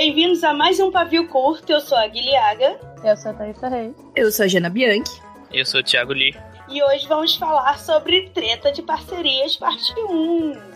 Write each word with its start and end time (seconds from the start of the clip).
Bem-vindos 0.00 0.42
a 0.42 0.54
mais 0.54 0.80
um 0.80 0.90
Pavio 0.90 1.28
Curto. 1.28 1.70
Eu 1.70 1.78
sou 1.78 1.98
a 1.98 2.06
Guilhaga. 2.06 2.80
Eu 3.04 3.14
sou 3.18 3.32
a 3.32 3.34
Thaisa 3.34 3.68
Reis. 3.68 3.94
Eu 4.16 4.32
sou 4.32 4.46
a 4.46 4.48
Jana 4.48 4.70
Bianchi. 4.70 5.20
Eu 5.52 5.66
sou 5.66 5.80
o 5.80 5.82
Thiago 5.82 6.14
Lee. 6.14 6.34
E 6.70 6.82
hoje 6.82 7.06
vamos 7.06 7.36
falar 7.36 7.78
sobre 7.78 8.30
treta 8.30 8.72
de 8.72 8.80
parcerias, 8.80 9.58
parte 9.58 9.92
1. 10.00 10.69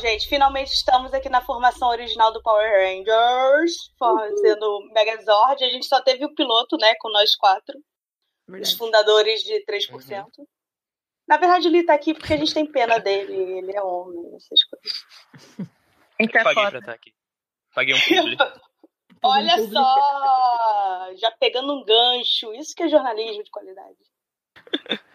Gente, 0.00 0.28
finalmente 0.28 0.72
estamos 0.72 1.12
aqui 1.14 1.28
na 1.28 1.40
formação 1.40 1.88
original 1.88 2.32
do 2.32 2.42
Power 2.42 2.68
Rangers, 2.72 3.92
fazendo 3.98 4.90
Megazord. 4.92 5.62
A 5.62 5.70
gente 5.70 5.86
só 5.86 6.00
teve 6.02 6.24
o 6.24 6.34
piloto, 6.34 6.76
né, 6.78 6.94
com 6.98 7.10
nós 7.10 7.36
quatro, 7.36 7.78
Verdade. 8.48 8.72
os 8.72 8.76
fundadores 8.78 9.42
de 9.42 9.64
3%. 9.64 10.26
Na 11.28 11.36
verdade, 11.36 11.68
ele 11.68 11.84
tá 11.84 11.94
aqui 11.94 12.12
porque 12.12 12.32
a 12.32 12.36
gente 12.36 12.52
tem 12.52 12.66
pena 12.66 12.98
dele, 12.98 13.32
ele 13.58 13.76
é 13.76 13.80
homem, 13.82 14.34
essas 14.34 14.64
coisas. 14.64 15.04
Então 16.18 16.40
Eu 16.40 16.40
é 16.40 16.44
paguei 16.44 16.54
foda. 16.64 16.70
pra 16.70 16.78
estar 16.80 16.92
aqui. 16.92 17.14
Paguei 17.74 17.94
um 17.94 18.00
publi. 18.00 18.36
Olha 19.22 19.54
público. 19.56 19.72
só! 19.74 21.10
Já 21.16 21.30
pegando 21.38 21.72
um 21.74 21.84
gancho, 21.84 22.52
isso 22.54 22.74
que 22.74 22.82
é 22.82 22.88
jornalismo 22.88 23.42
de 23.44 23.50
qualidade. 23.50 23.98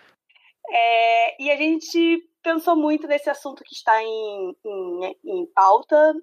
É, 0.68 1.44
e 1.44 1.52
a 1.52 1.56
gente 1.58 2.28
pensou 2.46 2.76
muito 2.76 3.08
nesse 3.08 3.28
assunto 3.28 3.64
que 3.64 3.74
está 3.74 4.04
em, 4.04 4.56
em, 4.64 5.18
em 5.26 5.46
pauta, 5.48 6.14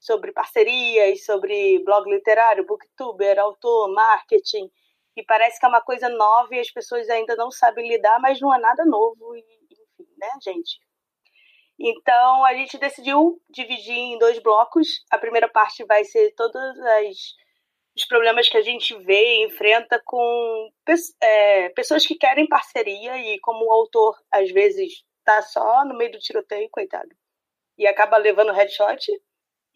sobre 0.00 0.32
parcerias, 0.32 1.24
sobre 1.24 1.82
blog 1.84 2.10
literário, 2.10 2.66
booktuber, 2.66 3.38
autor, 3.38 3.88
marketing. 3.94 4.68
E 5.16 5.24
parece 5.24 5.58
que 5.58 5.64
é 5.64 5.68
uma 5.68 5.80
coisa 5.80 6.08
nova 6.08 6.52
e 6.54 6.58
as 6.58 6.70
pessoas 6.70 7.08
ainda 7.08 7.36
não 7.36 7.50
sabem 7.50 7.88
lidar, 7.88 8.20
mas 8.20 8.40
não 8.40 8.52
é 8.52 8.58
nada 8.58 8.84
novo, 8.84 9.36
enfim, 9.36 10.06
né, 10.18 10.28
gente? 10.42 10.80
Então 11.78 12.44
a 12.44 12.54
gente 12.54 12.76
decidiu 12.76 13.40
dividir 13.48 13.96
em 13.96 14.18
dois 14.18 14.40
blocos. 14.40 14.88
A 15.12 15.18
primeira 15.18 15.48
parte 15.48 15.84
vai 15.84 16.02
ser 16.02 16.34
todos 16.34 16.60
as, 16.80 17.16
os 17.96 18.04
problemas 18.08 18.48
que 18.48 18.56
a 18.56 18.62
gente 18.62 18.96
vê 19.04 19.36
e 19.36 19.46
enfrenta 19.46 20.02
com 20.04 20.70
é, 21.22 21.68
pessoas 21.70 22.04
que 22.04 22.16
querem 22.16 22.48
parceria 22.48 23.16
e 23.16 23.38
como 23.38 23.64
o 23.64 23.72
autor 23.72 24.16
às 24.32 24.50
vezes 24.50 25.07
tá 25.28 25.42
só 25.42 25.84
no 25.84 25.94
meio 25.94 26.12
do 26.12 26.18
tiroteio, 26.18 26.70
coitado, 26.70 27.10
e 27.76 27.86
acaba 27.86 28.16
levando 28.16 28.50
headshot. 28.50 29.12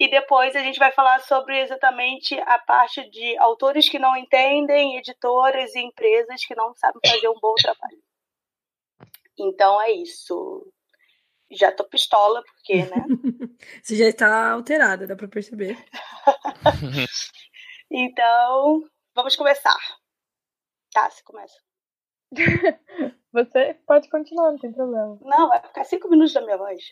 E 0.00 0.08
depois 0.08 0.56
a 0.56 0.60
gente 0.60 0.78
vai 0.78 0.90
falar 0.90 1.20
sobre 1.20 1.60
exatamente 1.60 2.34
a 2.40 2.58
parte 2.58 3.08
de 3.10 3.36
autores 3.36 3.86
que 3.86 3.98
não 3.98 4.16
entendem, 4.16 4.96
editoras 4.96 5.74
e 5.74 5.80
empresas 5.80 6.42
que 6.46 6.54
não 6.54 6.74
sabem 6.74 7.02
fazer 7.06 7.28
um 7.28 7.38
bom 7.38 7.54
trabalho. 7.54 8.02
Então 9.38 9.80
é 9.82 9.92
isso. 9.92 10.72
Já 11.50 11.70
tô 11.70 11.84
pistola, 11.84 12.42
porque, 12.42 12.86
né? 12.86 13.04
Você 13.82 13.94
já 13.94 14.06
está 14.06 14.52
alterada, 14.52 15.06
dá 15.06 15.14
pra 15.14 15.28
perceber. 15.28 15.76
Então, 17.94 18.88
vamos 19.14 19.36
começar. 19.36 19.76
Tá, 20.94 21.10
você 21.10 21.22
começa. 21.22 21.60
Você 23.32 23.76
pode 23.86 24.10
continuar, 24.10 24.50
não 24.50 24.58
tem 24.58 24.72
problema. 24.72 25.18
Não, 25.22 25.48
vai 25.48 25.60
ficar 25.60 25.84
cinco 25.84 26.08
minutos 26.08 26.34
da 26.34 26.42
minha 26.42 26.58
voz. 26.58 26.82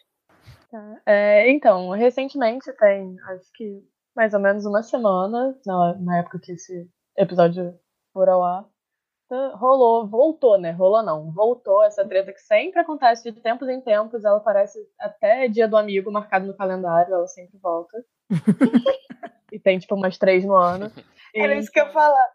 Tá. 0.71 1.03
É, 1.05 1.51
então, 1.51 1.91
recentemente 1.91 2.73
tem, 2.75 3.17
acho 3.29 3.53
que 3.55 3.83
mais 4.15 4.33
ou 4.33 4.41
menos 4.41 4.65
uma 4.65 4.83
semana, 4.83 5.59
na, 5.67 5.95
na 5.95 6.19
época 6.19 6.39
que 6.39 6.53
esse 6.53 6.89
episódio 7.17 7.79
for 8.13 8.29
ao 8.29 8.43
ar, 8.43 8.65
tá, 9.29 9.55
rolou, 9.57 10.07
voltou, 10.07 10.59
né? 10.59 10.71
Rolou 10.71 11.03
não, 11.03 11.31
voltou 11.33 11.83
essa 11.83 12.07
treta 12.07 12.33
que 12.33 12.41
sempre 12.41 12.81
acontece 12.81 13.31
de 13.31 13.41
tempos 13.41 13.69
em 13.69 13.81
tempos, 13.81 14.25
ela 14.25 14.39
aparece 14.39 14.79
até 14.99 15.49
dia 15.49 15.69
do 15.69 15.77
amigo 15.77 16.11
marcado 16.11 16.47
no 16.47 16.57
calendário, 16.57 17.15
ela 17.15 17.27
sempre 17.27 17.59
volta. 17.59 18.03
e 19.53 19.59
tem 19.59 19.79
tipo 19.79 19.95
umas 19.95 20.17
três 20.17 20.45
no 20.45 20.55
ano. 20.55 20.91
Era 21.35 21.55
isso 21.55 21.71
que 21.71 21.81
eu 21.81 21.87
ia 21.87 21.93
falar. 21.93 22.33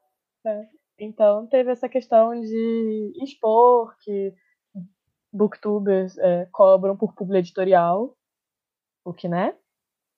Então 1.00 1.48
teve 1.48 1.72
essa 1.72 1.90
questão 1.90 2.40
de 2.40 3.14
expor 3.22 3.96
que 4.00 4.34
booktubers 5.32 6.18
é, 6.18 6.48
cobram 6.52 6.96
por 6.96 7.14
publi 7.14 7.40
editorial, 7.40 8.16
o 9.04 9.14
que, 9.14 9.28
né, 9.28 9.54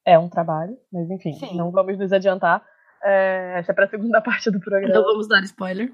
é 0.06 0.18
um 0.18 0.30
trabalho, 0.30 0.78
mas 0.92 1.10
enfim, 1.10 1.34
Sim. 1.34 1.58
não 1.58 1.72
vamos 1.72 1.98
nos 1.98 2.14
adiantar. 2.14 2.66
É, 3.04 3.56
essa 3.58 3.72
é 3.72 3.76
para 3.76 3.86
a 3.86 3.90
segunda 3.90 4.22
parte 4.22 4.50
do 4.50 4.56
Não 4.60 4.62
programa. 4.62 5.02
vamos 5.04 5.28
dar 5.28 5.44
spoiler. 5.44 5.92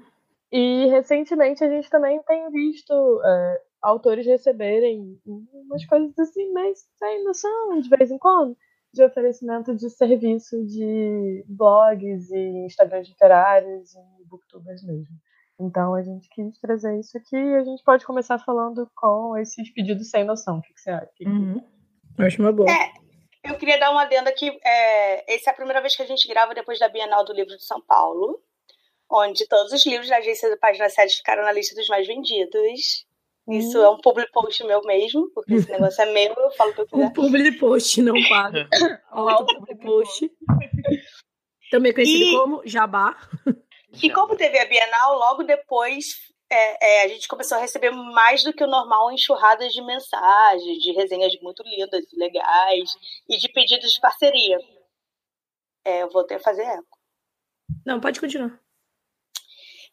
E 0.52 0.86
recentemente 0.86 1.64
a 1.64 1.68
gente 1.68 1.90
também 1.90 2.22
tem 2.22 2.48
visto 2.50 2.92
é, 3.24 3.60
autores 3.82 4.24
receberem 4.26 5.18
umas 5.26 5.84
coisas 5.86 6.16
assim, 6.18 6.52
mas 6.52 6.78
sem 6.96 7.24
noção, 7.24 7.80
de 7.80 7.88
vez 7.88 8.10
em 8.10 8.18
quando, 8.18 8.56
de 8.92 9.02
oferecimento 9.02 9.74
de 9.74 9.90
serviço 9.90 10.64
de 10.64 11.44
blogs 11.48 12.30
e 12.30 12.66
Instagrams 12.66 13.08
literários 13.08 13.94
e 13.94 14.13
booktubers 14.36 14.82
mesmo. 14.84 15.14
Então 15.60 15.94
a 15.94 16.02
gente 16.02 16.28
quis 16.30 16.58
trazer 16.58 16.98
isso 16.98 17.16
aqui 17.16 17.36
e 17.36 17.54
a 17.56 17.64
gente 17.64 17.82
pode 17.84 18.04
começar 18.04 18.38
falando 18.38 18.90
com 18.96 19.36
esses 19.38 19.72
pedidos 19.72 20.10
sem 20.10 20.24
noção. 20.24 20.58
O 20.58 20.62
que, 20.62 20.72
que 20.74 20.80
você 20.80 20.90
acha? 20.90 21.04
O 21.06 21.14
que 21.14 21.24
que- 21.24 21.30
Uhum. 21.30 21.62
Eu 22.18 22.26
acho 22.26 22.40
uma 22.42 22.52
boa. 22.52 22.68
É. 22.70 22.92
Eu 23.48 23.56
queria 23.56 23.78
dar 23.78 23.90
uma 23.90 24.02
adenda 24.02 24.30
aqui. 24.30 24.48
É, 24.64 25.34
essa 25.34 25.50
é 25.50 25.52
a 25.52 25.56
primeira 25.56 25.80
vez 25.80 25.94
que 25.96 26.02
a 26.02 26.06
gente 26.06 26.26
grava 26.28 26.54
depois 26.54 26.78
da 26.78 26.88
Bienal 26.88 27.24
do 27.24 27.32
Livro 27.34 27.56
de 27.56 27.64
São 27.64 27.80
Paulo, 27.80 28.40
onde 29.10 29.46
todos 29.48 29.72
os 29.72 29.84
livros 29.86 30.08
da 30.08 30.16
agência 30.16 30.48
da 30.48 30.56
Página 30.56 30.88
7 30.88 31.16
ficaram 31.18 31.42
na 31.44 31.52
lista 31.52 31.74
dos 31.74 31.86
mais 31.88 32.06
vendidos. 32.06 33.04
Isso 33.46 33.76
é 33.76 33.90
um 33.90 33.98
public 34.00 34.32
post 34.32 34.64
meu 34.64 34.80
mesmo, 34.84 35.28
porque 35.34 35.52
esse 35.54 35.70
negócio 35.70 36.00
é 36.02 36.10
meu, 36.12 36.34
eu 36.34 36.50
falo 36.52 36.70
o 36.70 36.74
que 36.74 36.80
eu 36.80 36.86
quiser. 36.86 37.04
Um 37.04 37.12
public 37.12 37.58
post, 37.58 38.00
não 38.02 38.14
paga. 38.28 38.66
Auto 39.10 39.44
public 39.58 39.80
post. 39.84 40.30
Também 41.70 41.92
conhecido 41.92 42.24
E- 42.24 42.32
como 42.32 42.62
Jabá. 42.64 43.16
E 44.02 44.10
como 44.10 44.36
teve 44.36 44.58
a 44.58 44.66
Bienal, 44.66 45.18
logo 45.18 45.42
depois 45.44 46.32
é, 46.50 47.00
é, 47.00 47.04
a 47.04 47.08
gente 47.08 47.26
começou 47.26 47.58
a 47.58 47.60
receber 47.60 47.90
mais 47.90 48.44
do 48.44 48.52
que 48.52 48.62
o 48.62 48.68
normal 48.68 49.10
enxurradas 49.12 49.72
de 49.72 49.82
mensagens, 49.82 50.82
de 50.82 50.92
resenhas 50.92 51.32
muito 51.40 51.62
lindas 51.62 52.04
e 52.12 52.16
legais, 52.16 52.96
e 53.28 53.38
de 53.38 53.48
pedidos 53.48 53.92
de 53.92 54.00
parceria. 54.00 54.58
É, 55.84 56.02
eu 56.02 56.10
vou 56.10 56.22
até 56.22 56.38
fazer 56.38 56.62
eco. 56.62 56.98
Não, 57.84 58.00
pode 58.00 58.20
continuar. 58.20 58.58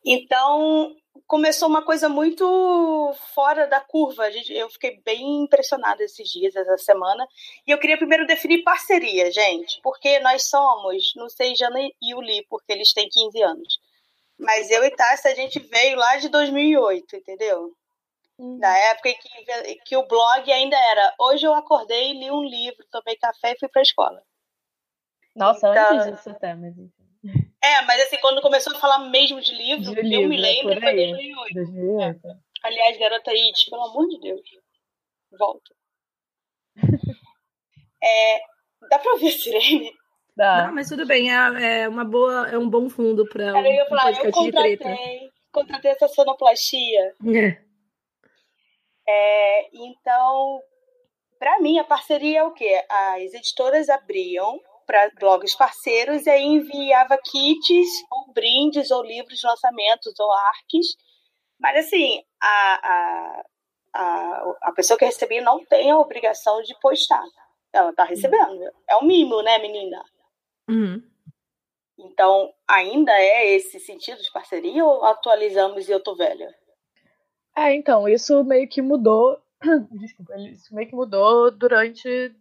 Então, 0.03 0.95
começou 1.27 1.67
uma 1.67 1.83
coisa 1.83 2.09
muito 2.09 3.13
fora 3.33 3.67
da 3.67 3.79
curva. 3.79 4.23
A 4.23 4.31
Eu 4.49 4.69
fiquei 4.69 4.99
bem 5.01 5.43
impressionada 5.43 6.03
esses 6.03 6.29
dias, 6.29 6.55
essa 6.55 6.77
semana. 6.77 7.27
E 7.67 7.71
eu 7.71 7.77
queria 7.77 7.97
primeiro 7.97 8.25
definir 8.25 8.63
parceria, 8.63 9.31
gente, 9.31 9.79
porque 9.81 10.19
nós 10.19 10.49
somos, 10.49 11.13
não 11.15 11.29
sei, 11.29 11.55
Jana 11.55 11.79
e 12.01 12.15
o 12.15 12.21
Li, 12.21 12.45
porque 12.49 12.71
eles 12.71 12.93
têm 12.93 13.09
15 13.09 13.41
anos. 13.41 13.79
Mas 14.41 14.69
eu 14.71 14.83
e 14.83 14.91
Tassi, 14.95 15.27
a 15.27 15.35
gente 15.35 15.59
veio 15.59 15.95
lá 15.97 16.17
de 16.17 16.27
2008, 16.29 17.15
entendeu? 17.15 17.71
Hum. 18.39 18.57
Da 18.59 18.75
época 18.75 19.09
em 19.09 19.15
que, 19.17 19.75
que 19.85 19.95
o 19.97 20.07
blog 20.07 20.51
ainda 20.51 20.75
era. 20.75 21.13
Hoje 21.19 21.45
eu 21.45 21.53
acordei, 21.53 22.13
li 22.13 22.31
um 22.31 22.43
livro, 22.43 22.83
tomei 22.91 23.15
café 23.17 23.51
e 23.51 23.59
fui 23.59 23.69
pra 23.69 23.81
escola. 23.83 24.21
Nossa, 25.35 25.69
Então- 25.69 25.97
antes 25.99 26.15
disso 26.17 26.29
até, 26.31 26.55
mas 26.55 26.75
enfim. 26.77 26.91
É, 27.63 27.81
mas 27.83 28.01
assim, 28.01 28.17
quando 28.19 28.41
começou 28.41 28.75
a 28.75 28.79
falar 28.79 28.97
mesmo 29.09 29.39
de 29.39 29.53
livro, 29.53 29.93
De 29.93 29.99
eu 29.99 30.03
livro, 30.03 30.27
me 30.29 30.37
é 30.37 30.39
lembro 30.41 30.73
por 30.73 30.81
foi. 30.81 30.95
2008. 30.95 31.53
2008. 31.53 32.19
Aliás, 32.63 32.97
garota 32.97 33.29
It, 33.31 33.69
pelo 33.69 33.83
amor 33.83 34.07
de 34.07 34.19
Deus. 34.19 34.41
Volta. 35.37 35.75
É, 38.03 38.39
dá 38.89 38.97
pra 38.97 39.11
ouvir 39.13 39.27
a 39.27 39.31
sirene? 39.31 39.93
Dá. 40.41 40.65
Não, 40.65 40.73
mas 40.73 40.89
tudo 40.89 41.05
bem, 41.05 41.31
é, 41.31 41.81
é 41.81 41.87
uma 41.87 42.03
boa, 42.03 42.49
é 42.49 42.57
um 42.57 42.67
bom 42.67 42.89
fundo 42.89 43.29
para 43.29 43.53
um, 43.53 43.57
eu 43.59 43.73
ia 43.73 43.83
um 43.83 43.87
falar, 43.89 44.09
eu 44.09 44.31
de 44.31 44.51
treta. 44.51 44.83
contratei, 44.85 45.29
contratei 45.51 45.91
essa 45.91 46.07
sonoplastia. 46.07 47.13
É. 47.27 47.61
É, 49.07 49.69
então, 49.71 50.59
pra 51.37 51.59
mim, 51.59 51.77
a 51.77 51.83
parceria 51.83 52.39
é 52.39 52.43
o 52.43 52.53
quê? 52.53 52.83
As 52.89 53.35
editoras 53.35 53.87
abriam 53.87 54.59
para 54.87 55.11
blogs 55.19 55.55
parceiros 55.55 56.25
e 56.25 56.29
aí 56.31 56.43
enviava 56.43 57.19
kits, 57.19 58.03
ou 58.11 58.33
brindes, 58.33 58.89
ou 58.89 59.03
livros 59.03 59.37
de 59.37 59.45
lançamentos, 59.45 60.19
ou 60.19 60.31
arques. 60.31 60.87
Mas 61.59 61.85
assim, 61.85 62.23
a, 62.41 62.89
a, 62.89 63.43
a, 63.93 64.53
a 64.63 64.71
pessoa 64.71 64.97
que 64.97 65.05
recebia 65.05 65.43
não 65.43 65.63
tem 65.65 65.91
a 65.91 65.99
obrigação 65.99 66.63
de 66.63 66.73
postar. 66.79 67.23
Ela 67.71 67.93
tá 67.93 68.05
recebendo. 68.05 68.63
É 68.89 68.97
um 68.97 69.05
mimo, 69.05 69.43
né, 69.43 69.59
menina? 69.59 70.03
Uhum. 70.71 71.03
Então, 71.99 72.53
ainda 72.67 73.11
é 73.11 73.55
esse 73.55 73.79
sentido 73.79 74.21
de 74.21 74.31
parceria 74.31 74.83
ou 74.83 75.03
atualizamos 75.05 75.87
e 75.87 75.91
eu 75.91 76.01
tô 76.01 76.15
velha? 76.15 76.49
É, 77.55 77.75
então, 77.75 78.07
isso 78.07 78.43
meio 78.43 78.67
que 78.67 78.81
mudou. 78.81 79.37
Desculpa, 79.91 80.35
isso 80.37 80.73
meio 80.73 80.89
que 80.89 80.95
mudou 80.95 81.51
durante 81.51 82.33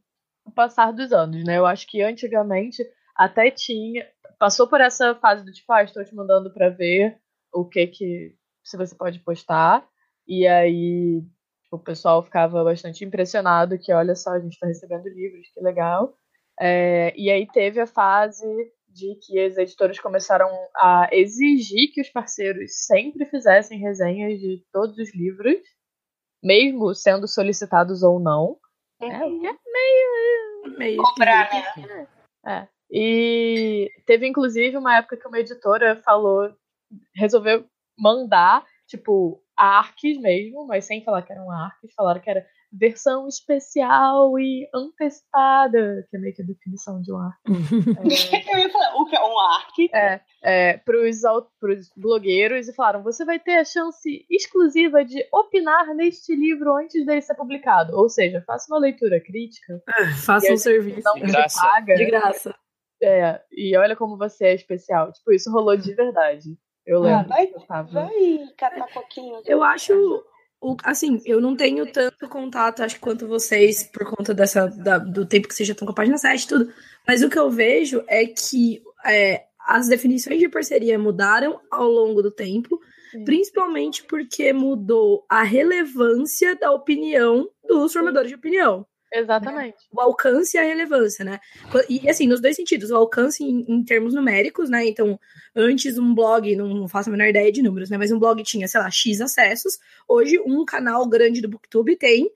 o 0.45 0.51
passar 0.51 0.93
dos 0.93 1.13
anos, 1.13 1.45
né? 1.45 1.59
Eu 1.59 1.67
acho 1.67 1.87
que 1.87 2.01
antigamente 2.01 2.83
até 3.15 3.51
tinha. 3.51 4.07
passou 4.39 4.67
por 4.67 4.81
essa 4.81 5.15
fase 5.17 5.45
do 5.45 5.53
tipo, 5.53 5.71
ah, 5.73 5.83
estou 5.83 6.05
te 6.05 6.15
mandando 6.15 6.53
para 6.53 6.71
ver 6.71 7.21
o 7.53 7.65
que 7.65 7.87
que 7.89 8.35
se 8.65 8.77
você 8.77 8.95
pode 8.95 9.19
postar. 9.19 9.87
E 10.27 10.47
aí 10.47 11.23
tipo, 11.71 11.77
o 11.77 11.79
pessoal 11.79 12.23
ficava 12.23 12.65
bastante 12.65 13.05
impressionado 13.05 13.79
que, 13.79 13.93
olha 13.93 14.15
só, 14.15 14.31
a 14.31 14.41
gente 14.41 14.53
está 14.53 14.67
recebendo 14.67 15.09
livros, 15.09 15.49
que 15.53 15.61
legal. 15.61 16.17
É, 16.61 17.15
e 17.17 17.31
aí 17.31 17.47
teve 17.47 17.81
a 17.81 17.87
fase 17.87 18.47
de 18.89 19.15
que 19.15 19.41
as 19.41 19.57
editoras 19.57 19.99
começaram 19.99 20.49
a 20.77 21.09
exigir 21.11 21.91
que 21.93 22.01
os 22.01 22.11
parceiros 22.11 22.85
sempre 22.87 23.25
fizessem 23.25 23.79
resenhas 23.79 24.39
de 24.39 24.63
todos 24.71 24.99
os 24.99 25.15
livros, 25.15 25.57
mesmo 26.43 26.95
sendo 26.95 27.27
solicitados 27.27 28.03
ou 28.03 28.21
não. 28.21 28.59
Uhum. 29.01 29.11
É, 29.11 29.25
o 29.25 29.41
que 29.41 29.47
é 29.47 29.53
meio. 29.73 30.79
meio 30.79 31.03
Comprar, 31.03 31.51
né? 31.77 32.09
É. 32.47 32.69
E 32.91 33.89
teve 34.05 34.27
inclusive 34.27 34.77
uma 34.77 34.97
época 34.97 35.17
que 35.17 35.29
uma 35.29 35.39
editora 35.39 35.97
falou, 35.97 36.53
resolveu 37.15 37.65
mandar, 37.97 38.67
tipo, 38.87 39.43
arcs 39.57 40.21
mesmo, 40.21 40.67
mas 40.67 40.85
sem 40.85 41.05
falar 41.05 41.23
que 41.23 41.33
eram 41.33 41.51
arcs, 41.51 41.95
falaram 41.95 42.21
que 42.21 42.29
era 42.29 42.45
versão 42.73 43.27
especial 43.27 44.39
e 44.39 44.69
antecipada, 44.75 46.07
que 46.09 46.17
é 46.17 46.21
meio 46.21 46.35
que 46.35 46.43
a 46.43 46.47
definição 46.47 47.01
de 47.03 47.13
um 47.13 47.19
arc. 47.19 47.41
é, 47.49 47.51
Eu 48.55 48.59
ia 48.59 48.71
falar, 48.71 48.95
o 48.97 49.07
que 49.07 49.17
é 49.17 49.21
um 49.21 49.39
arc? 49.39 49.79
É, 49.93 50.21
é 50.43 50.77
pros, 50.79 51.21
pros 51.59 51.91
blogueiros 51.97 52.69
e 52.69 52.75
falaram, 52.75 53.03
você 53.03 53.25
vai 53.25 53.39
ter 53.39 53.59
a 53.59 53.65
chance 53.65 54.27
exclusiva 54.31 55.05
de 55.05 55.25
opinar 55.33 55.95
neste 55.95 56.35
livro 56.35 56.77
antes 56.77 57.05
dele 57.05 57.23
ser 57.23 57.35
publicado. 57.35 57.97
Ou 57.97 58.09
seja, 58.09 58.43
faça 58.47 58.73
uma 58.73 58.81
leitura 58.81 59.21
crítica. 59.21 59.83
É, 59.99 60.07
faça 60.25 60.53
um 60.53 60.57
serviço. 60.57 61.03
Não 61.05 61.15
de 61.15 61.23
graça. 61.23 61.61
Paga, 61.61 61.95
de 61.95 62.07
graça. 62.07 62.55
É, 63.03 63.41
e 63.51 63.77
olha 63.77 63.97
como 63.97 64.19
você 64.19 64.47
é 64.47 64.55
especial. 64.55 65.13
Tipo, 65.13 65.33
isso 65.33 65.51
rolou 65.51 65.77
de 65.77 65.95
verdade. 65.95 66.57
Eu 66.87 67.01
lembro. 67.01 67.21
Ah, 67.21 67.23
vai, 67.23 67.45
eu 67.47 67.85
vai 67.87 68.55
catar 68.57 68.87
pouquinho. 68.93 69.41
Eu 69.47 69.63
acho. 69.63 70.25
O, 70.61 70.77
assim, 70.85 71.23
eu 71.25 71.41
não 71.41 71.57
tenho 71.57 71.91
tanto 71.91 72.29
contato, 72.29 72.83
acho, 72.83 73.01
quanto 73.01 73.27
vocês, 73.27 73.85
por 73.85 74.05
conta 74.05 74.35
dessa, 74.35 74.67
da, 74.67 74.99
do 74.99 75.25
tempo 75.25 75.49
que 75.49 75.55
vocês 75.55 75.67
já 75.67 75.73
estão 75.73 75.87
com 75.87 75.93
a 75.93 75.95
página 75.95 76.19
7 76.19 76.43
e 76.43 76.49
tudo. 76.49 76.73
Mas 77.07 77.23
o 77.23 77.31
que 77.31 77.39
eu 77.39 77.51
vejo 77.51 78.05
é 78.07 78.27
que 78.27 78.83
é, 79.07 79.45
as 79.67 79.89
definições 79.89 80.39
de 80.39 80.49
parceria 80.49 80.99
mudaram 80.99 81.61
ao 81.71 81.89
longo 81.89 82.23
do 82.23 82.31
tempo, 82.31 82.79
Sim. 83.11 83.25
principalmente 83.25 84.05
porque 84.05 84.53
mudou 84.53 85.25
a 85.29 85.43
relevância 85.43 86.55
da 86.57 86.73
opinião 86.73 87.49
dos 87.67 87.93
formadores 87.93 88.29
de 88.29 88.35
opinião. 88.35 88.87
Exatamente. 89.13 89.77
Né? 89.77 89.89
O 89.93 90.01
alcance 90.01 90.57
e 90.57 90.61
a 90.61 90.63
relevância, 90.63 91.25
né? 91.25 91.41
E 91.89 92.09
assim, 92.09 92.27
nos 92.27 92.41
dois 92.41 92.57
sentidos, 92.57 92.91
o 92.91 92.97
alcance 92.97 93.43
em, 93.43 93.65
em, 93.69 93.85
termos 93.85 94.15
numéricos, 94.15 94.71
né? 94.71 94.87
Então, 94.87 95.19
antes 95.55 95.99
um 95.99 96.15
blog, 96.15 96.55
não 96.55 96.89
faço 96.89 97.09
a 97.09 97.13
menor 97.13 97.29
ideia 97.29 97.51
de 97.51 97.63
números, 97.63 97.91
né? 97.91 97.99
Mas 97.99 98.13
um 98.13 98.19
blog 98.19 98.43
tinha, 98.43 98.69
sei 98.69 98.81
lá, 98.81 98.91
X 98.91 99.21
acessos. 99.21 99.79
Hoje, 100.07 100.39
um 100.41 100.65
canal 100.65 101.07
grande 101.09 101.41
do 101.41 101.49
Booktube 101.49 101.97
tem, 101.97 102.31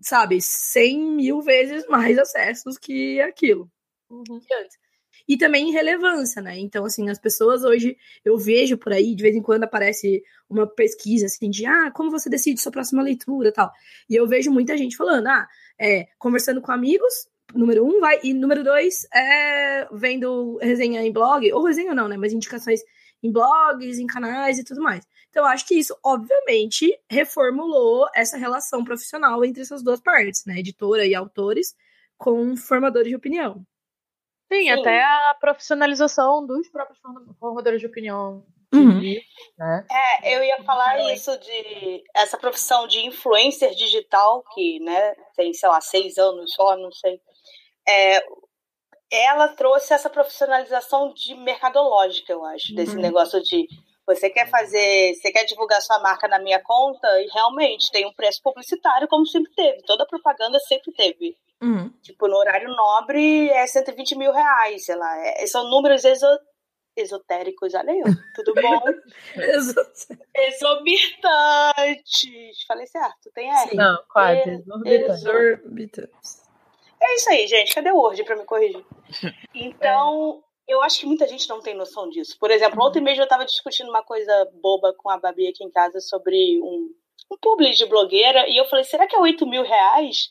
sabe, 0.00 0.40
100 0.40 1.00
mil 1.12 1.40
vezes 1.40 1.86
mais 1.88 2.18
acessos 2.18 2.76
que 2.76 3.20
aquilo. 3.20 3.70
Uhum. 4.10 4.40
Que 4.40 4.54
antes. 4.54 4.78
E 5.30 5.36
também 5.38 5.70
relevância, 5.70 6.42
né? 6.42 6.58
Então, 6.58 6.84
assim, 6.84 7.08
as 7.08 7.16
pessoas 7.16 7.62
hoje, 7.62 7.96
eu 8.24 8.36
vejo 8.36 8.76
por 8.76 8.92
aí, 8.92 9.14
de 9.14 9.22
vez 9.22 9.36
em 9.36 9.40
quando 9.40 9.62
aparece 9.62 10.24
uma 10.48 10.66
pesquisa, 10.66 11.26
assim, 11.26 11.48
de, 11.48 11.64
ah, 11.64 11.88
como 11.92 12.10
você 12.10 12.28
decide 12.28 12.60
sua 12.60 12.72
próxima 12.72 13.00
leitura 13.00 13.52
tal. 13.52 13.70
E 14.08 14.16
eu 14.16 14.26
vejo 14.26 14.50
muita 14.50 14.76
gente 14.76 14.96
falando, 14.96 15.28
ah, 15.28 15.46
é, 15.78 16.08
conversando 16.18 16.60
com 16.60 16.72
amigos, 16.72 17.28
número 17.54 17.86
um, 17.86 18.00
vai, 18.00 18.18
e 18.24 18.34
número 18.34 18.64
dois, 18.64 19.06
é 19.14 19.86
vendo 19.92 20.58
resenha 20.60 21.00
em 21.00 21.12
blog, 21.12 21.52
ou 21.52 21.62
resenha 21.64 21.94
não, 21.94 22.08
né, 22.08 22.16
mas 22.16 22.32
indicações 22.32 22.80
em 23.22 23.30
blogs, 23.30 24.00
em 24.00 24.08
canais 24.08 24.58
e 24.58 24.64
tudo 24.64 24.82
mais. 24.82 25.06
Então, 25.28 25.44
acho 25.44 25.64
que 25.64 25.78
isso, 25.78 25.96
obviamente, 26.04 26.92
reformulou 27.08 28.08
essa 28.16 28.36
relação 28.36 28.82
profissional 28.82 29.44
entre 29.44 29.62
essas 29.62 29.80
duas 29.80 30.00
partes, 30.00 30.44
né, 30.44 30.58
editora 30.58 31.06
e 31.06 31.14
autores, 31.14 31.76
com 32.18 32.56
formadores 32.56 33.10
de 33.10 33.14
opinião. 33.14 33.64
Sim, 34.52 34.62
Sim. 34.62 34.70
até 34.70 35.02
a 35.02 35.36
profissionalização 35.40 36.44
dos 36.46 36.68
próprios 36.68 36.98
formadores 37.38 37.80
de 37.80 37.86
opinião 37.86 38.44
Uhum. 38.72 39.00
Né? 39.58 39.86
É, 39.90 40.36
eu 40.36 40.44
ia 40.44 40.62
falar 40.62 41.12
isso 41.12 41.36
de 41.38 42.04
essa 42.14 42.38
profissão 42.38 42.86
de 42.86 43.04
influencer 43.04 43.74
digital, 43.74 44.44
que 44.54 44.78
né, 44.80 45.14
tem, 45.34 45.52
sei 45.52 45.68
lá, 45.68 45.80
seis 45.80 46.16
anos 46.18 46.52
só, 46.54 46.76
não 46.76 46.92
sei. 46.92 47.20
É, 47.88 48.24
ela 49.10 49.48
trouxe 49.48 49.92
essa 49.92 50.08
profissionalização 50.08 51.12
de 51.12 51.34
mercadológica, 51.34 52.32
eu 52.32 52.44
acho, 52.44 52.72
desse 52.74 52.94
uhum. 52.94 53.02
negócio 53.02 53.42
de 53.42 53.66
você 54.06 54.30
quer 54.30 54.48
fazer, 54.48 55.14
você 55.14 55.32
quer 55.32 55.44
divulgar 55.44 55.80
sua 55.82 55.98
marca 56.00 56.28
na 56.28 56.38
minha 56.38 56.60
conta 56.60 57.06
e 57.22 57.26
realmente 57.28 57.90
tem 57.90 58.06
um 58.06 58.12
preço 58.12 58.40
publicitário, 58.42 59.08
como 59.08 59.26
sempre 59.26 59.52
teve. 59.54 59.82
Toda 59.82 60.06
propaganda 60.06 60.58
sempre 60.60 60.92
teve. 60.92 61.36
Uhum. 61.62 61.90
Tipo, 62.02 62.26
no 62.26 62.36
horário 62.36 62.68
nobre 62.68 63.50
é 63.50 63.66
120 63.66 64.16
mil 64.16 64.32
reais, 64.32 64.86
sei 64.86 64.96
lá. 64.96 65.14
É, 65.18 65.46
são 65.46 65.68
números 65.68 66.02
esotéricos, 66.96 67.74
olha 67.74 67.90
eu, 67.90 68.06
tudo 68.34 68.54
bom? 68.54 68.80
Exorbitantes. 70.34 72.64
Falei 72.66 72.86
certo, 72.86 73.30
tem 73.34 73.50
R? 73.50 73.76
Não, 73.76 74.02
quase. 74.08 74.64
Exorbitantes. 74.86 76.40
É 77.02 77.14
isso 77.14 77.30
aí, 77.30 77.46
gente. 77.46 77.74
Cadê 77.74 77.90
o 77.90 77.96
Word 77.96 78.22
pra 78.24 78.36
me 78.36 78.44
corrigir? 78.44 78.84
Então, 79.52 80.42
é. 80.68 80.74
eu 80.74 80.82
acho 80.82 81.00
que 81.00 81.06
muita 81.06 81.26
gente 81.26 81.48
não 81.48 81.60
tem 81.60 81.74
noção 81.74 82.08
disso. 82.08 82.36
Por 82.38 82.50
exemplo, 82.50 82.78
ontem 82.82 83.02
mesmo 83.02 83.22
eu 83.22 83.28
tava 83.28 83.44
discutindo 83.44 83.90
uma 83.90 84.02
coisa 84.02 84.48
boba 84.62 84.94
com 84.96 85.10
a 85.10 85.18
Babi 85.18 85.48
aqui 85.48 85.64
em 85.64 85.70
casa 85.70 86.00
sobre 86.00 86.60
um, 86.62 86.88
um 87.30 87.36
publi 87.38 87.72
de 87.72 87.86
blogueira 87.86 88.48
e 88.48 88.56
eu 88.56 88.64
falei, 88.66 88.84
será 88.84 89.06
que 89.06 89.16
é 89.16 89.18
8 89.18 89.46
mil 89.46 89.62
reais? 89.62 90.28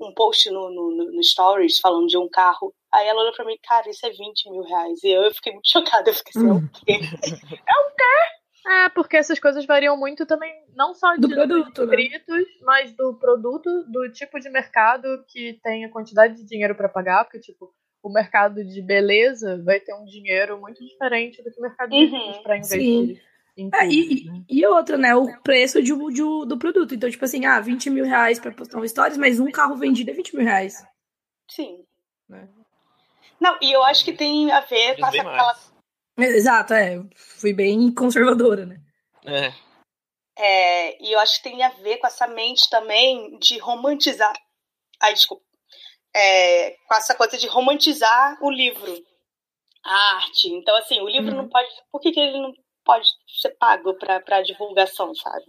Um 0.00 0.12
post 0.12 0.50
no, 0.50 0.70
no, 0.70 1.12
no, 1.12 1.22
Stories 1.22 1.78
falando 1.78 2.06
de 2.06 2.18
um 2.18 2.28
carro. 2.28 2.74
Aí 2.92 3.06
ela 3.06 3.20
olhou 3.20 3.32
pra 3.32 3.44
mim, 3.44 3.56
cara, 3.62 3.88
isso 3.88 4.04
é 4.06 4.10
20 4.10 4.50
mil 4.50 4.62
reais. 4.62 5.02
E 5.02 5.08
eu, 5.08 5.22
eu 5.22 5.34
fiquei 5.34 5.52
muito 5.52 5.68
chocada. 5.70 6.10
Eu 6.10 6.14
fiquei 6.14 6.32
assim, 6.40 6.48
é 6.48 6.52
o 6.52 6.68
quê? 6.68 6.92
é 6.92 6.96
o 6.96 7.94
quê? 7.96 8.34
É, 8.66 8.88
porque 8.88 9.16
essas 9.16 9.38
coisas 9.38 9.66
variam 9.66 9.94
muito 9.94 10.24
também, 10.24 10.50
não 10.74 10.94
só 10.94 11.14
do 11.16 11.28
de 11.28 11.34
produto, 11.34 11.84
né? 11.84 11.96
inscritos, 11.96 12.34
né? 12.34 12.44
mas 12.62 12.96
do 12.96 13.14
produto, 13.18 13.68
do 13.88 14.10
tipo 14.10 14.40
de 14.40 14.48
mercado 14.48 15.22
que 15.28 15.60
tem 15.62 15.84
a 15.84 15.90
quantidade 15.90 16.34
de 16.34 16.46
dinheiro 16.46 16.74
para 16.74 16.88
pagar, 16.88 17.24
porque, 17.24 17.40
tipo, 17.40 17.74
o 18.02 18.10
mercado 18.10 18.64
de 18.64 18.80
beleza 18.80 19.62
vai 19.62 19.80
ter 19.80 19.94
um 19.94 20.06
dinheiro 20.06 20.58
muito 20.58 20.82
diferente 20.82 21.42
do 21.42 21.50
que 21.50 21.58
o 21.58 21.62
mercado 21.62 21.90
de 21.90 21.96
uhum, 21.96 22.42
para 22.42 22.56
investir. 22.56 23.16
Sim. 23.16 23.20
É, 23.56 23.86
e, 23.86 24.24
né? 24.24 24.44
e 24.48 24.66
outra, 24.66 24.98
né? 24.98 25.14
O 25.14 25.40
preço 25.42 25.80
de, 25.80 25.92
de, 26.12 26.22
do 26.22 26.58
produto. 26.58 26.94
Então, 26.94 27.08
tipo 27.08 27.24
assim, 27.24 27.46
ah, 27.46 27.60
20 27.60 27.88
mil 27.90 28.04
reais 28.04 28.40
pra 28.40 28.50
postar 28.50 28.78
um 28.78 28.88
stories, 28.88 29.16
mas 29.16 29.38
um 29.38 29.50
carro 29.50 29.76
vendido 29.76 30.10
é 30.10 30.14
20 30.14 30.36
mil 30.36 30.44
reais. 30.44 30.84
Sim. 31.48 31.84
Né? 32.28 32.48
Não, 33.40 33.56
e 33.62 33.70
eu 33.72 33.82
acho 33.84 34.04
que 34.04 34.12
tem 34.12 34.50
a 34.50 34.60
ver 34.60 34.98
com 34.98 35.06
aquela. 35.06 35.54
Exato, 36.18 36.74
é. 36.74 37.00
Fui 37.14 37.52
bem 37.52 37.92
conservadora, 37.94 38.66
né? 38.66 38.80
É. 39.24 39.52
é. 40.36 41.02
E 41.02 41.12
eu 41.12 41.20
acho 41.20 41.36
que 41.36 41.50
tem 41.50 41.62
a 41.62 41.68
ver 41.68 41.98
com 41.98 42.06
essa 42.08 42.26
mente 42.26 42.68
também 42.68 43.38
de 43.38 43.58
romantizar. 43.58 44.34
Ai, 45.00 45.14
desculpa. 45.14 45.44
É, 46.16 46.76
com 46.88 46.94
essa 46.94 47.14
coisa 47.14 47.36
de 47.36 47.46
romantizar 47.46 48.38
o 48.40 48.50
livro, 48.50 48.92
a 49.84 50.16
arte. 50.16 50.48
Então, 50.48 50.76
assim, 50.76 51.00
o 51.00 51.08
livro 51.08 51.30
uhum. 51.30 51.42
não 51.42 51.48
pode. 51.48 51.68
Por 51.90 52.00
que, 52.00 52.12
que 52.12 52.20
ele 52.20 52.40
não 52.40 52.52
pode 52.84 53.06
ser 53.40 53.50
pago 53.58 53.94
para 53.94 54.42
divulgação, 54.42 55.14
sabe? 55.14 55.44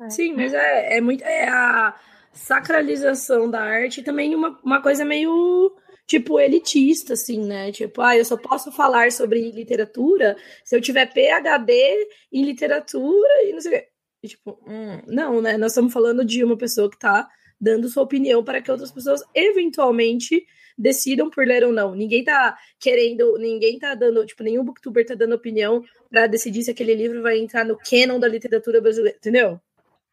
É. 0.00 0.10
Sim, 0.10 0.34
mas 0.34 0.54
é, 0.54 0.96
é 0.96 1.00
muito. 1.00 1.22
É 1.22 1.48
a 1.48 1.98
sacralização 2.32 3.50
da 3.50 3.60
arte 3.60 4.02
também 4.02 4.34
uma, 4.34 4.58
uma 4.62 4.80
coisa 4.80 5.04
meio 5.04 5.76
tipo 6.06 6.40
elitista, 6.40 7.12
assim, 7.12 7.44
né? 7.44 7.70
Tipo, 7.70 8.02
ah, 8.02 8.16
eu 8.16 8.24
só 8.24 8.36
posso 8.36 8.72
falar 8.72 9.12
sobre 9.12 9.50
literatura 9.50 10.36
se 10.64 10.76
eu 10.76 10.80
tiver 10.80 11.06
PhD 11.06 12.08
em 12.32 12.44
literatura 12.44 13.44
e 13.44 13.52
não 13.52 13.60
sei 13.60 13.70
o 13.70 13.74
quê. 13.74 13.88
E, 14.22 14.28
tipo, 14.28 14.58
hum, 14.66 15.02
não, 15.06 15.40
né? 15.40 15.56
Nós 15.56 15.72
estamos 15.72 15.92
falando 15.92 16.24
de 16.24 16.44
uma 16.44 16.56
pessoa 16.56 16.90
que 16.90 16.96
está 16.96 17.28
dando 17.60 17.88
sua 17.88 18.02
opinião 18.02 18.42
para 18.42 18.62
que 18.62 18.70
outras 18.70 18.90
pessoas 18.90 19.22
eventualmente 19.34 20.46
decidam 20.78 21.28
por 21.28 21.46
ler 21.46 21.64
ou 21.64 21.72
não. 21.72 21.94
Ninguém 21.94 22.24
tá 22.24 22.56
querendo, 22.78 23.36
ninguém 23.38 23.78
tá 23.78 23.94
dando, 23.94 24.24
tipo, 24.24 24.42
nenhum 24.42 24.64
booktuber 24.64 25.04
tá 25.04 25.14
dando 25.14 25.34
opinião 25.34 25.84
para 26.08 26.26
decidir 26.26 26.62
se 26.62 26.70
aquele 26.70 26.94
livro 26.94 27.22
vai 27.22 27.38
entrar 27.38 27.64
no 27.64 27.76
canon 27.76 28.18
da 28.18 28.26
literatura 28.26 28.80
brasileira, 28.80 29.16
entendeu? 29.16 29.60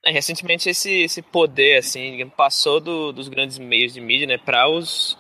É, 0.05 0.11
recentemente 0.11 0.69
esse, 0.69 1.03
esse 1.03 1.21
poder, 1.21 1.77
assim, 1.77 2.29
passou 2.35 2.79
do, 2.79 3.11
dos 3.11 3.29
grandes 3.29 3.57
meios 3.57 3.93
de 3.93 4.01
mídia, 4.01 4.27
né, 4.27 4.37
para 4.37 4.69
os, 4.69 5.17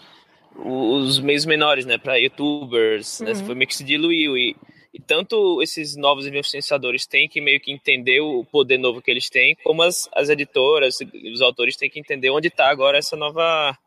os 0.55 1.19
meios 1.19 1.45
menores, 1.45 1.85
né, 1.85 1.97
para 1.97 2.17
youtubers, 2.17 3.21
né, 3.21 3.31
uhum. 3.31 3.37
né, 3.37 3.45
foi 3.45 3.55
meio 3.55 3.67
que 3.67 3.75
se 3.75 3.83
diluiu 3.83 4.37
e, 4.37 4.55
e 4.93 4.99
tanto 4.99 5.61
esses 5.61 5.95
novos 5.95 6.25
influenciadores 6.25 7.05
têm 7.05 7.27
que 7.27 7.41
meio 7.41 7.59
que 7.59 7.71
entender 7.71 8.19
o 8.19 8.45
poder 8.45 8.77
novo 8.77 9.01
que 9.01 9.11
eles 9.11 9.29
têm, 9.29 9.55
como 9.63 9.83
as, 9.83 10.09
as 10.13 10.29
editoras, 10.29 10.97
os 11.33 11.41
autores 11.41 11.75
têm 11.75 11.89
que 11.89 11.99
entender 11.99 12.29
onde 12.29 12.47
está 12.47 12.69
agora 12.69 12.97
essa 12.97 13.15
nova 13.15 13.77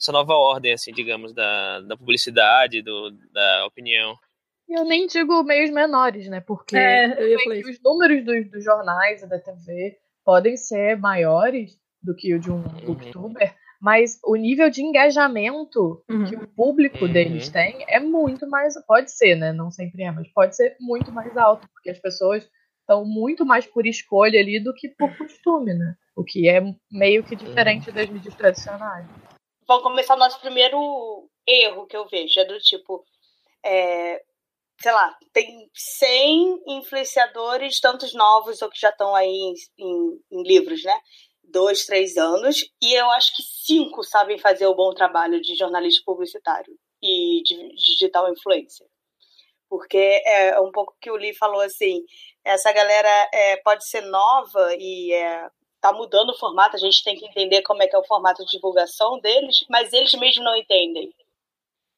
essa 0.00 0.10
nova 0.10 0.34
ordem, 0.34 0.72
assim, 0.72 0.92
digamos, 0.92 1.32
da, 1.32 1.80
da 1.80 1.96
publicidade, 1.96 2.82
do, 2.82 3.12
da 3.32 3.66
opinião. 3.66 4.16
Eu 4.68 4.84
nem 4.84 5.06
digo 5.06 5.44
meios 5.44 5.70
menores, 5.70 6.28
né? 6.28 6.40
Porque 6.40 6.76
é, 6.76 7.06
os 7.64 7.80
números 7.82 8.24
dos, 8.24 8.50
dos, 8.50 8.64
jornais 8.64 9.22
e 9.22 9.28
da 9.28 9.38
TV 9.38 9.96
podem 10.24 10.56
ser 10.56 10.96
maiores 10.96 11.78
do 12.02 12.16
que 12.16 12.34
o 12.34 12.40
de 12.40 12.50
um 12.50 12.56
uhum. 12.56 13.32
Mas 13.82 14.20
o 14.24 14.36
nível 14.36 14.70
de 14.70 14.80
engajamento 14.80 16.04
uhum. 16.08 16.24
que 16.24 16.36
o 16.36 16.46
público 16.46 17.04
uhum. 17.04 17.12
deles 17.12 17.48
tem 17.48 17.84
é 17.88 17.98
muito 17.98 18.48
mais. 18.48 18.74
Pode 18.86 19.10
ser, 19.10 19.34
né? 19.34 19.52
Não 19.52 19.72
sempre 19.72 20.04
é, 20.04 20.12
mas 20.12 20.32
pode 20.32 20.54
ser 20.54 20.76
muito 20.78 21.10
mais 21.10 21.36
alto, 21.36 21.68
porque 21.72 21.90
as 21.90 21.98
pessoas 21.98 22.48
estão 22.78 23.04
muito 23.04 23.44
mais 23.44 23.66
por 23.66 23.84
escolha 23.84 24.38
ali 24.38 24.62
do 24.62 24.72
que 24.72 24.88
por 24.90 25.18
costume, 25.18 25.74
né? 25.74 25.96
O 26.14 26.22
que 26.22 26.48
é 26.48 26.62
meio 26.92 27.24
que 27.24 27.34
diferente 27.34 27.90
das 27.90 28.08
mídias 28.08 28.36
tradicionais. 28.36 29.04
Vamos 29.66 29.82
começar 29.82 30.14
o 30.14 30.18
nosso 30.18 30.40
primeiro 30.40 31.28
erro 31.44 31.84
que 31.88 31.96
eu 31.96 32.06
vejo, 32.06 32.38
é 32.38 32.44
do 32.44 32.58
tipo. 32.60 33.02
É, 33.66 34.22
sei 34.80 34.92
lá, 34.92 35.16
tem 35.32 35.68
100 35.74 36.62
influenciadores, 36.68 37.80
tantos 37.80 38.14
novos 38.14 38.62
ou 38.62 38.70
que 38.70 38.78
já 38.78 38.90
estão 38.90 39.12
aí 39.12 39.28
em, 39.28 39.54
em, 39.76 40.20
em 40.30 40.42
livros, 40.44 40.84
né? 40.84 40.94
Dois, 41.52 41.84
três 41.84 42.16
anos, 42.16 42.64
e 42.82 42.94
eu 42.94 43.08
acho 43.10 43.36
que 43.36 43.42
cinco 43.42 44.02
sabem 44.02 44.38
fazer 44.38 44.66
o 44.66 44.74
bom 44.74 44.92
trabalho 44.92 45.40
de 45.40 45.54
jornalista 45.54 46.02
publicitário 46.04 46.74
e 47.02 47.42
de 47.44 47.74
digital 47.74 48.32
influencer. 48.32 48.86
Porque 49.68 50.22
é 50.26 50.60
um 50.60 50.70
pouco 50.70 50.96
que 51.00 51.10
o 51.10 51.16
Lee 51.16 51.34
falou 51.34 51.60
assim, 51.60 52.04
essa 52.44 52.72
galera 52.72 53.30
é, 53.32 53.56
pode 53.58 53.88
ser 53.88 54.02
nova 54.02 54.74
e 54.78 55.12
é, 55.12 55.48
tá 55.80 55.92
mudando 55.92 56.30
o 56.30 56.38
formato, 56.38 56.76
a 56.76 56.78
gente 56.78 57.02
tem 57.02 57.16
que 57.16 57.26
entender 57.26 57.62
como 57.62 57.82
é 57.82 57.88
que 57.88 57.96
é 57.96 57.98
o 57.98 58.06
formato 58.06 58.44
de 58.44 58.50
divulgação 58.52 59.18
deles, 59.20 59.64
mas 59.68 59.92
eles 59.92 60.12
mesmos 60.14 60.44
não 60.44 60.56
entendem. 60.56 61.12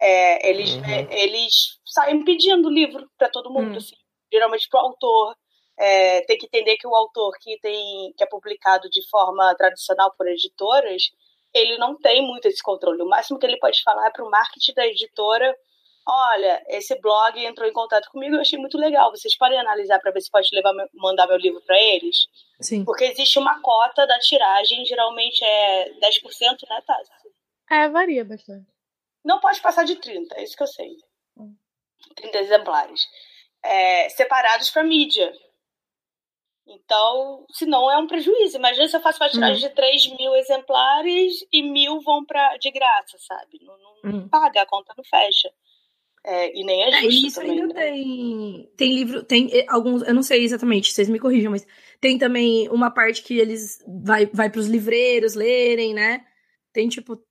É, 0.00 0.50
eles, 0.50 0.74
uhum. 0.74 0.84
é, 0.84 1.22
eles 1.22 1.78
saem 1.84 2.24
pedindo 2.24 2.68
livro 2.68 3.08
para 3.16 3.28
todo 3.28 3.50
mundo, 3.50 3.72
uhum. 3.72 3.76
assim, 3.76 3.96
geralmente 4.32 4.68
para 4.68 4.82
o 4.82 4.86
autor, 4.86 5.36
é, 5.78 6.20
tem 6.22 6.38
que 6.38 6.46
entender 6.46 6.76
que 6.76 6.86
o 6.86 6.94
autor 6.94 7.36
que 7.40 7.58
tem 7.60 8.12
que 8.16 8.22
é 8.22 8.26
publicado 8.26 8.88
de 8.88 9.06
forma 9.08 9.54
tradicional 9.56 10.12
por 10.16 10.26
editoras, 10.28 11.10
ele 11.52 11.76
não 11.78 11.96
tem 11.96 12.22
muito 12.22 12.46
esse 12.46 12.62
controle. 12.62 13.02
O 13.02 13.08
máximo 13.08 13.38
que 13.38 13.46
ele 13.46 13.58
pode 13.58 13.82
falar 13.82 14.06
é 14.06 14.10
para 14.10 14.24
o 14.24 14.30
marketing 14.30 14.74
da 14.74 14.86
editora: 14.86 15.56
olha, 16.06 16.62
esse 16.68 16.98
blog 17.00 17.44
entrou 17.44 17.68
em 17.68 17.72
contato 17.72 18.10
comigo, 18.10 18.34
eu 18.34 18.40
achei 18.40 18.58
muito 18.58 18.78
legal. 18.78 19.10
Vocês 19.10 19.36
podem 19.36 19.58
analisar 19.58 19.98
para 20.00 20.12
ver 20.12 20.20
se 20.20 20.30
pode 20.30 20.48
levar, 20.52 20.72
mandar 20.94 21.26
meu 21.26 21.36
livro 21.36 21.60
para 21.62 21.80
eles? 21.80 22.28
Sim. 22.60 22.84
Porque 22.84 23.04
existe 23.04 23.38
uma 23.38 23.60
cota 23.60 24.06
da 24.06 24.18
tiragem, 24.18 24.84
geralmente 24.84 25.44
é 25.44 25.90
10%, 25.98 26.00
né, 26.68 26.82
Tati? 26.86 27.10
É, 27.70 27.88
varia 27.88 28.24
bastante. 28.24 28.66
Não 29.24 29.40
pode 29.40 29.60
passar 29.60 29.84
de 29.84 29.96
30, 29.96 30.34
é 30.36 30.44
isso 30.44 30.56
que 30.56 30.62
eu 30.62 30.66
sei. 30.66 30.90
30 32.16 32.38
hum. 32.38 32.40
exemplares. 32.40 33.00
É, 33.62 34.08
separados 34.10 34.70
para 34.70 34.84
mídia. 34.84 35.32
Então, 36.66 37.44
se 37.52 37.66
não 37.66 37.90
é 37.90 37.98
um 37.98 38.06
prejuízo. 38.06 38.56
Imagina 38.56 38.88
se 38.88 38.96
eu 38.96 39.00
faço 39.00 39.22
uma 39.22 39.28
tiragem 39.28 39.62
uhum. 39.62 39.68
de 39.68 39.74
3 39.74 40.16
mil 40.18 40.34
exemplares 40.34 41.34
e 41.52 41.62
mil 41.62 42.00
vão 42.00 42.24
para 42.24 42.56
de 42.56 42.70
graça, 42.70 43.18
sabe? 43.18 43.60
Não, 43.62 43.76
não 43.78 44.12
uhum. 44.12 44.28
paga, 44.28 44.62
a 44.62 44.66
conta 44.66 44.94
não 44.96 45.04
fecha. 45.04 45.50
É, 46.26 46.58
e 46.58 46.64
nem 46.64 46.82
é 46.82 46.92
justo. 46.92 47.06
É, 47.06 47.08
isso 47.08 47.40
também, 47.40 47.60
ainda 47.60 47.74
né? 47.74 47.82
tem, 47.82 48.72
tem 48.78 48.94
livro, 48.94 49.22
tem 49.22 49.50
eh, 49.52 49.66
alguns, 49.68 50.02
eu 50.02 50.14
não 50.14 50.22
sei 50.22 50.42
exatamente, 50.42 50.90
vocês 50.90 51.06
me 51.06 51.18
corrijam, 51.18 51.50
mas 51.50 51.66
tem 52.00 52.16
também 52.16 52.66
uma 52.70 52.90
parte 52.90 53.22
que 53.22 53.38
eles 53.38 53.84
vai, 54.02 54.24
vai 54.24 54.48
para 54.48 54.58
os 54.58 54.66
livreiros 54.66 55.34
lerem, 55.34 55.92
né? 55.92 56.24
Tem 56.72 56.88
tipo 56.88 57.22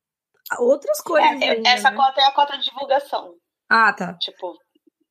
outras 0.60 1.02
coisas. 1.02 1.42
É, 1.42 1.50
ainda, 1.50 1.70
essa 1.70 1.90
né? 1.90 1.98
cota 1.98 2.22
é 2.22 2.26
a 2.26 2.32
cota 2.34 2.56
de 2.56 2.66
divulgação. 2.66 3.34
Ah, 3.68 3.92
tá. 3.94 4.16
Tipo, 4.20 4.56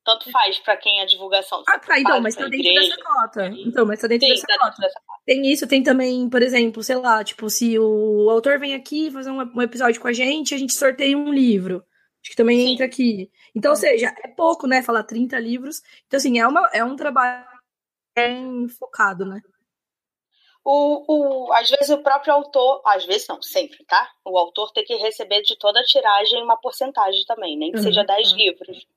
tanto 0.03 0.29
faz 0.31 0.59
para 0.59 0.75
quem 0.77 1.01
é 1.01 1.05
divulgação. 1.05 1.63
Ah, 1.67 1.79
tá, 1.79 1.99
então, 1.99 2.21
mas 2.21 2.35
tá 2.35 2.43
dentro 2.43 2.59
igreja, 2.59 2.95
dessa 2.95 3.03
cota. 3.03 3.47
Então, 3.47 3.85
mas 3.85 4.01
tá 4.01 4.07
dentro, 4.07 4.27
Sim, 4.27 4.33
dessa, 4.33 4.47
tá 4.47 4.57
cota. 4.59 4.81
dessa 4.81 5.01
cota. 5.05 5.21
Tem 5.25 5.51
isso, 5.51 5.67
tem 5.67 5.81
também, 5.81 6.29
por 6.29 6.41
exemplo, 6.41 6.83
sei 6.83 6.97
lá, 6.97 7.23
tipo, 7.23 7.49
se 7.49 7.79
o 7.79 8.29
autor 8.29 8.59
vem 8.59 8.73
aqui 8.73 9.09
fazer 9.11 9.31
um, 9.31 9.39
um 9.39 9.61
episódio 9.61 10.01
com 10.01 10.07
a 10.07 10.13
gente, 10.13 10.53
a 10.53 10.57
gente 10.57 10.73
sorteia 10.73 11.17
um 11.17 11.31
livro. 11.33 11.83
Acho 12.21 12.31
que 12.31 12.35
também 12.35 12.57
Sim. 12.59 12.73
entra 12.73 12.85
aqui. 12.85 13.31
Então, 13.55 13.71
ou 13.71 13.77
seja, 13.77 14.13
é 14.23 14.27
pouco, 14.29 14.67
né? 14.67 14.81
Falar 14.81 15.03
30 15.03 15.37
livros. 15.39 15.81
Então, 16.07 16.17
assim, 16.17 16.39
é, 16.39 16.47
uma, 16.47 16.69
é 16.73 16.83
um 16.83 16.95
trabalho 16.95 17.45
bem 18.15 18.67
focado, 18.69 19.25
né? 19.25 19.41
O, 20.65 21.47
o, 21.47 21.53
às 21.53 21.69
vezes 21.69 21.89
o 21.89 22.01
próprio 22.01 22.33
autor, 22.33 22.81
às 22.85 23.05
vezes 23.05 23.27
não, 23.27 23.41
sempre, 23.41 23.83
tá? 23.85 24.09
O 24.23 24.37
autor 24.37 24.71
tem 24.71 24.85
que 24.85 24.95
receber 24.95 25.41
de 25.41 25.57
toda 25.57 25.81
a 25.81 25.83
tiragem 25.83 26.41
uma 26.41 26.55
porcentagem 26.55 27.25
também, 27.25 27.57
nem 27.57 27.71
que 27.71 27.79
uhum, 27.79 27.83
seja 27.83 28.05
10 28.05 28.31
uhum. 28.31 28.37
livros 28.37 28.87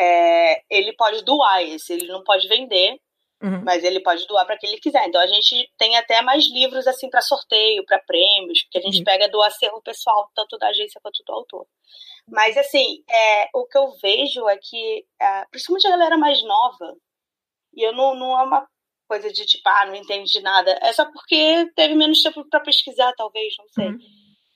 é, 0.00 0.62
ele 0.70 0.94
pode 0.94 1.22
doar 1.22 1.62
esse, 1.62 1.92
ele 1.92 2.06
não 2.06 2.24
pode 2.24 2.48
vender, 2.48 2.98
uhum. 3.42 3.62
mas 3.62 3.84
ele 3.84 4.00
pode 4.00 4.26
doar 4.26 4.46
para 4.46 4.56
quem 4.56 4.70
ele 4.70 4.80
quiser. 4.80 5.06
Então 5.06 5.20
a 5.20 5.26
gente 5.26 5.70
tem 5.76 5.94
até 5.96 6.22
mais 6.22 6.50
livros 6.50 6.86
assim 6.86 7.10
para 7.10 7.20
sorteio, 7.20 7.84
para 7.84 7.98
prêmios, 7.98 8.62
porque 8.62 8.78
a 8.78 8.80
gente 8.80 8.98
uhum. 8.98 9.04
pega 9.04 9.28
do 9.28 9.42
acervo 9.42 9.82
pessoal, 9.82 10.30
tanto 10.34 10.56
da 10.56 10.68
agência 10.68 11.00
quanto 11.02 11.22
do 11.22 11.32
autor. 11.32 11.66
Mas 12.26 12.56
assim, 12.56 13.04
é, 13.10 13.48
o 13.54 13.66
que 13.66 13.76
eu 13.76 13.92
vejo 14.00 14.48
é 14.48 14.56
que, 14.56 15.04
é, 15.20 15.44
principalmente 15.50 15.86
a 15.86 15.90
galera 15.90 16.16
mais 16.16 16.42
nova, 16.44 16.96
e 17.74 17.86
eu 17.86 17.92
não, 17.92 18.14
não 18.14 18.40
é 18.40 18.42
uma 18.42 18.66
coisa 19.06 19.30
de 19.30 19.44
tipo, 19.44 19.68
ah, 19.68 19.86
não 19.86 19.96
entende 19.96 20.30
de 20.30 20.40
nada, 20.40 20.78
é 20.80 20.92
só 20.94 21.04
porque 21.10 21.70
teve 21.74 21.94
menos 21.94 22.22
tempo 22.22 22.48
para 22.48 22.60
pesquisar, 22.60 23.12
talvez, 23.16 23.52
não 23.58 23.68
sei. 23.68 23.88
Uhum. 23.88 23.98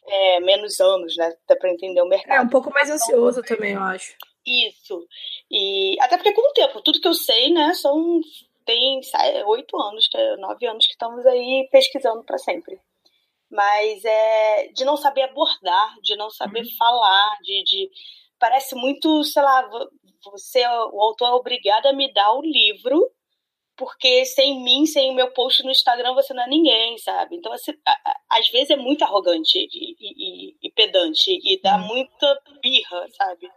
É, 0.07 0.41
menos 0.41 0.79
anos, 0.81 1.17
né? 1.17 1.35
Até 1.45 1.57
para 1.57 1.73
entender 1.73 2.03
o 2.03 2.09
mercado. 2.09 2.37
É 2.37 2.41
um 2.43 2.49
pouco 2.49 2.71
mais 2.71 2.91
ansioso 2.91 3.43
também, 3.43 3.73
eu 3.73 3.83
acho. 3.83 4.15
Isso. 4.47 5.07
E 5.51 5.97
até 6.01 6.17
porque 6.17 6.33
com 6.33 6.51
o 6.51 6.53
tempo, 6.53 6.83
tudo 6.83 7.01
que 7.01 7.09
eu 7.09 7.15
sei, 7.15 7.53
né, 7.53 7.75
são 7.75 8.21
tem 8.65 9.01
oito 9.47 9.81
anos, 9.81 10.09
que 10.09 10.17
é 10.17 10.37
nove 10.37 10.67
anos 10.67 10.87
que 10.87 10.93
estamos 10.93 11.25
aí 11.27 11.69
pesquisando 11.71 12.25
para 12.25 12.39
sempre. 12.39 12.81
Mas 13.51 14.05
é 14.05 14.69
de 14.69 14.85
não 14.85 14.97
saber 14.97 15.23
abordar, 15.23 15.95
de 16.03 16.17
não 16.17 16.31
saber 16.31 16.61
uhum. 16.61 16.77
falar, 16.79 17.39
de, 17.43 17.63
de 17.65 17.91
parece 18.39 18.75
muito, 18.75 19.23
sei 19.25 19.43
lá, 19.43 19.69
você 20.25 20.67
o 20.67 21.01
autor 21.01 21.29
é 21.29 21.33
obrigado 21.33 21.87
a 21.87 21.93
me 21.93 22.13
dar 22.13 22.33
o 22.33 22.43
livro 22.43 23.11
porque 23.77 24.25
sem 24.25 24.63
mim, 24.63 24.87
sem 24.87 25.11
o 25.11 25.15
meu 25.15 25.33
post 25.33 25.63
no 25.65 25.71
Instagram, 25.71 26.15
você 26.15 26.33
não 26.33 26.45
é 26.45 26.49
ninguém, 26.49 26.97
sabe? 26.99 27.37
Então, 27.37 27.53
assim, 27.53 27.73
às 28.31 28.49
vezes 28.51 28.71
é 28.71 28.77
muito 28.77 29.03
arrogante 29.03 29.59
e, 29.59 29.97
e, 30.01 30.57
e 30.63 30.71
pedante 30.71 31.31
e 31.31 31.61
dá 31.61 31.77
uhum. 31.77 31.87
muita 31.87 32.41
birra, 32.63 33.07
sabe? 33.17 33.51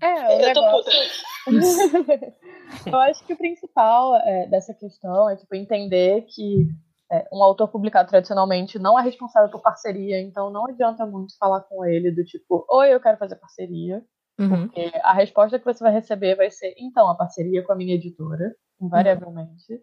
É, 0.00 0.28
o 0.28 0.40
eu 0.40 0.46
negócio... 0.46 0.92
eu 2.86 2.96
acho 2.96 3.24
que 3.26 3.32
o 3.32 3.36
principal 3.36 4.16
é, 4.16 4.46
dessa 4.46 4.74
questão 4.74 5.28
é 5.28 5.36
tipo, 5.36 5.54
entender 5.54 6.22
que 6.22 6.68
é, 7.10 7.26
um 7.32 7.42
autor 7.42 7.68
publicado 7.68 8.08
tradicionalmente 8.08 8.78
não 8.78 8.98
é 8.98 9.02
responsável 9.02 9.50
por 9.50 9.62
parceria, 9.62 10.20
então 10.20 10.50
não 10.50 10.66
adianta 10.66 11.06
muito 11.06 11.36
falar 11.38 11.62
com 11.62 11.84
ele 11.84 12.10
do 12.10 12.24
tipo, 12.24 12.66
oi, 12.70 12.92
eu 12.92 13.00
quero 13.00 13.18
fazer 13.18 13.36
parceria. 13.36 14.04
Uhum. 14.38 14.68
Porque 14.68 14.92
a 15.02 15.12
resposta 15.12 15.58
que 15.58 15.64
você 15.64 15.82
vai 15.82 15.92
receber 15.92 16.36
vai 16.36 16.50
ser, 16.50 16.72
então, 16.78 17.08
a 17.10 17.16
parceria 17.16 17.64
com 17.64 17.72
a 17.72 17.76
minha 17.76 17.94
editora, 17.94 18.54
invariavelmente. 18.80 19.72
Uhum. 19.72 19.80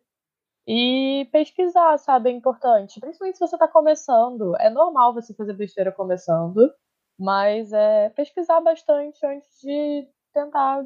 E 0.67 1.29
pesquisar, 1.31 1.97
sabe, 1.97 2.29
é 2.29 2.33
importante. 2.33 2.99
Principalmente 2.99 3.37
se 3.37 3.45
você 3.45 3.55
está 3.55 3.67
começando. 3.67 4.55
É 4.57 4.69
normal 4.69 5.13
você 5.13 5.33
fazer 5.33 5.53
besteira 5.53 5.91
começando. 5.91 6.71
Mas 7.17 7.71
é 7.71 8.09
pesquisar 8.09 8.59
bastante 8.61 9.25
antes 9.25 9.49
de 9.61 10.07
tentar 10.33 10.85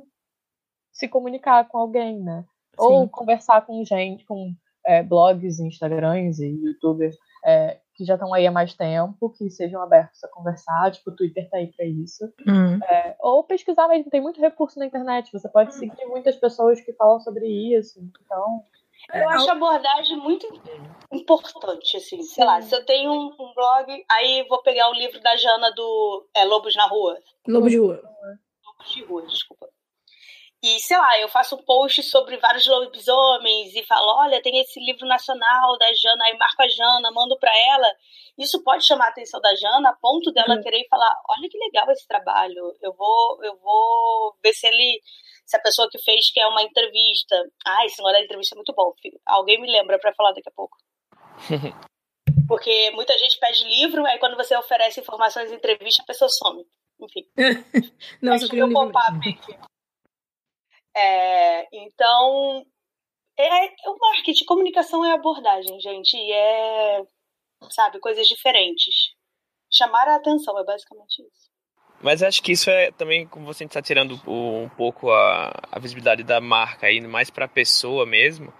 se 0.91 1.07
comunicar 1.07 1.67
com 1.67 1.77
alguém, 1.77 2.19
né? 2.19 2.45
Sim. 2.79 2.85
Ou 2.85 3.09
conversar 3.09 3.65
com 3.65 3.83
gente, 3.83 4.25
com 4.25 4.53
é, 4.85 5.03
blogs, 5.03 5.59
Instagrams 5.59 6.39
e 6.39 6.47
youtubers 6.47 7.17
é, 7.45 7.79
que 7.95 8.05
já 8.05 8.13
estão 8.15 8.33
aí 8.33 8.47
há 8.47 8.51
mais 8.51 8.73
tempo, 8.73 9.29
que 9.31 9.49
sejam 9.49 9.81
abertos 9.81 10.23
a 10.23 10.27
conversar, 10.29 10.91
tipo, 10.91 11.09
o 11.09 11.15
Twitter 11.15 11.49
tá 11.49 11.57
aí 11.57 11.67
pra 11.67 11.85
isso. 11.85 12.25
Uhum. 12.47 12.79
É, 12.83 13.15
ou 13.19 13.43
pesquisar 13.43 13.87
mesmo, 13.87 14.09
tem 14.09 14.21
muito 14.21 14.39
recurso 14.39 14.79
na 14.79 14.85
internet, 14.85 15.31
você 15.31 15.49
pode 15.49 15.73
seguir 15.75 16.05
muitas 16.05 16.35
pessoas 16.37 16.79
que 16.81 16.93
falam 16.93 17.19
sobre 17.19 17.47
isso, 17.47 17.99
então... 17.99 18.63
Eu 19.13 19.29
acho 19.29 19.49
a 19.49 19.53
abordagem 19.53 20.17
muito 20.17 20.47
importante, 21.11 21.97
assim. 21.97 22.21
Sei 22.21 22.45
lá, 22.45 22.61
se 22.61 22.75
eu 22.75 22.85
tenho 22.85 23.11
um, 23.11 23.35
um, 23.39 23.53
blog, 23.53 24.05
aí 24.09 24.45
vou 24.47 24.61
pegar 24.61 24.89
o 24.89 24.93
livro 24.93 25.19
da 25.21 25.35
Jana 25.35 25.71
do 25.71 26.27
é, 26.35 26.45
Lobos 26.45 26.75
na 26.75 26.85
Rua. 26.87 27.17
Lobos 27.47 27.71
de 27.71 27.77
Rua. 27.77 28.01
Lobos 28.65 28.93
de 28.93 29.03
Rua, 29.03 29.25
desculpa. 29.25 29.69
E, 30.61 30.77
sei 30.81 30.97
lá, 30.97 31.17
eu 31.19 31.29
faço 31.29 31.55
um 31.55 31.63
post 31.63 32.03
sobre 32.03 32.35
vários 32.37 32.67
lobisomens 32.67 33.73
e 33.73 33.83
falo, 33.85 34.13
olha, 34.17 34.41
tem 34.41 34.59
esse 34.59 34.77
livro 34.79 35.07
nacional 35.07 35.77
da 35.77 35.93
Jana, 35.93 36.25
aí 36.25 36.37
marco 36.37 36.61
a 36.61 36.67
Jana, 36.67 37.11
mando 37.11 37.39
para 37.39 37.51
ela. 37.69 37.87
Isso 38.37 38.61
pode 38.61 38.85
chamar 38.85 39.05
a 39.05 39.09
atenção 39.09 39.39
da 39.39 39.55
Jana 39.55 39.89
a 39.89 39.93
ponto 39.93 40.31
dela 40.33 40.55
uhum. 40.55 40.61
querer 40.61 40.85
falar, 40.89 41.15
olha 41.29 41.49
que 41.49 41.57
legal 41.57 41.89
esse 41.91 42.05
trabalho, 42.05 42.75
eu 42.81 42.93
vou, 42.93 43.43
eu 43.43 43.57
vou 43.57 44.35
ver 44.43 44.53
se 44.53 44.67
ele 44.67 45.01
se 45.45 45.57
a 45.57 45.61
pessoa 45.61 45.89
que 45.89 45.97
fez 45.97 46.31
quer 46.31 46.45
uma 46.45 46.61
entrevista. 46.61 47.35
Ah, 47.65 47.83
esse 47.85 47.97
negócio 47.97 48.19
da 48.19 48.23
entrevista 48.23 48.53
é 48.53 48.57
muito 48.57 48.73
bom. 48.73 48.93
Alguém 49.25 49.59
me 49.59 49.71
lembra 49.71 49.97
para 49.97 50.13
falar 50.13 50.31
daqui 50.33 50.47
a 50.47 50.51
pouco. 50.51 50.77
Porque 52.47 52.91
muita 52.91 53.17
gente 53.17 53.39
pede 53.39 53.63
livro, 53.63 54.05
aí 54.05 54.19
quando 54.19 54.37
você 54.37 54.55
oferece 54.55 54.99
informações 54.99 55.51
em 55.51 55.55
entrevista, 55.55 56.03
a 56.03 56.05
pessoa 56.05 56.29
some. 56.29 56.63
Enfim. 56.99 57.25
Não, 58.21 58.37
só 58.37 58.47
queria 58.47 58.65
um 58.65 58.67
livro. 58.67 58.91
É, 60.95 61.67
então, 61.75 62.65
é, 63.37 63.65
é 63.65 63.89
o 63.89 63.97
marketing, 63.97 64.45
comunicação 64.45 65.05
é 65.05 65.13
abordagem, 65.13 65.79
gente, 65.79 66.15
e 66.17 66.31
é, 66.31 67.03
sabe, 67.69 67.99
coisas 67.99 68.27
diferentes. 68.27 69.13
Chamar 69.71 70.07
a 70.07 70.15
atenção 70.15 70.57
é 70.59 70.63
basicamente 70.63 71.21
isso. 71.21 71.49
Mas 72.01 72.23
acho 72.23 72.41
que 72.41 72.53
isso 72.53 72.69
é 72.69 72.91
também 72.91 73.27
como 73.27 73.45
você 73.45 73.65
está 73.65 73.81
tirando 73.81 74.19
um 74.25 74.69
pouco 74.69 75.11
a, 75.11 75.51
a 75.69 75.79
visibilidade 75.79 76.23
da 76.23 76.39
marca 76.39 76.87
aí 76.87 77.01
mais 77.01 77.29
para 77.29 77.45
a 77.45 77.47
pessoa 77.47 78.05
mesmo. 78.05 78.53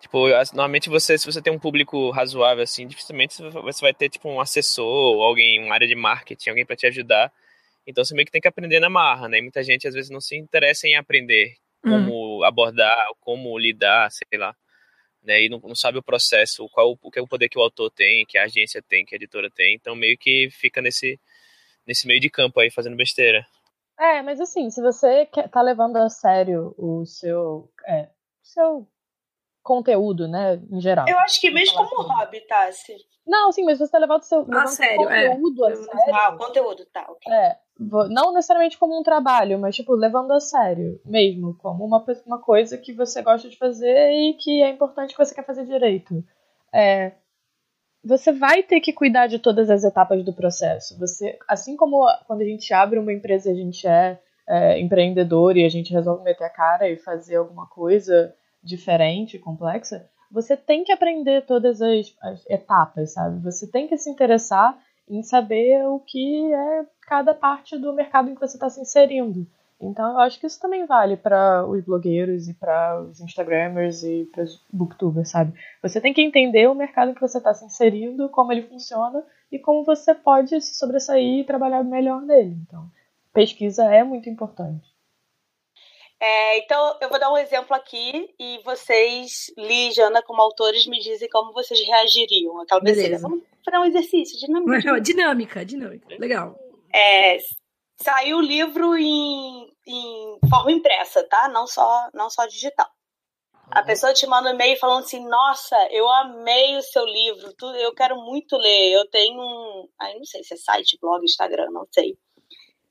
Tipo, 0.00 0.28
normalmente 0.52 0.88
você, 0.88 1.18
se 1.18 1.26
você 1.26 1.42
tem 1.42 1.52
um 1.52 1.58
público 1.58 2.10
razoável 2.10 2.62
assim, 2.62 2.86
dificilmente 2.86 3.42
você 3.42 3.80
vai 3.80 3.94
ter 3.94 4.08
tipo 4.08 4.28
um 4.28 4.40
assessor, 4.40 5.22
alguém, 5.22 5.60
uma 5.64 5.74
área 5.74 5.88
de 5.88 5.94
marketing, 5.94 6.50
alguém 6.50 6.66
para 6.66 6.76
te 6.76 6.86
ajudar. 6.86 7.32
Então 7.86 8.04
você 8.04 8.14
meio 8.14 8.26
que 8.26 8.32
tem 8.32 8.40
que 8.40 8.48
aprender 8.48 8.80
na 8.80 8.90
marra, 8.90 9.28
né? 9.28 9.38
E 9.38 9.42
muita 9.42 9.62
gente 9.62 9.88
às 9.88 9.94
vezes 9.94 10.10
não 10.10 10.20
se 10.20 10.36
interessa 10.36 10.86
em 10.86 10.94
aprender 10.94 11.56
como 11.84 12.40
hum. 12.40 12.44
abordar, 12.44 13.06
como 13.20 13.58
lidar, 13.58 14.10
sei 14.10 14.38
lá. 14.38 14.54
Né? 15.22 15.44
E 15.44 15.48
não, 15.48 15.58
não 15.60 15.74
sabe 15.74 15.98
o 15.98 16.02
processo, 16.02 16.68
qual 16.70 16.98
o 17.00 17.10
que 17.10 17.18
é 17.18 17.22
o 17.22 17.28
poder 17.28 17.48
que 17.48 17.58
o 17.58 17.62
autor 17.62 17.90
tem, 17.90 18.26
que 18.26 18.36
a 18.36 18.44
agência 18.44 18.82
tem, 18.82 19.04
que 19.04 19.14
a 19.14 19.16
editora 19.16 19.50
tem. 19.50 19.74
Então 19.74 19.94
meio 19.94 20.18
que 20.18 20.48
fica 20.50 20.82
nesse 20.82 21.18
nesse 21.86 22.06
meio 22.06 22.20
de 22.20 22.30
campo 22.30 22.60
aí 22.60 22.70
fazendo 22.70 22.96
besteira. 22.96 23.46
É, 23.98 24.22
mas 24.22 24.40
assim, 24.40 24.70
se 24.70 24.82
você 24.82 25.26
quer, 25.26 25.48
tá 25.48 25.62
levando 25.62 25.96
a 25.96 26.08
sério 26.08 26.74
o 26.76 27.04
seu, 27.06 27.70
é, 27.86 28.08
seu 28.42 28.88
conteúdo, 29.64 30.28
né, 30.28 30.60
em 30.70 30.80
geral. 30.80 31.06
Eu 31.08 31.18
acho 31.18 31.40
que 31.40 31.50
mesmo 31.50 31.74
como 31.74 32.02
assim. 32.02 32.12
hobby. 32.12 32.40
Tá, 32.42 32.70
não, 33.26 33.50
sim, 33.50 33.64
mas 33.64 33.78
você 33.78 33.90
tá 33.90 33.98
levando 33.98 34.20
o 34.20 34.24
seu, 34.24 34.46
ah, 34.52 34.66
sério, 34.66 35.08
é. 35.08 35.30
conteúdo 35.30 35.66
é. 35.66 35.72
a 35.72 35.76
sério. 35.76 36.14
Ah, 36.14 36.34
o 36.34 36.36
conteúdo, 36.38 36.86
tá, 36.92 37.06
ok. 37.08 37.32
É, 37.32 37.56
não 38.10 38.32
necessariamente 38.34 38.78
como 38.78 38.98
um 38.98 39.02
trabalho, 39.02 39.58
mas, 39.58 39.74
tipo, 39.74 39.94
levando 39.94 40.32
a 40.32 40.40
sério 40.40 41.00
mesmo, 41.04 41.56
como 41.56 41.84
uma, 41.84 42.04
uma 42.26 42.38
coisa 42.38 42.76
que 42.76 42.92
você 42.92 43.22
gosta 43.22 43.48
de 43.48 43.56
fazer 43.56 44.12
e 44.12 44.34
que 44.34 44.62
é 44.62 44.68
importante 44.68 45.12
que 45.12 45.24
você 45.24 45.34
quer 45.34 45.46
fazer 45.46 45.64
direito. 45.64 46.22
É, 46.72 47.12
você 48.04 48.30
vai 48.30 48.62
ter 48.62 48.80
que 48.80 48.92
cuidar 48.92 49.26
de 49.26 49.38
todas 49.38 49.70
as 49.70 49.82
etapas 49.82 50.22
do 50.22 50.34
processo. 50.34 50.98
Você, 50.98 51.38
assim 51.48 51.76
como 51.76 52.06
quando 52.26 52.42
a 52.42 52.44
gente 52.44 52.74
abre 52.74 52.98
uma 52.98 53.12
empresa, 53.12 53.50
a 53.50 53.54
gente 53.54 53.86
é, 53.86 54.20
é 54.46 54.78
empreendedor 54.78 55.56
e 55.56 55.64
a 55.64 55.68
gente 55.70 55.94
resolve 55.94 56.22
meter 56.22 56.44
a 56.44 56.50
cara 56.50 56.90
e 56.90 56.98
fazer 56.98 57.36
alguma 57.36 57.66
coisa 57.66 58.34
diferente, 58.64 59.38
complexa, 59.38 60.08
você 60.30 60.56
tem 60.56 60.82
que 60.82 60.90
aprender 60.90 61.44
todas 61.46 61.80
as, 61.80 62.16
as 62.20 62.44
etapas, 62.50 63.12
sabe? 63.12 63.40
Você 63.40 63.70
tem 63.70 63.86
que 63.86 63.96
se 63.96 64.10
interessar 64.10 64.76
em 65.08 65.22
saber 65.22 65.86
o 65.86 66.00
que 66.00 66.52
é 66.52 66.86
cada 67.02 67.34
parte 67.34 67.78
do 67.78 67.92
mercado 67.92 68.30
em 68.30 68.34
que 68.34 68.40
você 68.40 68.56
está 68.56 68.68
se 68.70 68.80
inserindo. 68.80 69.46
Então 69.80 70.12
eu 70.12 70.20
acho 70.20 70.40
que 70.40 70.46
isso 70.46 70.60
também 70.60 70.86
vale 70.86 71.16
para 71.16 71.66
os 71.66 71.84
blogueiros 71.84 72.48
e 72.48 72.54
para 72.54 73.00
os 73.02 73.20
instagramers 73.20 74.02
e 74.02 74.28
para 74.32 74.44
os 74.44 74.64
booktubers, 74.72 75.30
sabe? 75.30 75.52
Você 75.82 76.00
tem 76.00 76.14
que 76.14 76.22
entender 76.22 76.68
o 76.68 76.74
mercado 76.74 77.10
em 77.10 77.14
que 77.14 77.20
você 77.20 77.38
está 77.38 77.52
se 77.52 77.64
inserindo, 77.64 78.28
como 78.30 78.52
ele 78.52 78.62
funciona 78.62 79.22
e 79.52 79.58
como 79.58 79.84
você 79.84 80.14
pode 80.14 80.58
se 80.60 80.74
sobressair 80.74 81.40
e 81.40 81.44
trabalhar 81.44 81.84
melhor 81.84 82.22
nele. 82.22 82.56
Então, 82.66 82.90
pesquisa 83.32 83.84
é 83.84 84.02
muito 84.02 84.28
importante. 84.30 84.93
É, 86.24 86.56
então, 86.56 86.96
eu 87.02 87.10
vou 87.10 87.20
dar 87.20 87.30
um 87.30 87.36
exemplo 87.36 87.76
aqui 87.76 88.34
e 88.40 88.58
vocês, 88.64 89.52
Li 89.58 89.90
e 89.90 89.92
Jana, 89.92 90.22
como 90.22 90.40
autores, 90.40 90.86
me 90.86 90.98
dizem 90.98 91.28
como 91.28 91.52
vocês 91.52 91.78
reagiriam. 91.86 92.62
Aquela 92.62 92.80
Beleza. 92.80 93.28
Vamos 93.28 93.44
fazer 93.62 93.76
um 93.76 93.84
exercício, 93.84 94.38
dinâmica. 94.38 94.98
dinâmica, 95.02 95.64
dinâmica. 95.66 96.16
Legal. 96.18 96.58
É, 96.94 97.36
saiu 98.00 98.38
o 98.38 98.40
livro 98.40 98.96
em, 98.96 99.70
em 99.86 100.38
forma 100.48 100.72
impressa, 100.72 101.22
tá? 101.28 101.46
Não 101.50 101.66
só, 101.66 102.08
não 102.14 102.30
só 102.30 102.46
digital. 102.46 102.88
A 103.70 103.82
pessoa 103.82 104.14
te 104.14 104.26
manda 104.26 104.48
um 104.48 104.54
e-mail 104.54 104.78
falando 104.78 105.04
assim: 105.04 105.22
Nossa, 105.28 105.76
eu 105.90 106.08
amei 106.08 106.74
o 106.78 106.82
seu 106.82 107.04
livro, 107.04 107.52
eu 107.78 107.94
quero 107.94 108.16
muito 108.16 108.56
ler. 108.56 108.92
Eu 108.92 109.10
tenho 109.10 109.38
um. 109.38 109.88
Aí 110.00 110.16
não 110.16 110.24
sei 110.24 110.42
se 110.42 110.54
é 110.54 110.56
site, 110.56 110.96
blog, 110.98 111.22
Instagram, 111.22 111.70
não 111.70 111.86
sei. 111.92 112.16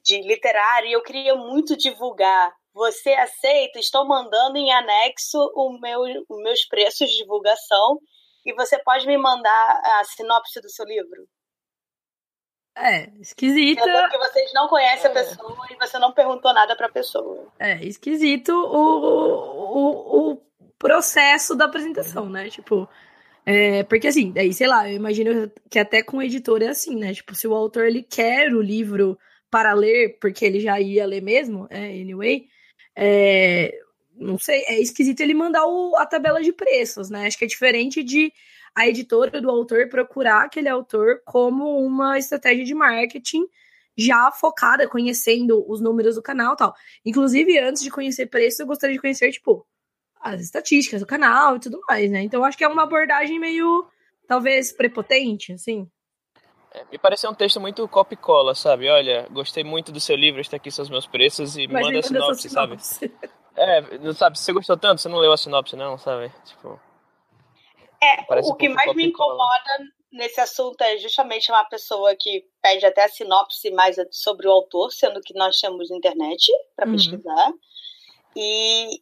De 0.04 0.22
literário, 0.22 0.88
e 0.88 0.94
eu 0.94 1.02
queria 1.02 1.34
muito 1.34 1.76
divulgar. 1.76 2.54
Você 2.74 3.12
aceita? 3.12 3.80
Estou 3.80 4.08
mandando 4.08 4.58
em 4.58 4.72
anexo 4.72 5.38
o 5.56 5.78
meu, 5.80 6.02
os 6.02 6.44
meus 6.44 6.66
preços 6.66 7.10
de 7.10 7.18
divulgação 7.18 8.00
e 8.46 8.54
você 8.54 8.78
pode 8.80 9.06
me 9.06 9.18
mandar 9.18 9.82
a 10.00 10.04
sinopse 10.04 10.60
do 10.60 10.70
seu 10.70 10.86
livro? 10.86 11.28
É, 12.76 13.08
esquisito. 13.20 13.84
Porque 13.84 14.18
vocês 14.18 14.52
não 14.54 14.68
conhecem 14.68 15.12
a 15.12 15.14
pessoa 15.14 15.68
e 15.70 15.76
você 15.76 16.00
não 16.00 16.12
perguntou 16.12 16.52
nada 16.54 16.76
pra 16.76 16.90
pessoa. 16.90 17.48
É, 17.60 17.84
esquisito 17.86 18.50
o, 18.50 20.32
o, 20.32 20.32
o 20.32 20.42
processo 20.80 21.56
da 21.56 21.66
apresentação, 21.66 22.28
né? 22.28 22.50
Tipo, 22.50 22.90
é, 23.46 23.84
porque 23.84 24.08
assim, 24.08 24.32
daí, 24.32 24.52
sei 24.54 24.68
lá, 24.68 24.90
eu 24.90 24.96
imagino 24.96 25.52
que 25.70 25.78
até 25.78 26.02
com 26.02 26.18
o 26.18 26.22
editor 26.24 26.64
é 26.64 26.70
assim, 26.70 26.96
né? 26.96 27.14
Tipo, 27.14 27.36
se 27.36 27.48
o 27.48 27.54
autor 27.54 27.86
ele 27.86 28.02
quer 28.02 28.52
o 28.52 28.62
livro 28.62 29.18
para 29.52 29.74
ler, 29.74 30.18
porque 30.20 30.44
ele 30.44 30.60
já 30.60 30.80
ia 30.80 31.06
ler 31.06 31.22
mesmo, 31.22 31.68
é, 31.70 31.86
anyway, 31.86 32.48
é, 32.96 33.74
não 34.16 34.38
sei, 34.38 34.64
é 34.68 34.80
esquisito 34.80 35.22
ele 35.22 35.34
mandar 35.34 35.66
o, 35.66 35.96
a 35.98 36.06
tabela 36.06 36.42
de 36.42 36.54
preços, 36.54 37.10
né? 37.10 37.28
Acho 37.28 37.38
que 37.38 37.46
é 37.46 37.48
diferente 37.48 38.04
de 38.04 38.32
a 38.76 38.88
editora 38.88 39.40
do 39.42 39.50
autor 39.50 39.88
procurar 39.90 40.46
aquele 40.46 40.70
autor 40.70 41.22
como 41.26 41.78
uma 41.86 42.18
estratégia 42.18 42.66
de 42.66 42.74
marketing 42.74 43.46
já 43.96 44.32
focada, 44.32 44.88
conhecendo 44.88 45.64
os 45.70 45.80
números 45.80 46.16
do 46.16 46.22
canal 46.22 46.56
tal. 46.56 46.74
Inclusive, 47.06 47.60
antes 47.60 47.84
de 47.84 47.92
conhecer 47.92 48.26
preço, 48.26 48.62
eu 48.62 48.68
gostaria 48.68 48.96
de 48.96 49.02
conhecer, 49.02 49.32
tipo, 49.32 49.66
as 50.20 50.42
estatísticas 50.42 51.02
do 51.02 51.08
canal 51.08 51.58
e 51.58 51.60
tudo 51.60 51.80
mais, 51.88 52.10
né? 52.10 52.24
Então, 52.24 52.44
acho 52.44 52.58
que 52.58 52.64
é 52.64 52.68
uma 52.68 52.84
abordagem 52.84 53.40
meio, 53.40 53.86
talvez, 54.28 54.72
prepotente, 54.72 55.54
assim. 55.54 55.88
É, 56.74 56.86
me 56.92 56.98
pareceu 56.98 57.30
um 57.30 57.36
texto 57.36 57.60
muito 57.60 57.88
copy-cola, 57.88 58.56
sabe? 58.56 58.90
Olha, 58.90 59.28
gostei 59.32 59.64
muito 59.64 59.92
do 59.92 60.00
seu 60.00 60.16
livro, 60.16 60.42
está 60.42 60.58
aqui 60.58 60.72
seus 60.72 60.90
meus 60.90 61.06
preços 61.06 61.56
e 61.56 61.68
Mas 61.68 61.86
manda 61.86 62.00
a 62.00 62.04
sinopse, 62.04 62.50
sabe? 62.50 62.78
É, 63.56 64.00
não 64.00 64.14
sabe, 64.14 64.38
se 64.40 64.46
você 64.46 64.54
gostou 64.54 64.76
tanto, 64.76 65.00
você 65.00 65.08
não 65.08 65.20
leu 65.20 65.32
a 65.32 65.38
sinopse, 65.38 65.76
não, 65.76 65.96
sabe? 65.98 66.32
Tipo... 66.46 66.80
É, 68.02 68.24
Parece 68.24 68.52
o 68.52 68.56
que 68.56 68.68
um 68.68 68.74
mais 68.74 68.94
me 68.96 69.06
incomoda 69.06 69.78
nesse 70.12 70.40
assunto 70.40 70.82
é 70.82 70.98
justamente 70.98 71.52
uma 71.52 71.64
pessoa 71.66 72.16
que 72.16 72.46
pede 72.62 72.86
até 72.86 73.04
a 73.04 73.10
sinopse 73.10 73.72
mais 73.72 73.96
sobre 74.12 74.48
o 74.48 74.52
autor, 74.52 74.92
sendo 74.92 75.22
que 75.22 75.34
nós 75.34 75.60
temos 75.60 75.92
internet 75.92 76.52
para 76.76 76.88
uhum. 76.88 76.94
pesquisar. 76.94 77.54
E, 78.36 79.02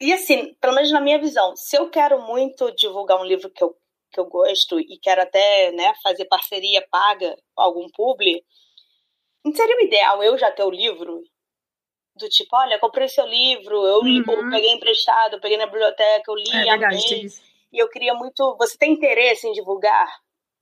e 0.00 0.12
assim, 0.12 0.54
pelo 0.60 0.74
menos 0.74 0.90
na 0.90 1.00
minha 1.00 1.18
visão, 1.18 1.54
se 1.56 1.76
eu 1.76 1.88
quero 1.90 2.20
muito 2.22 2.70
divulgar 2.74 3.20
um 3.20 3.24
livro 3.24 3.50
que 3.50 3.62
eu, 3.62 3.74
que 4.10 4.20
eu 4.20 4.26
gosto 4.26 4.78
e 4.78 4.98
quero 5.00 5.22
até 5.22 5.72
né, 5.72 5.92
fazer 6.02 6.24
parceria 6.26 6.86
paga 6.90 7.36
com 7.54 7.62
algum 7.62 7.88
publi, 7.90 8.44
não 9.44 9.54
seria 9.54 9.76
o 9.76 9.80
ideal 9.80 10.22
eu 10.22 10.36
já 10.38 10.50
ter 10.50 10.64
o 10.64 10.70
livro? 10.70 11.22
Do 12.16 12.28
tipo, 12.28 12.54
olha, 12.56 12.78
comprei 12.78 13.08
seu 13.08 13.24
livro, 13.24 13.86
eu, 13.86 14.00
uhum. 14.00 14.24
eu 14.26 14.50
peguei 14.50 14.72
emprestado, 14.72 15.34
eu 15.34 15.40
peguei 15.40 15.56
na 15.56 15.66
biblioteca, 15.66 16.24
eu 16.28 16.34
li, 16.34 16.68
é 16.68 16.76
verdade, 16.76 17.28
e 17.72 17.78
eu 17.78 17.88
queria 17.88 18.14
muito. 18.14 18.56
Você 18.58 18.76
tem 18.76 18.92
interesse 18.92 19.46
em 19.46 19.52
divulgar? 19.52 20.08